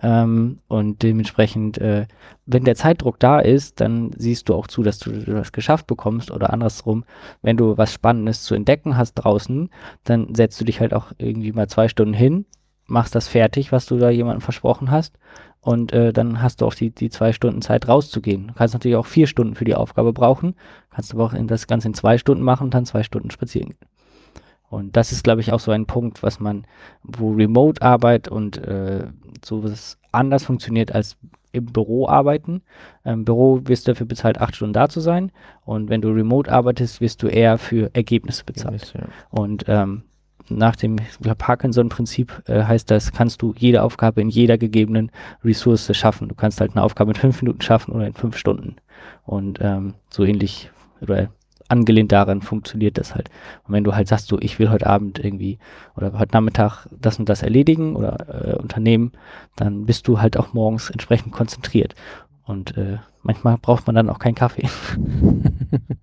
Ähm, 0.01 0.61
und 0.69 1.03
dementsprechend, 1.03 1.79
äh, 1.79 2.07
wenn 2.47 2.65
der 2.65 2.77
Zeitdruck 2.77 3.19
da 3.19 3.41
ist, 3.41 3.81
dann 3.81 4.13
siehst 4.17 4.49
du 4.49 4.55
auch 4.55 4.69
zu, 4.69 4.85
dass 4.85 5.01
du 5.01 5.11
das 5.11 5.51
geschafft 5.51 5.89
bekommst 5.89 6.31
oder 6.31 6.53
andersrum, 6.53 7.05
wenn 7.43 7.57
du 7.57 7.77
was 7.77 7.93
Spannendes 7.93 8.45
zu 8.45 8.55
entdecken 8.55 8.97
hast 8.97 9.15
draußen, 9.15 9.71
dann 10.05 10.35
setzt 10.37 10.61
du 10.61 10.65
dich 10.65 10.81
halt 10.81 10.95
auch 10.95 11.13
irgendwie 11.19 11.51
mal 11.51 11.69
zwei 11.69 11.89
Stunden 11.89 12.15
hin, 12.15 12.47
machst 12.89 13.15
das 13.15 13.29
fertig, 13.29 13.71
was 13.71 13.87
du 13.87 13.99
da 13.99 14.11
jemandem 14.11 14.41
versprochen 14.41 14.91
hast 14.91 15.19
und 15.61 15.93
äh, 15.93 16.13
dann 16.13 16.43
hast 16.43 16.61
du 16.61 16.67
auch 16.67 16.75
die, 16.75 16.91
die 16.91 17.11
zwei 17.11 17.33
Stunden 17.33 17.63
Zeit 17.63 17.89
rauszugehen. 17.89 18.49
Du 18.49 18.55
kannst 18.55 18.75
natürlich 18.75 18.97
auch 18.97 19.07
vier 19.07 19.27
Stunden 19.27 19.55
für 19.55 19.65
die 19.65 19.75
Aufgabe 19.75 20.13
brauchen, 20.13 20.55
kannst 20.91 21.13
aber 21.15 21.25
auch 21.25 21.35
in 21.35 21.47
das 21.47 21.67
Ganze 21.67 21.89
in 21.89 21.95
zwei 21.95 22.19
Stunden 22.19 22.43
machen 22.43 22.65
und 22.65 22.75
dann 22.75 22.87
zwei 22.87 23.03
Stunden 23.03 23.31
spazieren 23.31 23.71
gehen. 23.71 23.89
Und 24.71 24.97
das 24.97 25.13
ist, 25.13 25.25
glaube 25.25 25.41
ich, 25.41 25.53
auch 25.53 25.61
so 25.61 25.71
ein 25.71 25.87
Punkt, 25.87 26.23
was 26.23 26.41
man, 26.41 26.67
wo 27.03 27.33
Remote-Arbeit 27.33 28.29
und 28.29 28.59
äh, 28.59 29.07
sowas 29.43 29.99
anders 30.13 30.45
funktioniert 30.45 30.95
als 30.95 31.17
im 31.53 31.67
Büro 31.67 32.07
arbeiten. 32.07 32.63
Im 33.05 33.25
Büro 33.25 33.61
wirst 33.65 33.87
du 33.87 33.93
dafür 33.93 34.07
bezahlt, 34.07 34.39
acht 34.41 34.57
Stunden 34.57 34.75
da 34.75 34.89
zu 34.89 35.01
sein. 35.01 35.33
Und 35.65 35.89
wenn 35.89 36.03
du 36.03 36.11
remote 36.11 36.53
arbeitest, 36.53 37.01
wirst 37.01 37.23
du 37.23 37.29
eher 37.29 37.57
für 37.57 37.91
Ergebnisse 37.95 38.45
bezahlt. 38.45 38.93
Ja. 38.95 39.07
Und 39.31 39.65
ähm, 39.69 40.03
nach 40.51 40.77
dem 40.77 40.97
Parkinson-Prinzip 41.21 42.43
äh, 42.47 42.65
heißt 42.65 42.91
das, 42.91 43.13
kannst 43.13 43.43
du 43.43 43.55
jede 43.57 43.83
Aufgabe 43.83 44.21
in 44.21 44.29
jeder 44.29 44.59
gegebenen 44.59 45.11
Ressource 45.45 45.91
schaffen. 45.97 46.29
Du 46.29 46.35
kannst 46.35 46.61
halt 46.61 46.73
eine 46.73 46.83
Aufgabe 46.83 47.13
in 47.13 47.17
fünf 47.17 47.43
Minuten 47.43 47.61
schaffen 47.63 47.93
oder 47.93 48.07
in 48.07 48.15
fünf 48.15 48.37
Stunden. 48.37 48.77
Und 49.25 49.59
ähm, 49.61 49.95
so 50.11 50.25
ähnlich 50.25 50.71
oder 51.01 51.29
angelehnt 51.69 52.13
daran 52.13 52.43
funktioniert 52.43 52.99
das 52.99 53.15
halt. 53.15 53.29
Und 53.67 53.75
wenn 53.75 53.85
du 53.85 53.95
halt 53.95 54.09
sagst, 54.09 54.29
so, 54.29 54.39
ich 54.41 54.59
will 54.59 54.71
heute 54.71 54.87
Abend 54.87 55.19
irgendwie 55.19 55.59
oder 55.97 56.19
heute 56.19 56.33
Nachmittag 56.33 56.87
das 56.91 57.19
und 57.19 57.29
das 57.29 57.43
erledigen 57.43 57.95
oder 57.95 58.17
äh, 58.29 58.57
unternehmen, 58.57 59.13
dann 59.57 59.85
bist 59.85 60.09
du 60.09 60.21
halt 60.21 60.37
auch 60.39 60.55
morgens 60.55 60.91
entsprechend 60.91 61.33
konzentriert. 61.33 61.95
Und 62.45 62.77
äh, 62.79 62.99
manchmal 63.23 63.59
braucht 63.59 63.87
man 63.87 63.95
dann 63.95 64.09
auch 64.09 64.19
keinen 64.19 64.35
Kaffee. 64.35 64.69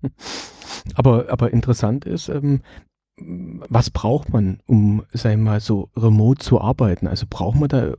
aber, 0.94 1.26
aber 1.28 1.52
interessant 1.52 2.04
ist, 2.04 2.28
ähm, 2.28 2.60
was 3.18 3.90
braucht 3.90 4.32
man, 4.32 4.60
um, 4.66 5.04
sagen 5.12 5.44
wir 5.44 5.52
mal, 5.52 5.60
so 5.60 5.88
remote 5.96 6.44
zu 6.44 6.60
arbeiten? 6.60 7.06
Also 7.06 7.26
braucht 7.28 7.58
man 7.58 7.68
da, 7.68 7.94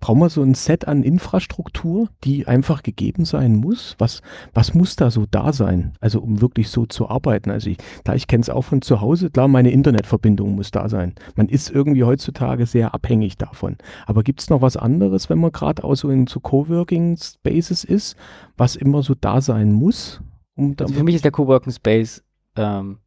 braucht 0.00 0.18
man 0.18 0.28
so 0.28 0.42
ein 0.42 0.54
Set 0.54 0.88
an 0.88 1.02
Infrastruktur, 1.02 2.08
die 2.24 2.46
einfach 2.46 2.82
gegeben 2.82 3.24
sein 3.24 3.56
muss? 3.56 3.96
Was, 3.98 4.22
was 4.52 4.74
muss 4.74 4.96
da 4.96 5.10
so 5.10 5.26
da 5.30 5.52
sein? 5.52 5.94
Also 6.00 6.20
um 6.20 6.40
wirklich 6.40 6.68
so 6.68 6.86
zu 6.86 7.08
arbeiten? 7.08 7.50
Also 7.50 7.70
ich, 7.70 7.78
klar, 8.02 8.16
ich 8.16 8.26
kenne 8.26 8.42
es 8.42 8.50
auch 8.50 8.62
von 8.62 8.82
zu 8.82 9.00
Hause, 9.00 9.30
klar, 9.30 9.48
meine 9.48 9.70
Internetverbindung 9.70 10.54
muss 10.54 10.70
da 10.70 10.88
sein. 10.88 11.14
Man 11.36 11.48
ist 11.48 11.70
irgendwie 11.70 12.04
heutzutage 12.04 12.66
sehr 12.66 12.94
abhängig 12.94 13.36
davon. 13.36 13.76
Aber 14.06 14.22
gibt 14.22 14.40
es 14.40 14.50
noch 14.50 14.62
was 14.62 14.76
anderes, 14.76 15.28
wenn 15.28 15.38
man 15.38 15.52
gerade 15.52 15.84
auch 15.84 15.94
so 15.94 16.10
in 16.10 16.26
so 16.26 16.40
Coworking 16.40 17.16
Spaces 17.16 17.84
ist, 17.84 18.16
was 18.56 18.76
immer 18.76 19.02
so 19.02 19.14
da 19.14 19.40
sein 19.40 19.72
muss? 19.72 20.20
Um 20.54 20.76
also 20.78 20.94
für 20.94 21.04
mich 21.04 21.16
ist 21.16 21.24
der 21.24 21.32
Coworking 21.32 21.72
Space 21.72 22.22
ähm, 22.56 22.98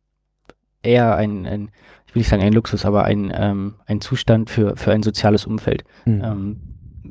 eher 0.88 1.16
ein, 1.16 1.46
ein, 1.46 1.70
ich 2.08 2.16
will 2.16 2.22
nicht 2.22 2.30
sagen 2.30 2.44
ein 2.44 2.54
Luxus, 2.54 2.86
aber 2.86 3.04
ein, 3.04 3.32
ähm, 3.36 3.76
ein 3.86 4.02
Zustand 4.02 4.50
für, 4.50 4.76
für 4.76 4.92
ein 4.92 5.04
soziales 5.04 5.46
Umfeld. 5.46 5.84
Mhm. 6.06 6.24
Ähm, 6.24 6.62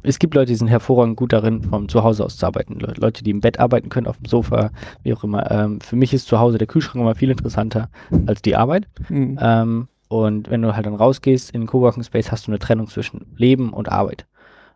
es 0.03 0.19
gibt 0.19 0.35
Leute, 0.35 0.53
die 0.53 0.57
sind 0.57 0.69
hervorragend 0.69 1.17
gut 1.17 1.33
darin, 1.33 1.62
vom 1.62 1.89
Zuhause 1.89 2.25
aus 2.25 2.37
zu 2.37 2.47
arbeiten. 2.47 2.79
Le 2.79 2.95
Leute, 2.97 3.25
die 3.25 3.31
im 3.31 3.41
Bett 3.41 3.59
arbeiten 3.59 3.89
können, 3.89 4.07
auf 4.07 4.19
dem 4.19 4.27
Sofa, 4.27 4.71
wie 5.03 5.15
auch 5.15 5.25
immer. 5.25 5.51
Ähm, 5.51 5.81
für 5.81 5.97
mich 5.97 6.12
ist 6.12 6.27
zu 6.27 6.39
Hause 6.39 6.59
der 6.59 6.67
Kühlschrank 6.67 7.03
immer 7.03 7.15
viel 7.15 7.31
interessanter 7.31 7.89
als 8.27 8.43
die 8.43 8.57
Arbeit. 8.57 8.89
Mhm. 9.09 9.39
Ähm, 9.41 9.89
und 10.09 10.51
wenn 10.51 10.62
du 10.62 10.77
halt 10.77 10.87
dann 10.87 10.95
rausgehst 10.95 11.51
in 11.51 11.62
den 11.62 11.67
Coworking 11.67 12.05
Space, 12.05 12.31
hast 12.31 12.47
du 12.47 12.51
eine 12.51 12.59
Trennung 12.59 12.89
zwischen 12.89 13.27
Leben 13.37 13.73
und 13.73 13.91
Arbeit. 13.91 14.27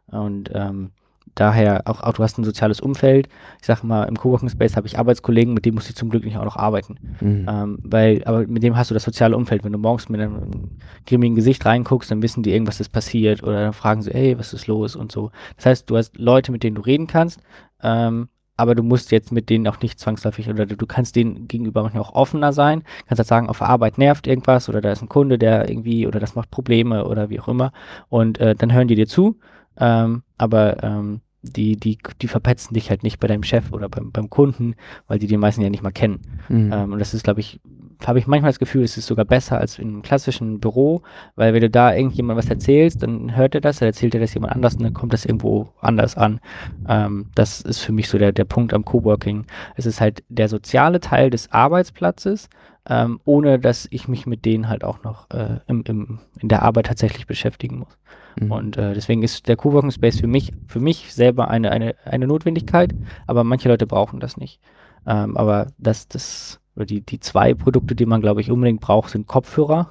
Und 0.07 0.51
ähm, 0.55 0.91
daher 1.35 1.83
auch, 1.87 2.03
auch, 2.03 2.13
du 2.13 2.23
hast 2.23 2.39
ein 2.39 2.45
soziales 2.45 2.81
Umfeld. 2.81 3.29
Ich 3.61 3.67
sage 3.67 3.87
mal, 3.87 4.05
im 4.05 4.17
Coworking 4.17 4.49
Space 4.49 4.77
habe 4.77 4.87
ich 4.87 4.99
Arbeitskollegen, 4.99 5.55
mit 5.55 5.65
denen 5.65 5.75
muss 5.75 5.89
ich 5.89 5.97
zum 5.97 6.11
Glück 6.11 6.25
nicht 6.25 6.37
auch 6.37 6.45
noch 6.45 6.57
arbeiten. 6.57 6.97
Mhm. 7.21 7.47
Ähm, 7.49 7.79
weil, 7.83 8.23
aber 8.25 8.47
mit 8.47 8.63
dem 8.63 8.77
hast 8.77 8.91
du 8.91 8.95
das 8.95 9.05
soziale 9.05 9.37
Umfeld. 9.37 9.65
Wenn 9.65 9.73
du 9.73 9.79
morgens 9.79 10.09
mit 10.09 10.21
einem 10.21 10.71
grimmigen 11.07 11.37
Gesicht 11.37 11.65
reinguckst, 11.65 12.11
dann 12.11 12.23
wissen 12.23 12.43
die 12.43 12.53
irgendwas 12.53 12.81
ist 12.81 12.91
passiert 12.91 13.43
oder 13.43 13.65
dann 13.65 13.73
fragen 13.73 14.03
sie, 14.03 14.11
hey, 14.11 14.39
was 14.39 14.53
ist 14.53 14.67
los 14.67 14.97
und 14.97 15.13
so. 15.13 15.31
Das 15.57 15.67
heißt, 15.67 15.91
du 15.91 15.97
hast 15.97 16.19
Leute, 16.19 16.53
mit 16.53 16.63
denen 16.63 16.77
du 16.77 16.83
reden 16.83 17.07
kannst, 17.07 17.41
ähm, 17.83 18.29
aber 18.61 18.75
du 18.75 18.83
musst 18.83 19.11
jetzt 19.11 19.33
mit 19.33 19.49
denen 19.49 19.67
auch 19.67 19.81
nicht 19.81 19.99
zwangsläufig 19.99 20.51
oder 20.51 20.67
du 20.67 20.87
kannst 20.87 21.17
denen 21.17 21.49
gegenüber 21.49 21.83
manchmal 21.83 22.03
auch 22.03 22.15
offener 22.15 22.53
sein. 22.53 22.83
Kannst 23.07 23.19
halt 23.19 23.27
sagen, 23.27 23.49
auf 23.49 23.59
der 23.59 23.71
Arbeit 23.71 23.97
nervt 23.97 24.27
irgendwas 24.27 24.69
oder 24.69 24.83
da 24.83 24.93
ist 24.93 25.01
ein 25.01 25.09
Kunde, 25.09 25.39
der 25.39 25.71
irgendwie 25.71 26.07
oder 26.07 26.21
das 26.21 26.35
macht 26.35 26.51
Probleme 26.51 27.07
oder 27.07 27.31
wie 27.31 27.41
auch 27.41 27.49
immer. 27.49 27.73
Und 28.11 28.39
äh, 28.39 28.55
dann 28.55 28.71
hören 28.71 28.87
die 28.87 28.97
dir 28.97 29.07
zu 29.07 29.39
ähm, 29.81 30.23
aber 30.39 30.83
ähm, 30.83 31.21
die, 31.43 31.77
die, 31.77 31.99
die 32.21 32.29
verpetzen 32.29 32.75
dich 32.75 32.91
halt 32.91 33.03
nicht 33.03 33.19
bei 33.19 33.27
deinem 33.27 33.43
Chef 33.43 33.73
oder 33.73 33.89
beim, 33.89 34.13
beim 34.13 34.29
Kunden, 34.29 34.75
weil 35.09 35.19
die 35.19 35.27
den 35.27 35.41
meisten 35.41 35.63
ja 35.63 35.71
nicht 35.71 35.83
mal 35.83 35.91
kennen. 35.91 36.21
Mhm. 36.49 36.73
Ähm, 36.73 36.93
und 36.93 36.99
das 36.99 37.15
ist, 37.15 37.25
glaube 37.25 37.41
ich, 37.41 37.61
habe 38.07 38.19
ich 38.19 38.27
manchmal 38.27 38.51
das 38.51 38.59
Gefühl, 38.59 38.83
es 38.83 38.97
ist 38.97 39.07
sogar 39.07 39.25
besser 39.25 39.59
als 39.59 39.79
in 39.79 39.89
einem 39.89 40.03
klassischen 40.03 40.61
Büro, 40.61 41.03
weil 41.37 41.53
wenn 41.53 41.61
du 41.61 41.71
da 41.71 41.95
irgendjemand 41.95 42.39
was 42.39 42.49
erzählst, 42.49 43.03
dann 43.03 43.37
hört 43.37 43.55
er 43.55 43.61
das, 43.61 43.79
dann 43.79 43.87
erzählt 43.87 44.15
er 44.15 44.21
das 44.21 44.35
jemand 44.35 44.55
anders 44.55 44.75
und 44.75 44.83
dann 44.83 44.95
kommt 44.95 45.13
das 45.13 45.25
irgendwo 45.27 45.73
anders 45.81 46.17
an. 46.17 46.41
Ähm, 46.89 47.27
das 47.35 47.61
ist 47.61 47.81
für 47.81 47.93
mich 47.93 48.09
so 48.09 48.19
der, 48.19 48.33
der 48.33 48.45
Punkt 48.45 48.73
am 48.73 48.85
Coworking. 48.85 49.47
Es 49.77 49.87
ist 49.87 50.01
halt 50.01 50.23
der 50.29 50.49
soziale 50.49 51.01
Teil 51.01 51.31
des 51.31 51.53
Arbeitsplatzes, 51.53 52.49
ähm, 52.89 53.21
ohne 53.25 53.59
dass 53.59 53.87
ich 53.91 54.09
mich 54.09 54.27
mit 54.27 54.45
denen 54.45 54.69
halt 54.69 54.85
auch 54.85 55.03
noch 55.03 55.31
äh, 55.31 55.59
im, 55.67 55.83
im, 55.87 56.21
in 56.39 56.49
der 56.49 56.63
Arbeit 56.63 56.87
tatsächlich 56.87 57.27
beschäftigen 57.27 57.79
muss. 57.79 57.99
Mhm. 58.39 58.53
Und 58.53 58.77
äh, 58.77 58.95
deswegen 58.95 59.23
ist 59.23 59.49
der 59.49 59.57
Coworking 59.57 59.91
Space 59.91 60.21
für 60.21 60.27
mich, 60.27 60.53
für 60.67 60.81
mich 60.81 61.13
selber 61.15 61.49
eine, 61.49 61.73
eine, 61.73 61.95
eine 62.05 62.27
Notwendigkeit, 62.27 62.95
aber 63.27 63.45
manche 63.45 63.69
Leute 63.69 63.87
brauchen 63.87 64.21
das 64.21 64.37
nicht. 64.37 64.61
Ähm, 65.07 65.37
aber 65.37 65.69
das, 65.79 66.09
das, 66.09 66.61
oder 66.81 66.87
die, 66.87 67.03
die 67.03 67.21
zwei 67.21 67.53
Produkte, 67.53 67.95
die 67.95 68.07
man, 68.07 68.23
glaube 68.23 68.41
ich, 68.41 68.51
unbedingt 68.51 68.81
braucht, 68.81 69.11
sind 69.11 69.27
Kopfhörer 69.27 69.91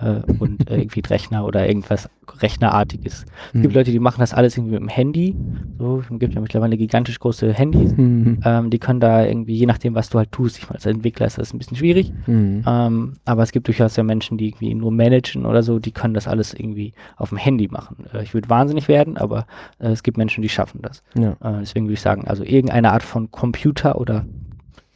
äh, 0.00 0.32
und 0.38 0.70
äh, 0.70 0.78
irgendwie 0.78 1.00
Rechner 1.00 1.44
oder 1.44 1.68
irgendwas 1.68 2.08
Rechnerartiges. 2.40 3.26
Es 3.48 3.52
gibt 3.52 3.66
mhm. 3.66 3.78
Leute, 3.78 3.90
die 3.90 3.98
machen 3.98 4.20
das 4.20 4.32
alles 4.32 4.56
irgendwie 4.56 4.74
mit 4.74 4.80
dem 4.80 4.88
Handy. 4.88 5.36
So, 5.78 6.00
es 6.00 6.18
gibt 6.18 6.34
ja 6.34 6.40
mittlerweile 6.40 6.78
gigantisch 6.78 7.18
große 7.18 7.52
Handys. 7.52 7.94
Mhm. 7.94 8.40
Ähm, 8.44 8.70
die 8.70 8.78
können 8.78 9.00
da 9.00 9.26
irgendwie, 9.26 9.54
je 9.56 9.66
nachdem, 9.66 9.94
was 9.94 10.08
du 10.08 10.16
halt 10.16 10.32
tust, 10.32 10.56
ich 10.56 10.64
meine, 10.64 10.76
als 10.76 10.86
Entwickler 10.86 11.26
ist 11.26 11.36
das 11.36 11.52
ein 11.52 11.58
bisschen 11.58 11.76
schwierig. 11.76 12.10
Mhm. 12.26 12.64
Ähm, 12.66 13.12
aber 13.26 13.42
es 13.42 13.52
gibt 13.52 13.66
durchaus 13.68 13.94
ja 13.96 14.02
Menschen, 14.02 14.38
die 14.38 14.48
irgendwie 14.48 14.74
nur 14.74 14.92
managen 14.92 15.44
oder 15.44 15.62
so, 15.62 15.78
die 15.78 15.92
können 15.92 16.14
das 16.14 16.26
alles 16.26 16.54
irgendwie 16.54 16.94
auf 17.16 17.28
dem 17.28 17.38
Handy 17.38 17.68
machen. 17.68 18.06
Äh, 18.14 18.22
ich 18.22 18.32
würde 18.32 18.48
wahnsinnig 18.48 18.88
werden, 18.88 19.18
aber 19.18 19.46
äh, 19.80 19.88
es 19.88 20.02
gibt 20.02 20.16
Menschen, 20.16 20.40
die 20.40 20.48
schaffen 20.48 20.80
das. 20.80 21.02
Ja. 21.14 21.32
Äh, 21.42 21.60
deswegen 21.60 21.84
würde 21.84 21.94
ich 21.94 22.00
sagen, 22.00 22.26
also 22.26 22.42
irgendeine 22.42 22.92
Art 22.92 23.02
von 23.02 23.30
Computer 23.30 24.00
oder 24.00 24.24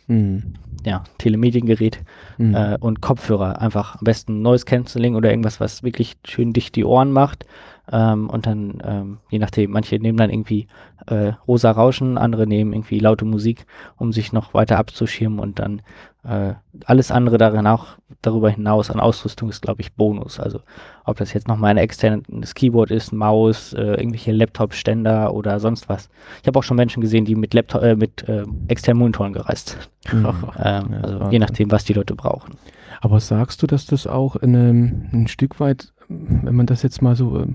mhm 0.07 0.55
ja, 0.85 1.05
Telemediengerät 1.19 2.01
mhm. 2.39 2.55
äh, 2.55 2.77
und 2.81 3.01
Kopfhörer. 3.01 3.61
Einfach 3.61 3.97
am 3.97 4.05
besten 4.05 4.43
Noise 4.43 4.65
Cancelling 4.65 5.15
oder 5.15 5.31
irgendwas, 5.31 5.61
was 5.61 5.83
wirklich 5.83 6.17
schön 6.25 6.53
dicht 6.53 6.77
die 6.77 6.85
Ohren 6.85 7.13
macht. 7.13 7.45
Ähm, 7.93 8.31
und 8.31 8.47
dann, 8.47 8.83
ähm, 8.85 9.19
je 9.31 9.39
nachdem, 9.39 9.73
manche 9.73 9.97
nehmen 9.97 10.19
dann 10.19 10.31
irgendwie 10.31 10.69
äh, 11.07 11.33
rosa 11.47 11.71
Rauschen, 11.71 12.19
andere 12.19 12.47
nehmen 12.47 12.73
irgendwie 12.73 13.01
laute 13.01 13.25
Musik, 13.25 13.67
um 13.97 14.13
sich 14.13 14.33
noch 14.33 14.55
weiter 14.55 14.79
abzuschirmen 14.79 15.39
und 15.39 15.59
dann 15.59 15.83
äh, 16.23 16.55
alles 16.85 17.11
andere 17.11 17.39
darin 17.39 17.67
auch 17.67 17.97
darüber 18.23 18.51
hinaus 18.51 18.91
an 18.91 19.01
Ausrüstung 19.01 19.49
ist, 19.49 19.63
glaube 19.63 19.81
ich, 19.81 19.95
Bonus. 19.95 20.39
Also 20.39 20.61
ob 21.05 21.17
das 21.17 21.33
jetzt 21.33 21.49
nochmal 21.49 21.71
ein 21.71 21.77
externes 21.79 22.55
Keyboard 22.55 22.91
ist, 22.91 23.13
Maus, 23.13 23.73
äh, 23.73 23.95
irgendwelche 23.95 24.33
Laptop-Ständer 24.33 25.33
oder 25.33 25.59
sonst 25.61 25.89
was. 25.89 26.11
Ich 26.43 26.47
habe 26.47 26.59
auch 26.59 26.63
schon 26.63 26.77
Menschen 26.77 27.01
gesehen, 27.01 27.25
die 27.25 27.35
mit 27.35 27.55
Laptop, 27.55 27.83
äh, 27.83 27.97
mit 27.97 28.29
äh, 28.29 28.45
externen 28.69 29.01
Monitoren 29.01 29.33
gereist 29.33 29.79
sind. 30.05 30.23
Mhm. 30.23 30.27
ähm, 30.63 30.91
ja, 30.93 31.01
also 31.03 31.31
je 31.31 31.39
nachdem, 31.39 31.71
was 31.71 31.85
die 31.85 31.95
Leute 31.95 32.15
brauchen. 32.15 32.57
Aber 33.01 33.19
sagst 33.19 33.63
du, 33.63 33.67
dass 33.67 33.87
das 33.87 34.07
auch 34.07 34.37
in 34.37 34.55
einem, 34.55 35.09
ein 35.13 35.29
Stück 35.29 35.59
weit, 35.59 35.93
wenn 36.11 36.57
man 36.57 36.67
das 36.67 36.83
jetzt 36.83 37.03
mal 37.03 37.15
so 37.15 37.39
ähm, 37.39 37.55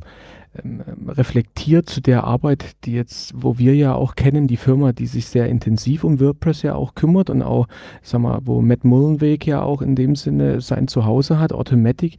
ähm, 0.64 0.82
reflektiert 1.08 1.90
zu 1.90 2.02
der 2.02 2.24
Arbeit, 2.24 2.76
die 2.86 2.94
jetzt, 2.94 3.34
wo 3.36 3.58
wir 3.58 3.76
ja 3.76 3.94
auch 3.94 4.16
kennen, 4.16 4.48
die 4.48 4.58
Firma, 4.58 4.94
die 4.94 5.08
sich 5.08 5.26
sehr 5.26 5.48
intensiv 5.50 6.04
um 6.04 6.20
WordPress 6.20 6.62
ja 6.62 6.76
auch 6.76 6.96
kümmert 6.96 7.30
und 7.30 7.42
auch, 7.42 7.68
sag 8.02 8.22
mal, 8.22 8.40
wo 8.44 8.62
Matt 8.62 8.86
Mullenweg 8.86 9.46
ja 9.46 9.62
auch 9.62 9.82
in 9.82 9.96
dem 9.96 10.16
Sinne 10.16 10.62
sein 10.62 10.88
Zuhause 10.88 11.40
hat, 11.40 11.52
Automatic, 11.52 12.18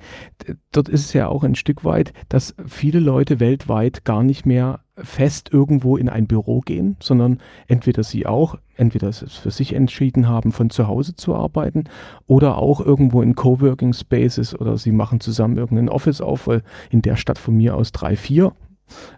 dort 0.72 0.88
ist 0.88 1.06
es 1.06 1.12
ja 1.14 1.28
auch 1.28 1.44
ein 1.44 1.54
Stück 1.54 1.84
weit, 1.84 2.12
dass 2.28 2.54
viele 2.66 3.00
Leute 3.00 3.40
weltweit 3.40 4.04
gar 4.04 4.22
nicht 4.22 4.44
mehr 4.44 4.80
fest 4.96 5.52
irgendwo 5.52 5.96
in 5.96 6.08
ein 6.08 6.26
Büro 6.26 6.60
gehen, 6.60 6.96
sondern 7.00 7.38
entweder 7.66 8.02
sie 8.02 8.26
auch, 8.26 8.56
entweder 8.76 9.08
es 9.08 9.18
für 9.18 9.50
sich 9.50 9.74
entschieden 9.74 10.28
haben, 10.28 10.52
von 10.52 10.70
zu 10.70 10.88
Hause 10.88 11.14
zu 11.14 11.34
arbeiten 11.34 11.84
oder 12.26 12.58
auch 12.58 12.80
irgendwo 12.80 13.22
in 13.22 13.34
Coworking 13.34 13.92
Spaces 13.92 14.58
oder 14.58 14.78
sie 14.78 14.92
machen 14.92 15.20
zusammen 15.20 15.58
irgendein 15.58 15.88
Office 15.88 16.20
auf, 16.20 16.46
weil 16.46 16.62
in 16.90 17.02
der 17.02 17.16
Stadt 17.16 17.38
von 17.38 17.56
mir 17.56 17.76
aus 17.76 17.92
drei, 17.92 18.16
vier 18.16 18.52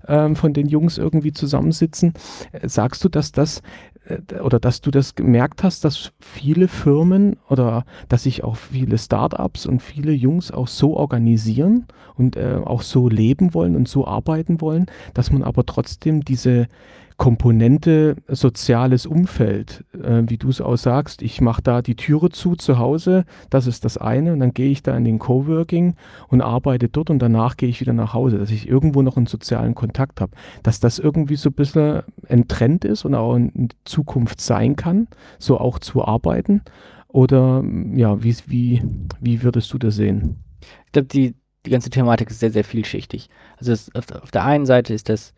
ähm, 0.06 0.36
von 0.36 0.52
den 0.52 0.66
Jungs 0.66 0.98
irgendwie 0.98 1.32
zusammensitzen. 1.32 2.14
Äh, 2.52 2.68
sagst 2.68 3.04
du, 3.04 3.08
dass 3.08 3.32
das 3.32 3.62
oder 4.42 4.58
dass 4.58 4.80
du 4.80 4.90
das 4.90 5.14
gemerkt 5.14 5.62
hast, 5.62 5.84
dass 5.84 6.12
viele 6.20 6.68
Firmen 6.68 7.36
oder 7.48 7.84
dass 8.08 8.24
sich 8.24 8.44
auch 8.44 8.56
viele 8.56 8.98
Startups 8.98 9.66
und 9.66 9.80
viele 9.82 10.12
Jungs 10.12 10.50
auch 10.50 10.68
so 10.68 10.96
organisieren 10.96 11.86
und 12.16 12.36
äh, 12.36 12.60
auch 12.64 12.82
so 12.82 13.08
leben 13.08 13.54
wollen 13.54 13.76
und 13.76 13.88
so 13.88 14.06
arbeiten 14.06 14.60
wollen, 14.60 14.86
dass 15.14 15.30
man 15.30 15.42
aber 15.42 15.66
trotzdem 15.66 16.24
diese 16.24 16.68
Komponente 17.18 18.14
soziales 18.28 19.04
Umfeld, 19.04 19.84
äh, 19.92 20.22
wie 20.28 20.38
du 20.38 20.50
es 20.50 20.60
auch 20.60 20.76
sagst, 20.76 21.20
ich 21.20 21.40
mache 21.40 21.60
da 21.60 21.82
die 21.82 21.96
Türe 21.96 22.30
zu 22.30 22.54
zu 22.54 22.78
Hause, 22.78 23.24
das 23.50 23.66
ist 23.66 23.84
das 23.84 23.98
eine, 23.98 24.32
und 24.32 24.38
dann 24.38 24.54
gehe 24.54 24.70
ich 24.70 24.84
da 24.84 24.96
in 24.96 25.04
den 25.04 25.18
Coworking 25.18 25.96
und 26.28 26.42
arbeite 26.42 26.88
dort 26.88 27.10
und 27.10 27.18
danach 27.18 27.56
gehe 27.56 27.68
ich 27.68 27.80
wieder 27.80 27.92
nach 27.92 28.14
Hause, 28.14 28.38
dass 28.38 28.52
ich 28.52 28.68
irgendwo 28.68 29.02
noch 29.02 29.16
einen 29.16 29.26
sozialen 29.26 29.74
Kontakt 29.74 30.20
habe, 30.20 30.30
dass 30.62 30.78
das 30.78 31.00
irgendwie 31.00 31.34
so 31.34 31.50
ein 31.50 31.54
bisschen 31.54 32.02
ein 32.28 32.46
Trend 32.46 32.84
ist 32.84 33.04
und 33.04 33.16
auch 33.16 33.34
in 33.34 33.68
Zukunft 33.84 34.40
sein 34.40 34.76
kann, 34.76 35.08
so 35.40 35.58
auch 35.58 35.80
zu 35.80 36.04
arbeiten, 36.04 36.62
oder 37.08 37.64
ja, 37.94 38.22
wie, 38.22 38.36
wie, 38.46 38.82
wie 39.20 39.42
würdest 39.42 39.72
du 39.72 39.78
das 39.78 39.96
sehen? 39.96 40.44
Ich 40.86 40.92
glaube, 40.92 41.08
die, 41.08 41.34
die 41.66 41.70
ganze 41.70 41.90
Thematik 41.90 42.30
ist 42.30 42.38
sehr, 42.38 42.52
sehr 42.52 42.64
vielschichtig. 42.64 43.28
Also 43.56 43.72
es, 43.72 43.92
auf, 43.94 44.04
auf 44.22 44.30
der 44.30 44.44
einen 44.44 44.66
Seite 44.66 44.94
ist 44.94 45.08
das 45.08 45.34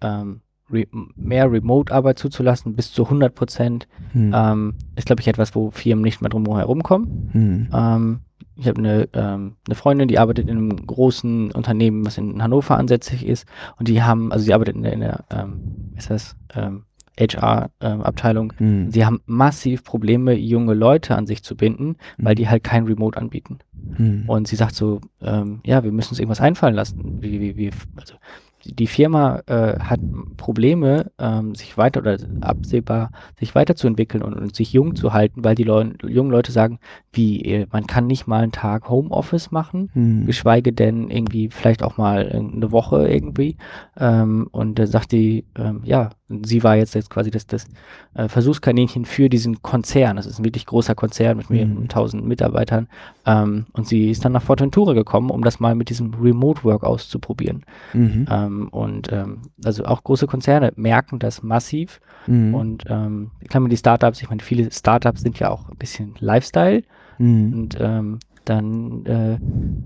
ähm, 0.00 0.42
re 0.70 0.86
mehr 1.16 1.50
Remote-Arbeit 1.50 2.18
zuzulassen, 2.18 2.74
bis 2.74 2.92
zu 2.92 3.04
100 3.04 3.34
Prozent, 3.34 3.88
hm. 4.12 4.32
ähm, 4.34 4.74
ist, 4.96 5.06
glaube 5.06 5.20
ich, 5.20 5.28
etwas, 5.28 5.54
wo 5.54 5.70
Firmen 5.70 6.02
nicht 6.02 6.20
mehr 6.20 6.30
drum 6.30 6.46
herum 6.56 6.82
kommen. 6.82 7.30
Hm. 7.32 7.68
Ähm, 7.72 8.20
ich 8.56 8.66
habe 8.66 8.78
eine, 8.78 9.08
ähm, 9.12 9.56
eine 9.66 9.74
Freundin, 9.74 10.08
die 10.08 10.18
arbeitet 10.18 10.48
in 10.48 10.56
einem 10.56 10.86
großen 10.86 11.52
Unternehmen, 11.52 12.04
was 12.04 12.18
in 12.18 12.42
Hannover 12.42 12.76
ansässig 12.76 13.24
ist. 13.24 13.46
Und 13.78 13.88
die 13.88 14.02
haben, 14.02 14.32
also 14.32 14.44
sie 14.44 14.52
arbeitet 14.52 14.74
in 14.74 14.82
der, 14.82 14.92
in 14.92 15.00
der 15.00 15.24
ähm, 15.30 15.92
ist 15.96 16.10
das, 16.10 16.36
ähm, 16.54 16.84
HR-Abteilung. 17.18 18.52
Ähm, 18.60 18.66
hm. 18.66 18.90
Sie 18.90 19.04
haben 19.04 19.20
massiv 19.26 19.84
Probleme, 19.84 20.34
junge 20.34 20.74
Leute 20.74 21.16
an 21.16 21.26
sich 21.26 21.42
zu 21.42 21.56
binden, 21.56 21.96
weil 22.16 22.32
hm. 22.32 22.36
die 22.36 22.48
halt 22.48 22.64
kein 22.64 22.84
Remote 22.84 23.18
anbieten. 23.18 23.58
Hm. 23.96 24.24
Und 24.26 24.48
sie 24.48 24.56
sagt 24.56 24.74
so, 24.74 25.00
ähm, 25.20 25.60
ja, 25.64 25.82
wir 25.84 25.92
müssen 25.92 26.10
uns 26.10 26.18
irgendwas 26.18 26.40
einfallen 26.40 26.74
lassen. 26.74 27.18
Wie, 27.20 27.40
wie, 27.40 27.56
wie, 27.56 27.70
also 27.96 28.14
die 28.64 28.86
Firma 28.86 29.42
äh, 29.46 29.78
hat 29.78 30.00
Probleme, 30.36 31.10
ähm, 31.18 31.54
sich 31.54 31.76
weiter 31.78 32.00
oder 32.00 32.18
absehbar 32.40 33.10
sich 33.38 33.54
weiterzuentwickeln 33.54 34.22
und, 34.22 34.34
und 34.34 34.54
sich 34.54 34.72
jung 34.72 34.96
zu 34.96 35.12
halten, 35.12 35.44
weil 35.44 35.54
die 35.54 35.64
Leu 35.64 35.86
jungen 36.06 36.30
Leute 36.30 36.52
sagen, 36.52 36.78
wie, 37.12 37.42
äh, 37.42 37.66
man 37.70 37.86
kann 37.86 38.06
nicht 38.06 38.26
mal 38.26 38.42
einen 38.42 38.52
Tag 38.52 38.88
Homeoffice 38.88 39.50
machen, 39.50 39.90
hm. 39.92 40.26
geschweige 40.26 40.72
denn 40.72 41.10
irgendwie 41.10 41.48
vielleicht 41.50 41.82
auch 41.82 41.96
mal 41.96 42.28
eine 42.28 42.72
Woche 42.72 43.08
irgendwie. 43.08 43.56
Ähm, 43.98 44.48
und 44.50 44.78
da 44.78 44.86
sagt 44.86 45.12
die, 45.12 45.44
ähm, 45.56 45.80
ja, 45.84 46.10
sie 46.28 46.62
war 46.62 46.76
jetzt, 46.76 46.94
jetzt 46.94 47.10
quasi 47.10 47.30
das, 47.30 47.46
das 47.46 47.66
äh, 48.14 48.28
Versuchskaninchen 48.28 49.04
für 49.04 49.28
diesen 49.28 49.62
Konzern. 49.62 50.16
Das 50.16 50.26
ist 50.26 50.38
ein 50.38 50.44
wirklich 50.44 50.66
großer 50.66 50.94
Konzern 50.94 51.36
mit 51.38 51.50
mehreren 51.50 51.80
mhm. 51.80 51.88
tausend 51.88 52.26
Mitarbeitern. 52.26 52.88
Ähm, 53.26 53.66
und 53.72 53.88
sie 53.88 54.10
ist 54.10 54.24
dann 54.24 54.32
nach 54.32 54.42
Fortentura 54.42 54.92
gekommen, 54.92 55.30
um 55.30 55.42
das 55.42 55.60
mal 55.60 55.74
mit 55.74 55.88
diesem 55.88 56.14
Remote 56.14 56.64
Work 56.64 56.84
auszuprobieren. 56.84 57.64
Mhm. 57.94 58.26
Ähm, 58.30 58.68
und 58.68 59.10
ähm, 59.12 59.42
also 59.64 59.84
auch 59.84 60.04
große 60.04 60.26
Konzerne 60.26 60.72
merken 60.76 61.18
das 61.18 61.42
massiv. 61.42 62.00
Mhm. 62.26 62.54
Und 62.54 62.84
ähm, 62.88 63.30
ich 63.40 63.48
glaube, 63.48 63.68
die 63.68 63.76
Startups, 63.76 64.20
ich 64.20 64.28
meine, 64.28 64.42
viele 64.42 64.70
Startups 64.70 65.22
sind 65.22 65.38
ja 65.38 65.50
auch 65.50 65.68
ein 65.68 65.76
bisschen 65.76 66.14
Lifestyle. 66.18 66.82
Mhm. 67.18 67.52
Und 67.52 67.78
ähm, 67.80 68.18
dann 68.48 69.04
äh, 69.06 69.38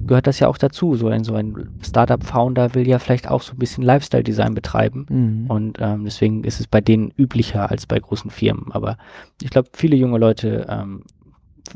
gehört 0.06 0.26
das 0.26 0.38
ja 0.38 0.48
auch 0.48 0.58
dazu. 0.58 0.94
So 0.96 1.08
ein, 1.08 1.24
so 1.24 1.34
ein 1.34 1.68
Startup-Founder 1.82 2.74
will 2.74 2.86
ja 2.86 2.98
vielleicht 2.98 3.28
auch 3.28 3.42
so 3.42 3.52
ein 3.52 3.58
bisschen 3.58 3.82
Lifestyle-Design 3.82 4.54
betreiben. 4.54 5.06
Mhm. 5.08 5.46
Und 5.48 5.78
ähm, 5.80 6.04
deswegen 6.04 6.44
ist 6.44 6.60
es 6.60 6.66
bei 6.66 6.80
denen 6.80 7.12
üblicher 7.16 7.70
als 7.70 7.86
bei 7.86 7.98
großen 7.98 8.30
Firmen. 8.30 8.72
Aber 8.72 8.96
ich 9.42 9.50
glaube, 9.50 9.68
viele 9.72 9.96
junge 9.96 10.18
Leute 10.18 10.66
ähm, 10.68 11.02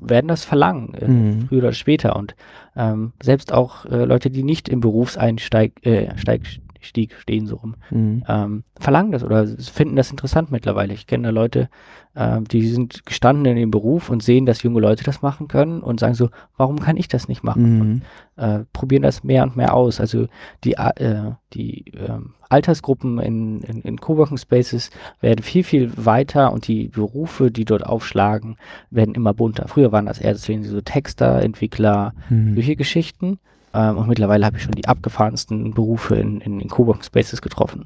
werden 0.01 0.28
das 0.28 0.45
verlangen, 0.45 0.95
äh, 0.95 1.09
mhm. 1.09 1.49
früher 1.49 1.59
oder 1.59 1.72
später. 1.72 2.16
Und 2.16 2.34
ähm, 2.76 3.12
selbst 3.22 3.53
auch 3.53 3.84
äh, 3.87 4.05
Leute, 4.05 4.30
die 4.30 4.43
nicht 4.43 4.68
im 4.68 4.80
Berufseinsteig 4.80 5.84
äh, 5.84 6.16
Steig, 6.16 6.43
Stieg 6.81 7.14
stehen 7.18 7.47
so 7.47 7.57
rum, 7.57 7.77
mhm. 7.91 8.24
ähm, 8.29 8.64
verlangen 8.79 9.12
das 9.12 9.24
oder 9.24 9.47
finden 9.47 9.97
das 9.97 10.11
interessant 10.11 10.51
mittlerweile. 10.51 10.95
Ich 10.95 11.07
kenne 11.07 11.29
da 11.29 11.31
Leute, 11.31 11.68
äh, 12.14 12.41
die 12.43 12.66
sind 12.66 13.07
gestanden 13.07 13.47
in 13.47 13.57
dem 13.57 13.70
Beruf 13.70 14.11
und 14.11 14.22
sehen, 14.22 14.47
dass 14.47 14.62
junge 14.62 14.81
Leute 14.81 15.05
das 15.05 15.22
machen 15.22 15.49
können 15.49 15.81
und 15.81 16.01
sagen 16.01 16.14
so, 16.14 16.31
warum 16.57 16.81
kann 16.81 16.97
ich 16.97 17.09
das 17.09 17.29
nicht 17.29 17.45
machen? 17.45 17.74
Mhm. 17.74 17.81
Und 17.81 18.03
äh, 18.37 18.64
probieren 18.72 19.03
das 19.03 19.22
mehr 19.22 19.43
und 19.43 19.57
mehr 19.57 19.74
aus. 19.74 20.01
Also 20.01 20.27
die, 20.64 20.74
äh, 20.74 21.33
die 21.53 21.93
ähm, 21.97 22.35
Altersgruppen 22.49 23.18
in, 23.18 23.61
in, 23.62 23.83
in 23.83 24.01
Coworking 24.01 24.39
Spaces 24.39 24.91
werden 25.20 25.43
viel, 25.43 25.64
viel 25.64 25.93
weiter 25.97 26.53
und 26.53 26.68
die 26.68 26.89
Berufe, 26.89 27.51
die 27.51 27.64
dort 27.64 27.85
aufschlagen, 27.85 28.57
werden 28.91 29.14
immer 29.14 29.35
bunter. 29.35 29.68
Früher 29.68 29.93
waren 29.93 30.07
das 30.07 30.18
eher 30.18 30.33
deswegen 30.33 30.62
so 30.64 30.81
Texter, 30.81 31.43
Entwickler, 31.43 32.14
mhm. 32.31 32.55
solche 32.55 32.77
Geschichten. 32.77 33.39
Ähm, 33.77 33.99
und 33.99 34.09
mittlerweile 34.09 34.47
habe 34.47 34.57
ich 34.57 34.62
schon 34.62 34.74
die 34.74 34.89
abgefahrensten 34.89 35.74
Berufe 35.74 36.16
in, 36.16 36.41
in, 36.41 36.61
in 36.61 36.68
Coworking 36.68 37.03
Spaces 37.03 37.43
getroffen. 37.43 37.85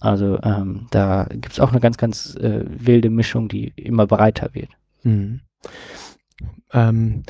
Also 0.00 0.38
ähm, 0.42 0.86
da 0.90 1.26
gibt 1.30 1.52
es 1.52 1.60
auch 1.60 1.70
eine 1.70 1.80
ganz, 1.80 1.96
ganz 1.96 2.34
äh, 2.36 2.64
wilde 2.66 3.10
Mischung, 3.10 3.48
die 3.48 3.72
immer 3.76 4.06
breiter 4.06 4.50
wird. 4.52 4.70
Mhm. 5.02 5.40
Ähm, 6.72 7.22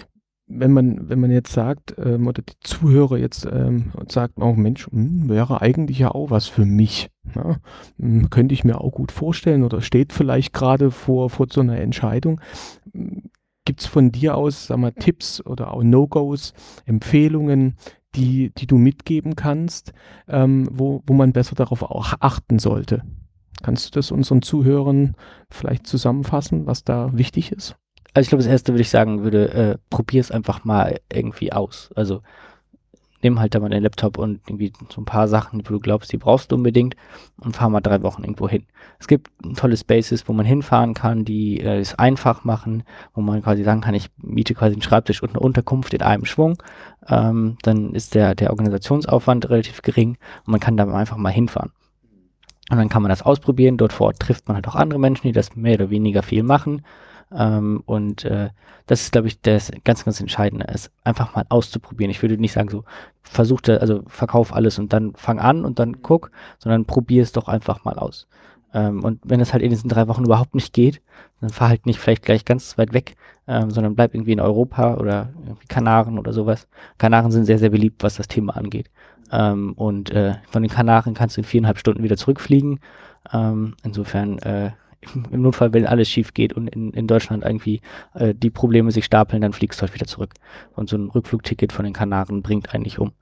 wenn 0.55 0.73
man, 0.73 1.09
wenn 1.09 1.21
man 1.21 1.31
jetzt 1.31 1.53
sagt, 1.53 1.95
ähm, 1.99 2.27
oder 2.27 2.43
die 2.43 2.55
Zuhörer 2.61 3.17
jetzt 3.17 3.47
ähm, 3.51 3.93
sagt, 4.09 4.35
oh 4.39 4.53
Mensch, 4.53 4.89
mh, 4.91 4.93
hm, 4.93 5.29
wäre 5.29 5.63
eigentlich 5.63 5.99
ja 5.99 6.11
auch 6.11 6.31
was 6.31 6.47
für 6.47 6.65
mich. 6.65 7.11
Ja? 7.35 7.57
Mh, 7.97 8.23
hm, 8.23 8.31
könnte 8.31 8.55
ich 8.55 8.65
mir 8.65 8.81
auch 8.81 8.93
gut 8.93 9.13
vorstellen 9.13 9.63
oder 9.63 9.81
steht 9.81 10.13
vielleicht 10.13 10.53
gerade 10.53 10.91
vor, 10.91 11.31
vor 11.31 11.47
so 11.51 11.61
einer 11.61 11.79
Entscheidung. 11.79 12.41
Gibt 13.65 13.81
es 13.81 13.87
von 13.87 14.11
dir 14.11 14.37
aus, 14.37 14.67
sag 14.67 14.79
mal, 14.79 14.93
Tipps 14.93 15.45
oder 15.45 15.73
auch 15.73 15.83
No-Gos, 15.83 16.53
Empfehlungen, 16.85 17.77
die, 18.15 18.51
die 18.51 18.67
du 18.67 18.77
mitgeben 18.77 19.37
kannst, 19.37 19.93
ähm, 20.29 20.69
wo, 20.71 21.03
wo 21.07 21.15
man 21.15 21.33
besser 21.33 21.55
darauf 21.55 21.83
auch 21.83 22.15
achten 22.21 22.59
sollte? 22.59 23.03
Kannst 23.63 23.87
du 23.87 23.99
das 23.99 24.11
unseren 24.11 24.43
Zuhörern 24.43 25.15
vielleicht 25.51 25.87
zusammenfassen, 25.87 26.67
was 26.67 26.85
da 26.85 27.11
wichtig 27.17 27.53
ist? 27.53 27.77
Also 28.15 28.27
ich 28.27 28.29
glaube, 28.29 28.43
das 28.43 28.51
erste 28.51 28.73
würde 28.73 28.83
ich 28.83 28.91
sagen, 28.91 29.23
würde, 29.23 29.53
äh, 29.53 29.79
probier 29.89 30.21
es 30.21 30.31
einfach 30.31 30.65
mal 30.65 31.01
irgendwie 31.11 31.53
aus. 31.53 31.91
Also 31.95 32.23
nimm 33.23 33.41
halt 33.41 33.55
da 33.55 33.61
mal 33.61 33.71
deinen 33.71 33.83
Laptop 33.83 34.19
und 34.19 34.41
irgendwie 34.47 34.73
so 34.89 35.01
ein 35.01 35.05
paar 35.05 35.29
Sachen, 35.29 35.63
wo 35.65 35.73
du 35.73 35.81
glaubst, 35.81 36.13
die 36.13 36.17
brauchst 36.17 36.51
du 36.51 36.57
unbedingt 36.57 36.97
und 37.41 37.57
fahr 37.57 37.71
mal 37.71 37.81
drei 37.81 38.03
Wochen 38.03 38.23
irgendwo 38.23 38.49
hin. 38.49 38.65
Es 38.99 39.07
gibt 39.09 39.31
tolle 39.57 39.77
Spaces, 39.77 40.29
wo 40.29 40.33
man 40.33 40.47
hinfahren 40.47 40.95
kann, 40.95 41.25
die 41.25 41.61
äh, 41.61 41.79
es 41.79 41.95
einfach 41.95 42.45
machen, 42.45 42.85
wo 43.15 43.21
man 43.21 43.43
quasi 43.43 43.63
sagen 43.63 43.81
kann, 43.81 43.95
ich 43.95 44.11
miete 44.19 44.55
quasi 44.55 44.75
einen 44.75 44.83
Schreibtisch 44.83 45.23
und 45.23 45.31
eine 45.31 45.41
Unterkunft 45.41 45.95
in 45.95 46.03
einem 46.03 46.25
Schwung. 46.25 46.63
Ähm, 47.09 47.57
dann 47.63 47.95
ist 47.95 48.15
der, 48.15 48.35
der 48.35 48.51
Organisationsaufwand 48.51 49.49
relativ 49.51 49.83
gering 49.83 50.19
und 50.47 50.53
man 50.53 50.61
kann 50.61 50.77
da 50.77 50.85
einfach 50.93 51.17
mal 51.17 51.31
hinfahren. 51.31 51.73
Und 52.71 52.79
dann 52.79 52.89
kann 52.89 53.03
man 53.03 53.11
das 53.11 53.23
ausprobieren. 53.23 53.77
Dort 53.77 53.93
vor 53.93 54.09
Ort 54.09 54.21
trifft 54.21 54.49
man 54.49 54.55
halt 54.55 54.67
auch 54.69 54.77
andere 54.77 54.99
Menschen, 54.99 55.27
die 55.27 55.33
das 55.33 55.55
mehr 55.57 55.75
oder 55.75 55.91
weniger 55.91 56.23
viel 56.23 56.43
machen. 56.43 56.83
Ähm, 57.37 57.83
und 57.87 58.25
äh, 58.25 58.51
das 58.87 59.03
ist, 59.03 59.13
glaube 59.13 59.29
ich, 59.29 59.41
das 59.41 59.71
ganz, 59.85 60.05
ganz 60.05 60.21
Entscheidende, 60.21 60.67
es 60.69 60.91
einfach 61.05 61.35
mal 61.35 61.47
auszuprobieren. 61.49 62.11
Ich 62.11 62.23
würde 62.23 62.39
nicht 62.39 62.53
sagen, 62.53 62.69
so 62.69 62.85
versuch 63.23 63.61
da, 63.61 63.77
also 63.77 64.03
verkauf 64.07 64.55
alles 64.55 64.79
und 64.79 64.93
dann 64.93 65.15
fang 65.15 65.39
an 65.39 65.65
und 65.65 65.79
dann 65.79 66.03
guck, 66.03 66.31
sondern 66.59 66.85
probier 66.85 67.23
es 67.23 67.33
doch 67.33 67.49
einfach 67.49 67.85
mal 67.85 67.99
aus. 67.99 68.27
Ähm, 68.75 69.05
und 69.05 69.21
wenn 69.25 69.41
es 69.41 69.53
halt 69.53 69.63
in 69.63 69.71
diesen 69.71 69.89
drei 69.89 70.09
Wochen 70.09 70.25
überhaupt 70.25 70.55
nicht 70.55 70.73
geht, 70.73 71.03
dann 71.41 71.51
fahr 71.51 71.69
halt 71.69 71.87
nicht 71.87 71.99
vielleicht 71.99 72.25
gleich 72.25 72.45
ganz 72.45 72.79
weit 72.79 72.93
weg, 72.93 73.17
ähm, 73.47 73.71
sondern 73.71 73.95
bleib 73.95 74.15
irgendwie 74.15 74.33
in 74.33 74.41
Europa 74.41 74.95
oder 74.97 75.31
Kanaren 75.69 76.19
oder 76.19 76.33
sowas. 76.33 76.69
Kanaren 76.99 77.31
sind 77.31 77.45
sehr, 77.45 77.59
sehr 77.59 77.71
beliebt, 77.71 78.03
was 78.03 78.17
das 78.17 78.29
Thema 78.29 78.57
angeht. 78.57 78.91
Ähm, 79.31 79.73
und 79.75 80.11
äh, 80.11 80.35
von 80.51 80.63
den 80.63 80.71
Kanaren 80.71 81.15
kannst 81.15 81.37
du 81.37 81.41
in 81.41 81.47
viereinhalb 81.47 81.79
Stunden 81.79 82.03
wieder 82.03 82.17
zurückfliegen. 82.17 82.81
Ähm, 83.33 83.75
insofern 83.83 84.39
äh, 84.39 84.73
im 85.31 85.43
Notfall, 85.43 85.73
wenn 85.73 85.87
alles 85.87 86.09
schief 86.09 86.35
geht 86.35 86.53
und 86.53 86.69
in, 86.69 86.93
in 86.93 87.07
Deutschland 87.07 87.45
irgendwie 87.45 87.81
äh, 88.15 88.35
die 88.35 88.51
Probleme 88.51 88.91
sich 88.91 89.05
stapeln, 89.05 89.43
dann 89.43 89.53
fliegst 89.53 89.81
du 89.81 89.83
halt 89.83 89.95
wieder 89.95 90.07
zurück. 90.07 90.35
Und 90.75 90.89
so 90.89 90.97
ein 90.97 91.09
Rückflugticket 91.09 91.73
von 91.73 91.85
den 91.85 91.95
Kanaren 91.95 92.43
bringt 92.43 92.75
eigentlich 92.75 92.99
um. 92.99 93.13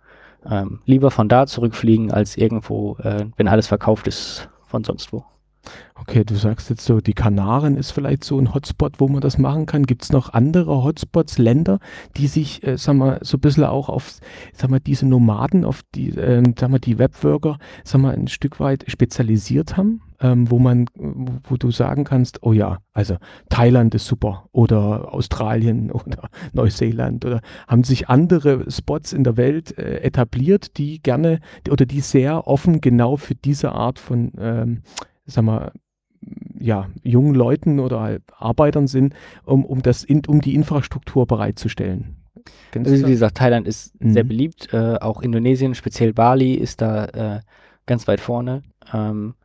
Ähm, 0.48 0.80
lieber 0.86 1.10
von 1.10 1.28
da 1.28 1.46
zurückfliegen, 1.46 2.10
als 2.10 2.36
irgendwo, 2.36 2.96
äh, 2.96 3.26
wenn 3.36 3.48
alles 3.48 3.66
verkauft 3.66 4.06
ist, 4.06 4.48
von 4.66 4.84
sonst 4.84 5.12
wo. 5.12 5.24
Okay, 5.94 6.24
du 6.24 6.34
sagst 6.34 6.70
jetzt 6.70 6.84
so, 6.86 7.00
die 7.00 7.12
Kanaren 7.12 7.76
ist 7.76 7.90
vielleicht 7.90 8.24
so 8.24 8.38
ein 8.38 8.54
Hotspot, 8.54 8.94
wo 8.98 9.08
man 9.08 9.20
das 9.20 9.36
machen 9.36 9.66
kann. 9.66 9.84
Gibt 9.84 10.02
es 10.02 10.12
noch 10.12 10.32
andere 10.32 10.82
Hotspots, 10.82 11.36
Länder, 11.36 11.78
die 12.16 12.26
sich, 12.26 12.66
äh, 12.66 12.78
sag 12.78 12.96
mal, 12.96 13.18
so 13.22 13.36
ein 13.36 13.40
bisschen 13.40 13.64
auch 13.64 13.90
auf, 13.90 14.14
sag 14.54 14.70
mal, 14.70 14.80
diese 14.80 15.06
Nomaden, 15.06 15.66
auf 15.66 15.82
die, 15.94 16.08
äh, 16.16 16.42
sag 16.58 16.70
mal, 16.70 16.78
die 16.78 16.98
Webworker, 16.98 17.58
sag 17.84 18.00
mal, 18.00 18.14
ein 18.14 18.28
Stück 18.28 18.60
weit 18.60 18.84
spezialisiert 18.90 19.76
haben, 19.76 20.00
ähm, 20.20 20.50
wo 20.50 20.58
man, 20.58 20.86
wo, 20.94 21.56
du 21.56 21.70
sagen 21.70 22.04
kannst, 22.04 22.42
oh 22.42 22.52
ja, 22.52 22.78
also 22.92 23.16
Thailand 23.48 23.94
ist 23.94 24.06
super 24.06 24.48
oder 24.52 25.14
Australien 25.14 25.90
oder 25.92 26.28
Neuseeland 26.52 27.24
oder 27.24 27.40
haben 27.66 27.84
sich 27.84 28.08
andere 28.08 28.70
Spots 28.70 29.12
in 29.12 29.24
der 29.24 29.36
Welt 29.36 29.76
äh, 29.78 30.00
etabliert, 30.00 30.76
die 30.78 31.02
gerne 31.02 31.40
oder 31.68 31.86
die 31.86 32.00
sehr 32.00 32.46
offen 32.46 32.80
genau 32.80 33.16
für 33.16 33.34
diese 33.34 33.72
Art 33.72 33.98
von 33.98 34.32
ähm, 34.38 34.82
sag 35.30 35.44
mal, 35.44 35.72
ja, 36.58 36.88
jungen 37.02 37.34
Leuten 37.34 37.80
oder 37.80 38.00
halt 38.00 38.22
Arbeitern 38.36 38.86
sind, 38.86 39.14
um, 39.44 39.64
um, 39.64 39.82
das 39.82 40.04
in, 40.04 40.22
um 40.26 40.40
die 40.40 40.54
Infrastruktur 40.54 41.26
bereitzustellen. 41.26 42.16
Also 42.74 43.06
wie 43.06 43.10
gesagt, 43.10 43.38
Thailand 43.38 43.66
ist 43.66 43.98
Mhm. 44.00 44.12
sehr 44.12 44.24
beliebt, 44.24 44.72
äh, 44.72 44.96
auch 45.00 45.22
Indonesien, 45.22 45.74
speziell 45.74 46.12
Bali 46.12 46.54
ist 46.54 46.80
da 46.80 47.04
äh, 47.06 47.40
ganz 47.86 48.06
weit 48.06 48.20
vorne. 48.20 48.62
Ähm, 48.92 49.34
äh, 49.34 49.39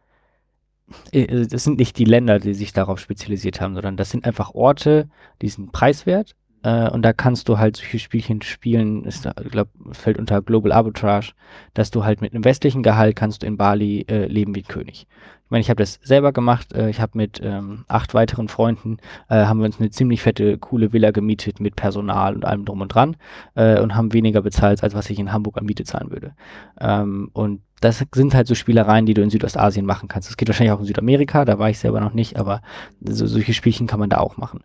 das 1.12 1.64
sind 1.64 1.80
nicht 1.80 1.98
die 1.98 2.06
Länder, 2.06 2.40
die 2.40 2.54
sich 2.54 2.74
darauf 2.74 3.00
spezialisiert 3.00 3.60
haben, 3.62 3.74
sondern 3.74 3.98
das 3.98 4.12
sind 4.12 4.26
einfach 4.26 4.54
Orte, 4.54 5.10
die 5.42 5.50
sind 5.50 5.72
preiswert 5.72 6.36
äh, 6.66 6.90
und 6.90 7.04
da 7.04 7.14
kannst 7.14 7.48
du 7.48 7.60
halt 7.60 7.78
solche 7.78 8.00
Spielchen 8.00 8.42
spielen, 8.42 9.06
ist, 9.06 9.26
da, 9.26 9.34
ich 9.44 9.52
glaube, 9.52 9.70
fällt 9.92 10.18
unter 10.18 10.42
Global 10.42 10.72
Arbitrage, 10.72 11.34
dass 11.76 11.92
du 11.92 12.04
halt 12.04 12.22
mit 12.22 12.34
einem 12.34 12.44
westlichen 12.44 12.82
Gehalt 12.82 13.16
kannst 13.16 13.44
du 13.44 13.48
in 13.48 13.56
Bali 13.56 14.06
äh, 14.10 14.26
leben 14.26 14.56
wie 14.56 14.62
ein 14.62 14.68
König. 14.68 15.06
Ich 15.46 15.52
meine, 15.52 15.62
ich 15.62 15.70
habe 15.70 15.84
das 15.84 16.00
selber 16.02 16.32
gemacht. 16.32 16.74
Äh, 16.74 16.90
ich 16.90 17.00
habe 17.00 17.12
mit 17.16 17.40
ähm, 17.44 17.86
acht 17.88 18.16
weiteren 18.16 18.48
Freunden 18.48 18.98
äh, 19.30 19.46
haben 19.46 19.60
wir 19.60 19.68
uns 19.68 19.80
eine 19.80 19.92
ziemlich 19.92 20.24
fette, 20.24 20.58
coole 20.58 20.92
Villa 20.92 21.12
gemietet 21.12 21.60
mit 21.60 21.76
Personal 21.76 22.34
und 22.34 22.46
allem 22.46 22.66
drum 22.66 22.82
und 22.82 22.88
dran 22.88 23.16
äh, 23.54 23.80
und 23.80 23.96
haben 23.96 24.12
weniger 24.12 24.42
bezahlt, 24.42 24.84
als 24.84 24.96
was 24.96 25.10
ich 25.12 25.20
in 25.20 25.32
Hamburg 25.32 25.58
an 25.58 25.66
Miete 25.66 25.84
zahlen 25.84 26.10
würde. 26.10 26.34
Ähm, 26.82 27.30
und 27.34 27.62
das 27.80 28.04
sind 28.16 28.34
halt 28.34 28.48
so 28.48 28.56
Spielereien, 28.56 29.06
die 29.06 29.14
du 29.14 29.22
in 29.22 29.30
Südostasien 29.30 29.86
machen 29.86 30.08
kannst. 30.08 30.30
Das 30.30 30.38
geht 30.38 30.48
wahrscheinlich 30.48 30.72
auch 30.72 30.80
in 30.80 30.86
Südamerika, 30.86 31.46
da 31.46 31.60
war 31.60 31.70
ich 31.70 31.78
selber 31.78 32.00
noch 32.00 32.14
nicht, 32.14 32.38
aber 32.38 32.62
so, 33.02 33.28
solche 33.28 33.54
Spielchen 33.54 33.86
kann 33.86 34.00
man 34.00 34.10
da 34.10 34.18
auch 34.18 34.38
machen. 34.38 34.64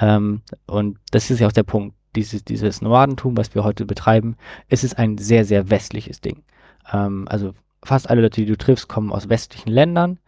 Ähm, 0.00 0.40
und 0.66 0.96
das 1.10 1.30
ist 1.30 1.40
ja 1.40 1.46
auch 1.46 1.52
der 1.52 1.64
Punkt. 1.64 1.94
Dieses, 2.16 2.44
dieses 2.44 2.80
Nomadentum, 2.80 3.36
was 3.36 3.54
wir 3.54 3.64
heute 3.64 3.84
betreiben, 3.84 4.36
es 4.68 4.84
ist 4.84 4.98
ein 4.98 5.18
sehr, 5.18 5.44
sehr 5.44 5.70
westliches 5.70 6.20
Ding. 6.22 6.42
Ähm, 6.90 7.26
also 7.28 7.52
fast 7.84 8.08
alle 8.08 8.22
Leute, 8.22 8.40
die 8.40 8.46
du 8.46 8.56
triffst, 8.56 8.88
kommen 8.88 9.12
aus 9.12 9.28
westlichen 9.28 9.70
Ländern, 9.70 10.18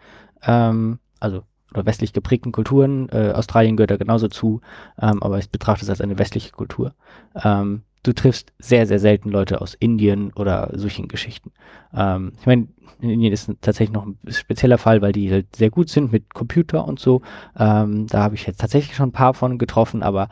ähm, 0.42 0.98
also 1.20 1.42
oder 1.72 1.86
westlich 1.86 2.12
geprägten 2.12 2.52
Kulturen. 2.52 3.08
Äh, 3.10 3.32
Australien 3.34 3.76
gehört 3.76 3.90
da 3.90 3.96
genauso 3.96 4.28
zu, 4.28 4.60
ähm, 5.00 5.22
aber 5.22 5.38
ich 5.38 5.50
betrachte 5.50 5.84
es 5.84 5.90
als 5.90 6.00
eine 6.00 6.18
westliche 6.18 6.52
Kultur. 6.52 6.94
Ähm, 7.42 7.82
du 8.04 8.12
triffst 8.12 8.52
sehr, 8.58 8.86
sehr 8.86 9.00
selten 9.00 9.30
Leute 9.30 9.60
aus 9.60 9.74
Indien 9.74 10.32
oder 10.34 10.70
solchen 10.74 11.08
Geschichten. 11.08 11.52
Ähm, 11.92 12.32
ich 12.38 12.46
meine, 12.46 12.68
in 13.00 13.10
Indien 13.10 13.32
ist 13.32 13.50
tatsächlich 13.60 13.94
noch 13.94 14.06
ein 14.06 14.18
spezieller 14.28 14.78
Fall, 14.78 15.02
weil 15.02 15.12
die 15.12 15.30
halt 15.30 15.56
sehr 15.56 15.70
gut 15.70 15.88
sind 15.88 16.12
mit 16.12 16.32
Computer 16.32 16.86
und 16.86 17.00
so. 17.00 17.22
Ähm, 17.58 18.06
da 18.06 18.22
habe 18.22 18.36
ich 18.36 18.46
jetzt 18.46 18.60
tatsächlich 18.60 18.94
schon 18.94 19.08
ein 19.08 19.12
paar 19.12 19.34
von 19.34 19.58
getroffen, 19.58 20.02
aber 20.02 20.28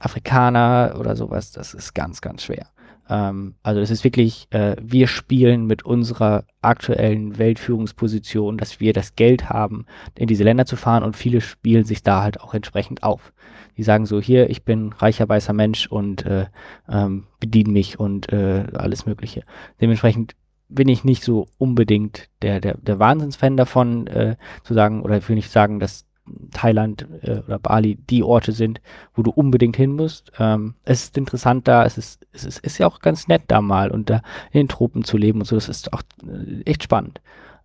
Afrikaner 0.00 0.96
oder 0.98 1.16
sowas, 1.16 1.52
das 1.52 1.72
ist 1.72 1.94
ganz, 1.94 2.20
ganz 2.20 2.42
schwer. 2.42 2.66
Ähm, 3.08 3.54
also 3.62 3.80
es 3.80 3.90
ist 3.90 4.04
wirklich, 4.04 4.46
äh, 4.50 4.76
wir 4.80 5.06
spielen 5.06 5.66
mit 5.66 5.84
unserer 5.84 6.44
aktuellen 6.62 7.38
Weltführungsposition, 7.38 8.58
dass 8.58 8.80
wir 8.80 8.92
das 8.92 9.16
Geld 9.16 9.50
haben, 9.50 9.86
in 10.14 10.26
diese 10.26 10.44
Länder 10.44 10.66
zu 10.66 10.76
fahren 10.76 11.02
und 11.02 11.16
viele 11.16 11.40
spielen 11.40 11.84
sich 11.84 12.02
da 12.02 12.22
halt 12.22 12.40
auch 12.40 12.54
entsprechend 12.54 13.02
auf. 13.02 13.32
Die 13.76 13.82
sagen 13.82 14.06
so, 14.06 14.20
hier, 14.20 14.50
ich 14.50 14.64
bin 14.64 14.92
reicher 14.92 15.28
weißer 15.28 15.52
Mensch 15.52 15.86
und 15.86 16.24
äh, 16.24 16.46
ähm, 16.88 17.24
bediene 17.40 17.72
mich 17.72 17.98
und 17.98 18.32
äh, 18.32 18.66
alles 18.74 19.04
Mögliche. 19.06 19.42
Dementsprechend 19.80 20.34
bin 20.68 20.88
ich 20.88 21.04
nicht 21.04 21.24
so 21.24 21.46
unbedingt 21.58 22.28
der, 22.42 22.60
der, 22.60 22.76
der 22.78 22.98
Wahnsinnsfan 22.98 23.56
davon, 23.56 24.06
äh, 24.06 24.36
zu 24.62 24.74
sagen, 24.74 25.02
oder 25.02 25.28
will 25.28 25.36
nicht 25.36 25.50
sagen, 25.50 25.78
dass 25.80 26.06
Thailand 26.52 27.06
äh, 27.22 27.40
oder 27.46 27.58
Bali 27.58 27.96
die 28.08 28.22
Orte 28.22 28.52
sind, 28.52 28.80
wo 29.14 29.22
du 29.22 29.30
unbedingt 29.30 29.76
hin 29.76 29.92
musst. 29.92 30.32
Ähm, 30.38 30.74
es 30.84 31.04
ist 31.04 31.16
interessant 31.18 31.68
da, 31.68 31.84
es 31.84 31.98
ist, 31.98 32.26
es 32.32 32.44
ist, 32.44 32.58
ist 32.60 32.78
ja 32.78 32.86
auch 32.86 33.00
ganz 33.00 33.28
nett 33.28 33.42
da 33.48 33.60
mal 33.60 33.90
und 33.90 34.10
da 34.10 34.22
in 34.50 34.60
den 34.60 34.68
Tropen 34.68 35.04
zu 35.04 35.16
leben 35.16 35.40
und 35.40 35.46
so, 35.46 35.56
das 35.56 35.68
ist 35.68 35.92
auch 35.92 36.02
äh, 36.26 36.62
echt 36.62 36.84
spannend. 36.84 37.20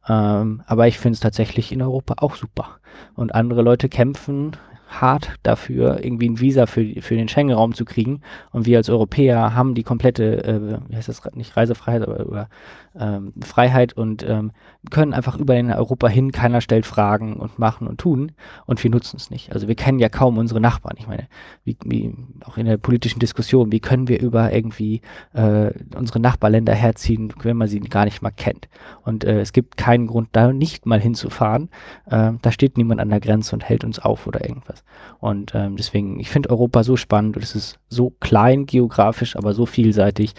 Ähm, 0.07 0.63
aber 0.65 0.87
ich 0.87 0.97
finde 0.97 1.15
es 1.15 1.19
tatsächlich 1.19 1.71
in 1.71 1.81
Europa 1.81 2.15
auch 2.17 2.35
super. 2.35 2.79
Und 3.15 3.33
andere 3.35 3.61
Leute 3.61 3.89
kämpfen 3.89 4.57
hart 4.89 5.35
dafür, 5.43 6.03
irgendwie 6.03 6.27
ein 6.29 6.39
Visa 6.39 6.65
für, 6.65 6.83
für 7.01 7.15
den 7.15 7.27
Schengen-Raum 7.27 7.73
zu 7.73 7.85
kriegen. 7.85 8.21
Und 8.51 8.65
wir 8.65 8.77
als 8.77 8.89
Europäer 8.89 9.55
haben 9.55 9.75
die 9.75 9.83
komplette, 9.83 10.43
äh, 10.43 10.79
wie 10.89 10.95
heißt 10.95 11.07
das, 11.07 11.21
nicht 11.35 11.55
Reisefreiheit, 11.55 12.01
aber 12.01 12.19
über 12.19 12.49
ähm, 12.99 13.33
Freiheit 13.41 13.93
und 13.93 14.23
ähm, 14.27 14.51
können 14.89 15.13
einfach 15.13 15.37
überall 15.37 15.59
in 15.59 15.71
Europa 15.71 16.07
hin, 16.07 16.31
keiner 16.31 16.61
stellt 16.61 16.85
Fragen 16.85 17.35
und 17.35 17.59
machen 17.59 17.87
und 17.87 17.99
tun 17.99 18.31
und 18.65 18.83
wir 18.83 18.89
nutzen 18.89 19.17
es 19.17 19.29
nicht. 19.29 19.53
Also 19.53 19.67
wir 19.67 19.75
kennen 19.75 19.99
ja 19.99 20.09
kaum 20.09 20.37
unsere 20.37 20.59
Nachbarn. 20.59 20.95
Ich 20.97 21.07
meine, 21.07 21.27
wie, 21.63 21.77
wie 21.85 22.13
auch 22.45 22.57
in 22.57 22.65
der 22.65 22.77
politischen 22.77 23.19
Diskussion, 23.19 23.71
wie 23.71 23.79
können 23.79 24.07
wir 24.07 24.19
über 24.19 24.51
irgendwie 24.51 25.01
äh, 25.33 25.71
unsere 25.95 26.19
Nachbarländer 26.19 26.73
herziehen, 26.73 27.33
wenn 27.43 27.57
man 27.57 27.67
sie 27.67 27.79
gar 27.79 28.05
nicht 28.05 28.21
mal 28.21 28.31
kennt. 28.31 28.67
Und 29.03 29.23
äh, 29.23 29.39
es 29.39 29.53
gibt 29.53 29.77
keinen 29.77 30.07
Grund, 30.07 30.29
da 30.31 30.51
nicht 30.51 30.85
mal 30.85 30.99
hinzufahren. 30.99 31.69
Äh, 32.07 32.33
da 32.41 32.51
steht 32.51 32.77
niemand 32.77 33.01
an 33.01 33.09
der 33.09 33.19
Grenze 33.19 33.55
und 33.55 33.63
hält 33.63 33.83
uns 33.83 33.99
auf 33.99 34.27
oder 34.27 34.47
irgendwas. 34.47 34.78
Und 35.19 35.53
ähm, 35.55 35.75
deswegen, 35.75 36.19
ich 36.19 36.29
finde 36.29 36.49
Europa 36.49 36.83
so 36.83 36.95
spannend 36.95 37.35
und 37.35 37.43
es 37.43 37.55
ist 37.55 37.79
so 37.89 38.11
klein 38.19 38.65
geografisch, 38.65 39.35
aber 39.35 39.53
so 39.53 39.65
vielseitig. 39.65 40.33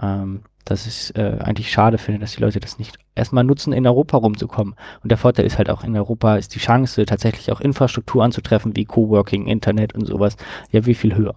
Ähm, 0.00 0.42
dass 0.66 0.86
ich 0.86 1.16
äh, 1.16 1.38
eigentlich 1.38 1.70
schade 1.70 1.96
finde, 1.96 2.20
dass 2.20 2.34
die 2.34 2.42
Leute 2.42 2.60
das 2.60 2.78
nicht 2.78 2.98
erstmal 3.14 3.44
nutzen, 3.44 3.72
in 3.72 3.86
Europa 3.86 4.18
rumzukommen. 4.18 4.74
Und 5.02 5.10
der 5.10 5.16
Vorteil 5.16 5.46
ist 5.46 5.58
halt 5.58 5.70
auch, 5.70 5.84
in 5.84 5.96
Europa 5.96 6.36
ist 6.36 6.54
die 6.54 6.58
Chance, 6.58 7.06
tatsächlich 7.06 7.52
auch 7.52 7.60
Infrastruktur 7.60 8.22
anzutreffen, 8.22 8.74
wie 8.74 8.84
Coworking, 8.84 9.46
Internet 9.46 9.94
und 9.94 10.06
sowas, 10.06 10.36
ja 10.72 10.84
wie 10.84 10.94
viel 10.94 11.14
höher. 11.14 11.36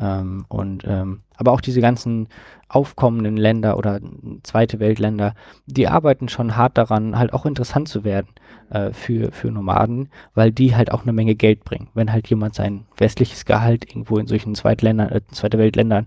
Ähm, 0.00 0.44
und 0.48 0.84
ähm, 0.86 1.20
aber 1.36 1.52
auch 1.52 1.60
diese 1.60 1.80
ganzen 1.80 2.28
aufkommenden 2.68 3.36
Länder 3.36 3.76
oder 3.76 4.00
zweite 4.42 4.80
Weltländer, 4.80 5.34
die 5.66 5.88
arbeiten 5.88 6.28
schon 6.28 6.56
hart 6.56 6.76
daran, 6.78 7.18
halt 7.18 7.32
auch 7.32 7.46
interessant 7.46 7.88
zu 7.88 8.04
werden 8.04 8.28
äh, 8.70 8.92
für, 8.92 9.30
für 9.32 9.50
Nomaden, 9.50 10.08
weil 10.34 10.50
die 10.50 10.74
halt 10.74 10.90
auch 10.90 11.02
eine 11.02 11.12
Menge 11.12 11.34
Geld 11.34 11.64
bringen. 11.64 11.88
Wenn 11.94 12.12
halt 12.12 12.28
jemand 12.28 12.54
sein 12.54 12.86
westliches 12.96 13.44
Gehalt 13.44 13.88
irgendwo 13.88 14.18
in 14.18 14.26
solchen 14.26 14.54
Zweitländern, 14.54 15.10
äh, 15.10 15.20
zweite 15.30 15.58
Weltländern 15.58 16.06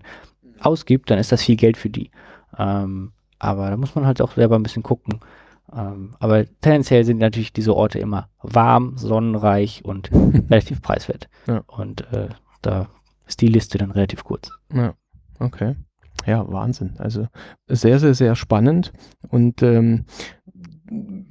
ausgibt, 0.60 1.10
dann 1.10 1.18
ist 1.18 1.32
das 1.32 1.42
viel 1.42 1.56
Geld 1.56 1.76
für 1.76 1.90
die. 1.90 2.10
Ähm, 2.58 3.12
aber 3.38 3.70
da 3.70 3.76
muss 3.76 3.94
man 3.94 4.06
halt 4.06 4.20
auch 4.20 4.32
selber 4.32 4.56
ein 4.56 4.62
bisschen 4.62 4.82
gucken. 4.82 5.20
Ähm, 5.74 6.14
aber 6.18 6.44
tendenziell 6.60 7.04
sind 7.04 7.18
natürlich 7.18 7.52
diese 7.52 7.74
Orte 7.74 7.98
immer 7.98 8.28
warm, 8.42 8.96
sonnenreich 8.96 9.84
und 9.84 10.10
relativ 10.50 10.82
preiswert. 10.82 11.28
Ja. 11.46 11.62
Und 11.66 12.12
äh, 12.12 12.28
da 12.62 12.88
ist 13.28 13.40
die 13.40 13.46
Liste 13.46 13.78
dann 13.78 13.92
relativ 13.92 14.24
kurz. 14.24 14.50
Ja, 14.72 14.94
okay. 15.38 15.76
Ja, 16.26 16.50
Wahnsinn. 16.50 16.94
Also 16.98 17.28
sehr, 17.68 17.98
sehr, 17.98 18.14
sehr 18.14 18.34
spannend. 18.34 18.92
Und 19.28 19.62
ähm, 19.62 20.04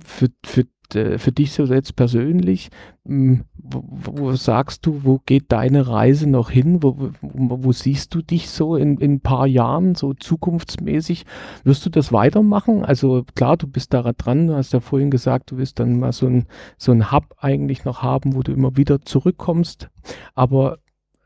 für, 0.03 0.29
für, 0.45 0.65
äh, 0.93 1.17
für 1.17 1.31
dich 1.31 1.51
so 1.51 1.65
jetzt 1.65 1.95
persönlich, 1.95 2.69
mh, 3.03 3.41
wo, 3.55 3.83
wo 3.85 4.33
sagst 4.33 4.85
du, 4.85 5.03
wo 5.03 5.19
geht 5.25 5.51
deine 5.51 5.87
Reise 5.87 6.29
noch 6.29 6.49
hin? 6.49 6.81
Wo, 6.81 7.11
wo, 7.21 7.63
wo 7.63 7.71
siehst 7.71 8.15
du 8.15 8.21
dich 8.21 8.49
so 8.49 8.75
in, 8.75 8.97
in 8.97 9.15
ein 9.15 9.19
paar 9.19 9.45
Jahren, 9.45 9.95
so 9.95 10.13
zukunftsmäßig? 10.13 11.25
Wirst 11.63 11.85
du 11.85 11.89
das 11.89 12.13
weitermachen? 12.13 12.85
Also 12.85 13.25
klar, 13.35 13.57
du 13.57 13.67
bist 13.67 13.93
da 13.93 14.13
dran, 14.13 14.47
du 14.47 14.55
hast 14.55 14.73
ja 14.73 14.79
vorhin 14.79 15.11
gesagt, 15.11 15.51
du 15.51 15.57
willst 15.57 15.79
dann 15.79 15.99
mal 15.99 16.13
so 16.13 16.27
ein, 16.27 16.45
so 16.77 16.91
ein 16.91 17.11
Hub 17.11 17.35
eigentlich 17.39 17.83
noch 17.83 18.03
haben, 18.03 18.35
wo 18.35 18.41
du 18.41 18.53
immer 18.53 18.77
wieder 18.77 19.01
zurückkommst. 19.01 19.89
Aber 20.33 20.79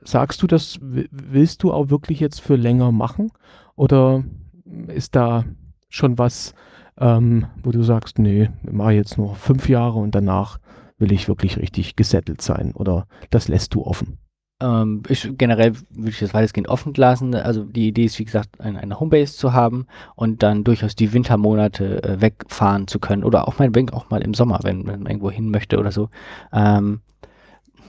sagst 0.04 0.42
du, 0.42 0.48
das 0.48 0.80
willst 0.82 1.64
du 1.64 1.72
auch 1.72 1.90
wirklich 1.90 2.20
jetzt 2.20 2.42
für 2.42 2.56
länger 2.56 2.92
machen? 2.92 3.32
Oder 3.76 4.24
ist 4.88 5.16
da 5.16 5.46
schon 5.90 6.18
was, 6.18 6.54
ähm, 6.98 7.46
wo 7.64 7.72
du 7.72 7.84
sagst, 7.84 8.20
nee, 8.20 8.50
mache 8.64 8.94
jetzt 8.94 9.18
nur 9.18 9.36
fünf 9.36 9.70
Jahre 9.70 10.00
und 10.00 10.16
danach 10.16 10.60
will 10.98 11.12
ich 11.12 11.28
wirklich 11.28 11.58
richtig 11.58 11.96
gesettelt 11.96 12.42
sein? 12.42 12.74
Oder 12.74 13.08
das 13.30 13.48
lässt 13.48 13.74
du 13.74 13.84
offen? 13.84 14.18
Ähm, 14.62 15.02
ich, 15.10 15.30
generell 15.38 15.74
würde 15.90 16.12
ich 16.12 16.20
das 16.20 16.34
weitestgehend 16.34 16.70
offen 16.70 16.94
lassen. 16.96 17.34
Also 17.36 17.64
die 17.64 17.88
Idee 17.88 18.06
ist, 18.06 18.20
wie 18.20 18.26
gesagt, 18.26 18.62
eine, 18.62 18.80
eine 18.80 19.00
Homebase 19.00 19.36
zu 19.36 19.54
haben 19.54 19.88
und 20.16 20.44
dann 20.44 20.64
durchaus 20.64 20.96
die 20.96 21.12
Wintermonate 21.12 22.04
äh, 22.04 22.22
wegfahren 22.22 22.88
zu 22.88 23.00
können. 23.00 23.24
Oder 23.24 23.48
auch 23.48 23.58
meinetwegen 23.58 23.90
auch 23.90 24.10
mal 24.10 24.22
im 24.22 24.34
Sommer, 24.34 24.60
wenn 24.64 24.84
man 24.84 25.06
irgendwo 25.06 25.32
hin 25.32 25.50
möchte 25.50 25.80
oder 25.80 25.92
so. 25.92 26.10
Ähm, 26.54 27.02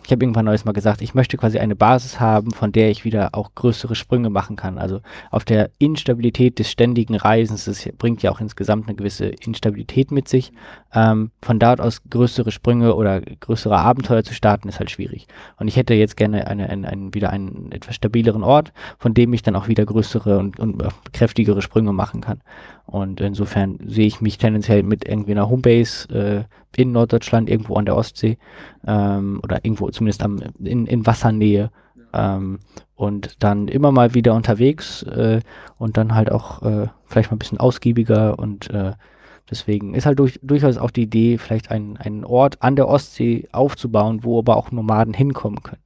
ich 0.04 0.10
habe 0.12 0.24
irgendwann 0.24 0.44
neues 0.44 0.64
mal 0.64 0.72
gesagt, 0.72 1.02
ich 1.02 1.14
möchte 1.14 1.36
quasi 1.36 1.58
eine 1.58 1.76
Basis 1.76 2.18
haben, 2.18 2.50
von 2.50 2.72
der 2.72 2.90
ich 2.90 3.04
wieder 3.04 3.30
auch 3.32 3.54
größere 3.54 3.94
Sprünge 3.94 4.30
machen 4.30 4.56
kann. 4.56 4.78
Also 4.78 5.00
auf 5.30 5.44
der 5.44 5.70
Instabilität 5.78 6.58
des 6.58 6.70
ständigen 6.70 7.14
Reisens, 7.14 7.66
das 7.66 7.88
bringt 7.98 8.22
ja 8.22 8.30
auch 8.30 8.40
insgesamt 8.40 8.88
eine 8.88 8.96
gewisse 8.96 9.26
Instabilität 9.26 10.10
mit 10.10 10.28
sich. 10.28 10.52
Ähm, 10.94 11.30
von 11.40 11.58
dort 11.58 11.80
aus 11.80 12.02
größere 12.08 12.50
Sprünge 12.50 12.94
oder 12.94 13.20
größere 13.20 13.78
Abenteuer 13.78 14.24
zu 14.24 14.34
starten, 14.34 14.68
ist 14.68 14.78
halt 14.78 14.90
schwierig. 14.90 15.26
Und 15.58 15.68
ich 15.68 15.76
hätte 15.76 15.94
jetzt 15.94 16.16
gerne 16.16 16.46
eine, 16.46 16.68
eine, 16.68 16.88
eine, 16.88 17.14
wieder 17.14 17.30
einen 17.30 17.72
etwas 17.72 17.94
stabileren 17.94 18.42
Ort, 18.42 18.72
von 18.98 19.14
dem 19.14 19.32
ich 19.32 19.42
dann 19.42 19.56
auch 19.56 19.68
wieder 19.68 19.86
größere 19.86 20.38
und, 20.38 20.60
und 20.60 20.82
kräftigere 21.12 21.62
Sprünge 21.62 21.92
machen 21.92 22.20
kann. 22.20 22.42
Und 22.84 23.20
insofern 23.20 23.78
sehe 23.86 24.06
ich 24.06 24.20
mich 24.20 24.36
tendenziell 24.36 24.82
mit 24.82 25.08
irgendwie 25.08 25.32
einer 25.32 25.48
Homebase 25.48 26.46
äh, 26.76 26.80
in 26.80 26.92
Norddeutschland, 26.92 27.48
irgendwo 27.48 27.76
an 27.76 27.86
der 27.86 27.96
Ostsee 27.96 28.38
ähm, 28.86 29.40
oder 29.42 29.64
irgendwo 29.64 29.88
zumindest 29.90 30.22
am, 30.22 30.40
in, 30.62 30.86
in 30.86 31.06
Wassernähe 31.06 31.70
ähm, 32.12 32.60
und 32.94 33.42
dann 33.42 33.68
immer 33.68 33.92
mal 33.92 34.14
wieder 34.14 34.34
unterwegs 34.34 35.02
äh, 35.04 35.40
und 35.78 35.96
dann 35.96 36.14
halt 36.14 36.30
auch 36.30 36.62
äh, 36.62 36.88
vielleicht 37.06 37.30
mal 37.30 37.36
ein 37.36 37.38
bisschen 37.38 37.60
ausgiebiger 37.60 38.38
und 38.38 38.70
äh, 38.70 38.92
deswegen 39.50 39.94
ist 39.94 40.06
halt 40.06 40.18
durch, 40.18 40.38
durchaus 40.42 40.78
auch 40.78 40.90
die 40.90 41.02
Idee, 41.02 41.38
vielleicht 41.38 41.70
einen, 41.70 41.96
einen 41.96 42.24
Ort 42.24 42.62
an 42.62 42.76
der 42.76 42.88
Ostsee 42.88 43.48
aufzubauen, 43.52 44.24
wo 44.24 44.38
aber 44.38 44.56
auch 44.56 44.70
Nomaden 44.70 45.14
hinkommen 45.14 45.62
können. 45.62 45.82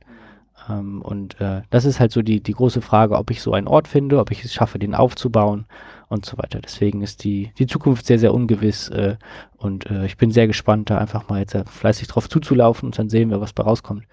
Ähm, 0.69 1.03
und 1.03 1.41
äh, 1.41 1.63
das 1.71 1.85
ist 1.85 2.01
halt 2.01 2.13
so 2.13 2.23
die, 2.23 2.43
die 2.43 2.53
große 2.53 2.81
Frage, 2.81 3.17
ob 3.17 3.31
ich 3.31 3.43
so 3.43 3.53
einen 3.53 3.69
Ort 3.69 3.89
finde, 3.89 4.19
ob 4.19 4.31
ich 4.31 4.45
es 4.45 4.53
schaffe, 4.53 4.79
den 4.79 4.95
aufzubauen 4.95 5.67
und 6.09 6.25
so 6.25 6.39
weiter. 6.39 6.61
Deswegen 6.61 7.03
ist 7.03 7.25
die, 7.25 7.53
die 7.59 7.67
Zukunft 7.67 8.07
sehr, 8.07 8.19
sehr 8.19 8.35
ungewiss 8.35 8.89
äh, 8.89 9.17
und 9.57 9.91
äh, 9.91 10.07
ich 10.07 10.17
bin 10.17 10.31
sehr 10.31 10.47
gespannt, 10.47 10.91
da 10.91 10.99
einfach 10.99 11.29
mal 11.29 11.41
jetzt 11.41 11.55
äh, 11.55 11.65
fleißig 11.65 12.09
drauf 12.09 12.29
zuzulaufen 12.29 12.87
und 12.87 12.99
dann 12.99 13.09
sehen 13.09 13.31
wir, 13.31 13.41
was 13.41 13.53
bei 13.53 13.63
rauskommt. 13.63 14.05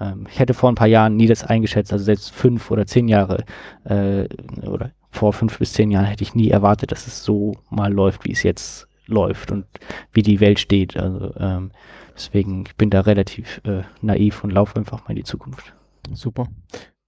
Ähm, 0.00 0.26
ich 0.30 0.38
hätte 0.38 0.54
vor 0.54 0.70
ein 0.70 0.74
paar 0.76 0.86
Jahren 0.86 1.16
nie 1.16 1.26
das 1.26 1.44
eingeschätzt, 1.44 1.92
also 1.92 2.04
selbst 2.04 2.32
fünf 2.32 2.70
oder 2.70 2.86
zehn 2.86 3.08
Jahre 3.08 3.44
äh, 3.84 4.26
oder 4.66 4.90
vor 5.14 5.32
fünf 5.32 5.58
bis 5.58 5.72
zehn 5.72 5.90
Jahren 5.90 6.06
hätte 6.06 6.24
ich 6.24 6.34
nie 6.34 6.50
erwartet, 6.50 6.92
dass 6.92 7.06
es 7.06 7.24
so 7.24 7.52
mal 7.70 7.92
läuft, 7.92 8.24
wie 8.24 8.32
es 8.32 8.42
jetzt 8.42 8.88
läuft 9.06 9.52
und 9.52 9.66
wie 10.12 10.22
die 10.22 10.40
Welt 10.40 10.58
steht. 10.58 10.96
Also 10.96 11.32
ähm, 11.38 11.70
deswegen, 12.14 12.64
ich 12.66 12.76
bin 12.76 12.90
da 12.90 13.00
relativ 13.00 13.60
äh, 13.64 13.82
naiv 14.02 14.44
und 14.44 14.50
laufe 14.50 14.76
einfach 14.76 15.04
mal 15.04 15.10
in 15.10 15.16
die 15.16 15.24
Zukunft. 15.24 15.74
Super. 16.12 16.48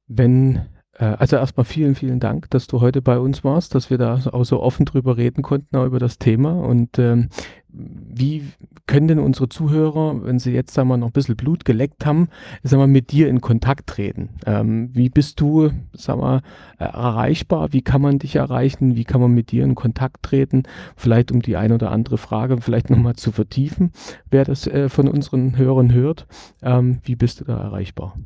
Wenn 0.07 0.67
äh, 0.99 1.05
also 1.05 1.37
erstmal 1.37 1.65
vielen, 1.65 1.95
vielen 1.95 2.21
Dank, 2.21 2.51
dass 2.51 2.67
du 2.67 2.81
heute 2.81 3.03
bei 3.03 3.19
uns 3.19 3.45
warst, 3.45 3.75
dass 3.75 3.91
wir 3.91 3.99
da 3.99 4.21
auch 4.33 4.45
so 4.45 4.61
offen 4.61 4.87
drüber 4.87 5.17
reden 5.17 5.43
konnten, 5.43 5.77
auch 5.77 5.87
über 5.87 5.99
das 5.99 6.19
Thema. 6.19 6.53
Und 6.53 6.99
ähm, 6.99 7.29
wie 7.79 8.45
können 8.87 9.09
denn 9.09 9.19
unsere 9.19 9.49
Zuhörer, 9.49 10.25
wenn 10.25 10.39
sie 10.39 10.53
jetzt 10.53 10.73
sagen 10.73 10.89
wir, 10.89 10.97
noch 10.97 11.09
ein 11.09 11.13
bisschen 11.13 11.37
Blut 11.37 11.65
geleckt 11.65 12.07
haben, 12.07 12.29
sagen 12.63 12.83
wir, 12.83 12.87
mit 12.87 13.13
dir 13.13 13.29
in 13.29 13.41
Kontakt 13.41 13.87
treten? 13.87 14.31
Ähm, 14.47 14.91
wie 14.95 15.11
bist 15.11 15.41
du 15.41 15.71
sagen 15.93 16.21
wir, 16.21 16.43
erreichbar? 16.79 17.73
Wie 17.73 17.83
kann 17.83 18.01
man 18.01 18.19
dich 18.19 18.37
erreichen? 18.37 18.97
Wie 18.97 19.05
kann 19.05 19.21
man 19.21 19.33
mit 19.33 19.51
dir 19.51 19.65
in 19.65 19.75
Kontakt 19.75 20.23
treten? 20.23 20.63
Vielleicht 20.97 21.31
um 21.33 21.43
die 21.43 21.57
eine 21.57 21.75
oder 21.75 21.91
andere 21.91 22.19
Frage 22.19 22.61
vielleicht 22.61 22.91
nochmal 22.91 23.17
zu 23.17 23.33
vertiefen, 23.33 23.93
wer 24.31 24.45
das 24.45 24.67
äh, 24.67 24.89
von 24.89 25.09
unseren 25.09 25.57
Hörern 25.59 25.93
hört. 25.93 26.27
Ähm, 26.63 27.01
wie 27.05 27.17
bist 27.17 27.41
du 27.41 27.45
da 27.45 27.59
erreichbar? 27.59 28.17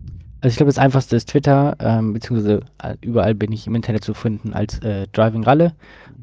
Also 0.43 0.55
ich 0.55 0.57
glaube, 0.57 0.71
das 0.71 0.79
einfachste 0.79 1.17
ist 1.17 1.29
Twitter, 1.29 1.77
ähm, 1.81 2.15
beziehungsweise 2.15 2.61
äh, 2.83 2.97
überall 3.03 3.35
bin 3.35 3.53
ich 3.53 3.67
im 3.67 3.75
Internet 3.75 4.05
zu 4.05 4.15
finden 4.15 4.55
als 4.55 4.79
äh, 4.79 5.07
Driving 5.13 5.45
Ralle. 5.45 5.75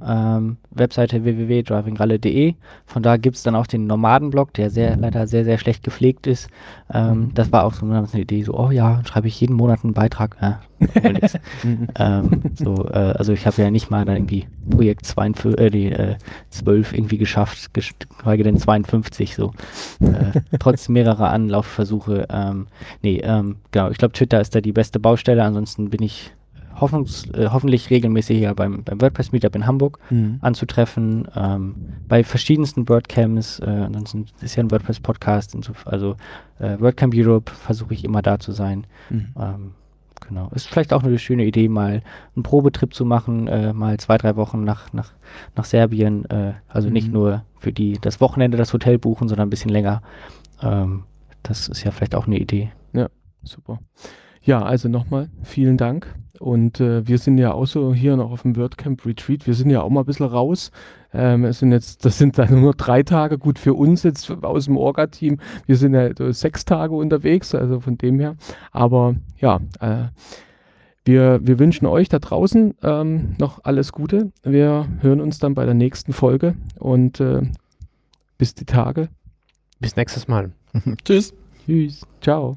Ähm, 0.03 0.57
Webseite 0.79 1.23
www.drivingralle.de. 1.23 2.55
Von 2.85 3.03
da 3.03 3.17
gibt 3.17 3.35
es 3.35 3.43
dann 3.43 3.55
auch 3.55 3.67
den 3.67 3.87
Nomadenblog, 3.87 4.53
der 4.53 4.69
sehr, 4.69 4.95
leider 4.97 5.27
sehr, 5.27 5.43
sehr 5.43 5.57
schlecht 5.57 5.83
gepflegt 5.83 6.27
ist. 6.27 6.49
Ähm, 6.93 7.31
das 7.33 7.51
war 7.51 7.65
auch 7.65 7.73
so 7.73 7.85
eine 7.85 8.07
Idee, 8.13 8.43
so, 8.43 8.53
oh 8.53 8.71
ja, 8.71 9.01
schreibe 9.05 9.27
ich 9.27 9.39
jeden 9.39 9.55
Monat 9.55 9.83
einen 9.83 9.93
Beitrag. 9.93 10.37
Ja, 10.41 10.59
ähm, 11.97 12.41
so, 12.55 12.87
äh, 12.89 13.13
also 13.17 13.33
ich 13.33 13.47
habe 13.47 13.61
ja 13.61 13.71
nicht 13.71 13.89
mal 13.89 14.05
dann 14.05 14.17
irgendwie 14.17 14.47
Projekt 14.69 15.05
52, 15.05 15.59
äh, 15.59 15.69
die, 15.69 15.91
äh, 15.91 16.15
12 16.49 16.93
irgendwie 16.93 17.17
geschafft, 17.17 17.73
geschweige 17.73 18.43
denn 18.43 18.57
52 18.57 19.35
so. 19.35 19.53
Äh, 19.99 20.41
trotz 20.59 20.87
mehrerer 20.89 21.31
Anlaufversuche. 21.31 22.27
Ähm, 22.29 22.67
nee, 23.01 23.19
ähm, 23.23 23.57
genau, 23.71 23.89
ich 23.89 23.97
glaube 23.97 24.13
Twitter 24.13 24.39
ist 24.39 24.53
da 24.53 24.61
die 24.61 24.71
beste 24.71 24.99
Baustelle, 24.99 25.43
ansonsten 25.43 25.89
bin 25.89 26.03
ich 26.03 26.31
hoffnungs, 26.79 27.29
äh, 27.31 27.49
hoffentlich 27.51 27.89
regelmäßig 27.89 28.39
ja 28.39 28.53
beim, 28.53 28.83
beim 28.83 29.01
WordPress 29.01 29.31
Meetup 29.31 29.55
in 29.55 29.65
Hamburg 29.65 29.99
mhm. 30.09 30.37
anzutreffen, 30.41 31.27
ähm, 31.35 31.75
bei 32.07 32.23
verschiedensten 32.23 32.87
WordCamps, 32.87 33.59
äh, 33.59 33.65
ansonsten 33.65 34.25
ist 34.41 34.55
ja 34.55 34.63
ein 34.63 34.71
WordPress 34.71 34.99
Podcast, 34.99 35.55
also 35.85 36.15
äh, 36.59 36.79
WordCamp 36.79 37.13
Europe 37.15 37.51
versuche 37.51 37.93
ich 37.93 38.03
immer 38.03 38.21
da 38.21 38.39
zu 38.39 38.51
sein. 38.51 38.85
Mhm. 39.09 39.27
Ähm, 39.39 39.71
genau. 40.27 40.49
Ist 40.53 40.67
vielleicht 40.67 40.93
auch 40.93 41.03
eine 41.03 41.17
schöne 41.19 41.45
Idee, 41.45 41.67
mal 41.69 42.01
einen 42.35 42.43
Probetrip 42.43 42.93
zu 42.93 43.05
machen, 43.05 43.47
äh, 43.47 43.73
mal 43.73 43.97
zwei, 43.97 44.17
drei 44.17 44.35
Wochen 44.35 44.63
nach, 44.63 44.93
nach, 44.93 45.13
nach 45.55 45.65
Serbien, 45.65 46.25
äh, 46.25 46.53
also 46.67 46.87
mhm. 46.87 46.93
nicht 46.93 47.11
nur 47.11 47.43
für 47.59 47.71
die 47.71 47.97
das 47.99 48.21
Wochenende 48.21 48.57
das 48.57 48.73
Hotel 48.73 48.97
buchen, 48.97 49.27
sondern 49.27 49.47
ein 49.47 49.51
bisschen 49.51 49.71
länger. 49.71 50.01
Ähm, 50.61 51.03
das 51.43 51.67
ist 51.67 51.83
ja 51.83 51.91
vielleicht 51.91 52.15
auch 52.15 52.27
eine 52.27 52.37
Idee. 52.37 52.71
Ja, 52.93 53.09
super. 53.43 53.79
Ja, 54.47 54.61
also 54.61 54.87
nochmal 54.87 55.29
vielen 55.43 55.75
Dank. 55.75 56.15
Und 56.39 56.79
äh, 56.79 57.05
wir 57.05 57.17
sind 57.17 57.37
ja 57.37 57.51
auch 57.51 57.65
so 57.65 57.93
hier 57.93 58.15
noch 58.15 58.31
auf 58.31 58.43
dem 58.43 58.55
WordCamp 58.55 59.05
Retreat. 59.05 59.45
Wir 59.45 59.53
sind 59.53 59.69
ja 59.69 59.81
auch 59.81 59.89
mal 59.89 60.01
ein 60.01 60.05
bisschen 60.05 60.25
raus. 60.25 60.71
Ähm, 61.13 61.43
es 61.43 61.59
sind 61.59 61.73
jetzt, 61.73 62.05
das 62.05 62.17
sind 62.17 62.37
dann 62.37 62.61
nur 62.61 62.73
drei 62.73 63.03
Tage. 63.03 63.39
Gut 63.39 63.59
für 63.59 63.73
uns 63.73 64.03
jetzt 64.03 64.31
aus 64.31 64.65
dem 64.65 64.77
Orga-Team. 64.77 65.39
Wir 65.65 65.75
sind 65.75 65.95
ja 65.95 66.05
äh, 66.05 66.31
sechs 66.31 66.63
Tage 66.63 66.95
unterwegs, 66.95 67.53
also 67.53 67.81
von 67.81 67.97
dem 67.97 68.21
her. 68.21 68.37
Aber 68.71 69.17
ja, 69.41 69.59
äh, 69.81 70.05
wir, 71.03 71.41
wir 71.45 71.59
wünschen 71.59 71.85
euch 71.85 72.07
da 72.07 72.19
draußen 72.19 72.75
ähm, 72.83 73.35
noch 73.39 73.65
alles 73.65 73.91
Gute. 73.91 74.31
Wir 74.43 74.87
hören 75.01 75.19
uns 75.19 75.39
dann 75.39 75.55
bei 75.55 75.65
der 75.65 75.73
nächsten 75.73 76.13
Folge 76.13 76.55
und 76.79 77.19
äh, 77.19 77.41
bis 78.37 78.55
die 78.55 78.65
Tage. 78.65 79.09
Bis 79.81 79.97
nächstes 79.97 80.29
Mal. 80.29 80.53
Tschüss. 81.03 81.33
Tschüss. 81.65 82.07
Ciao. 82.21 82.55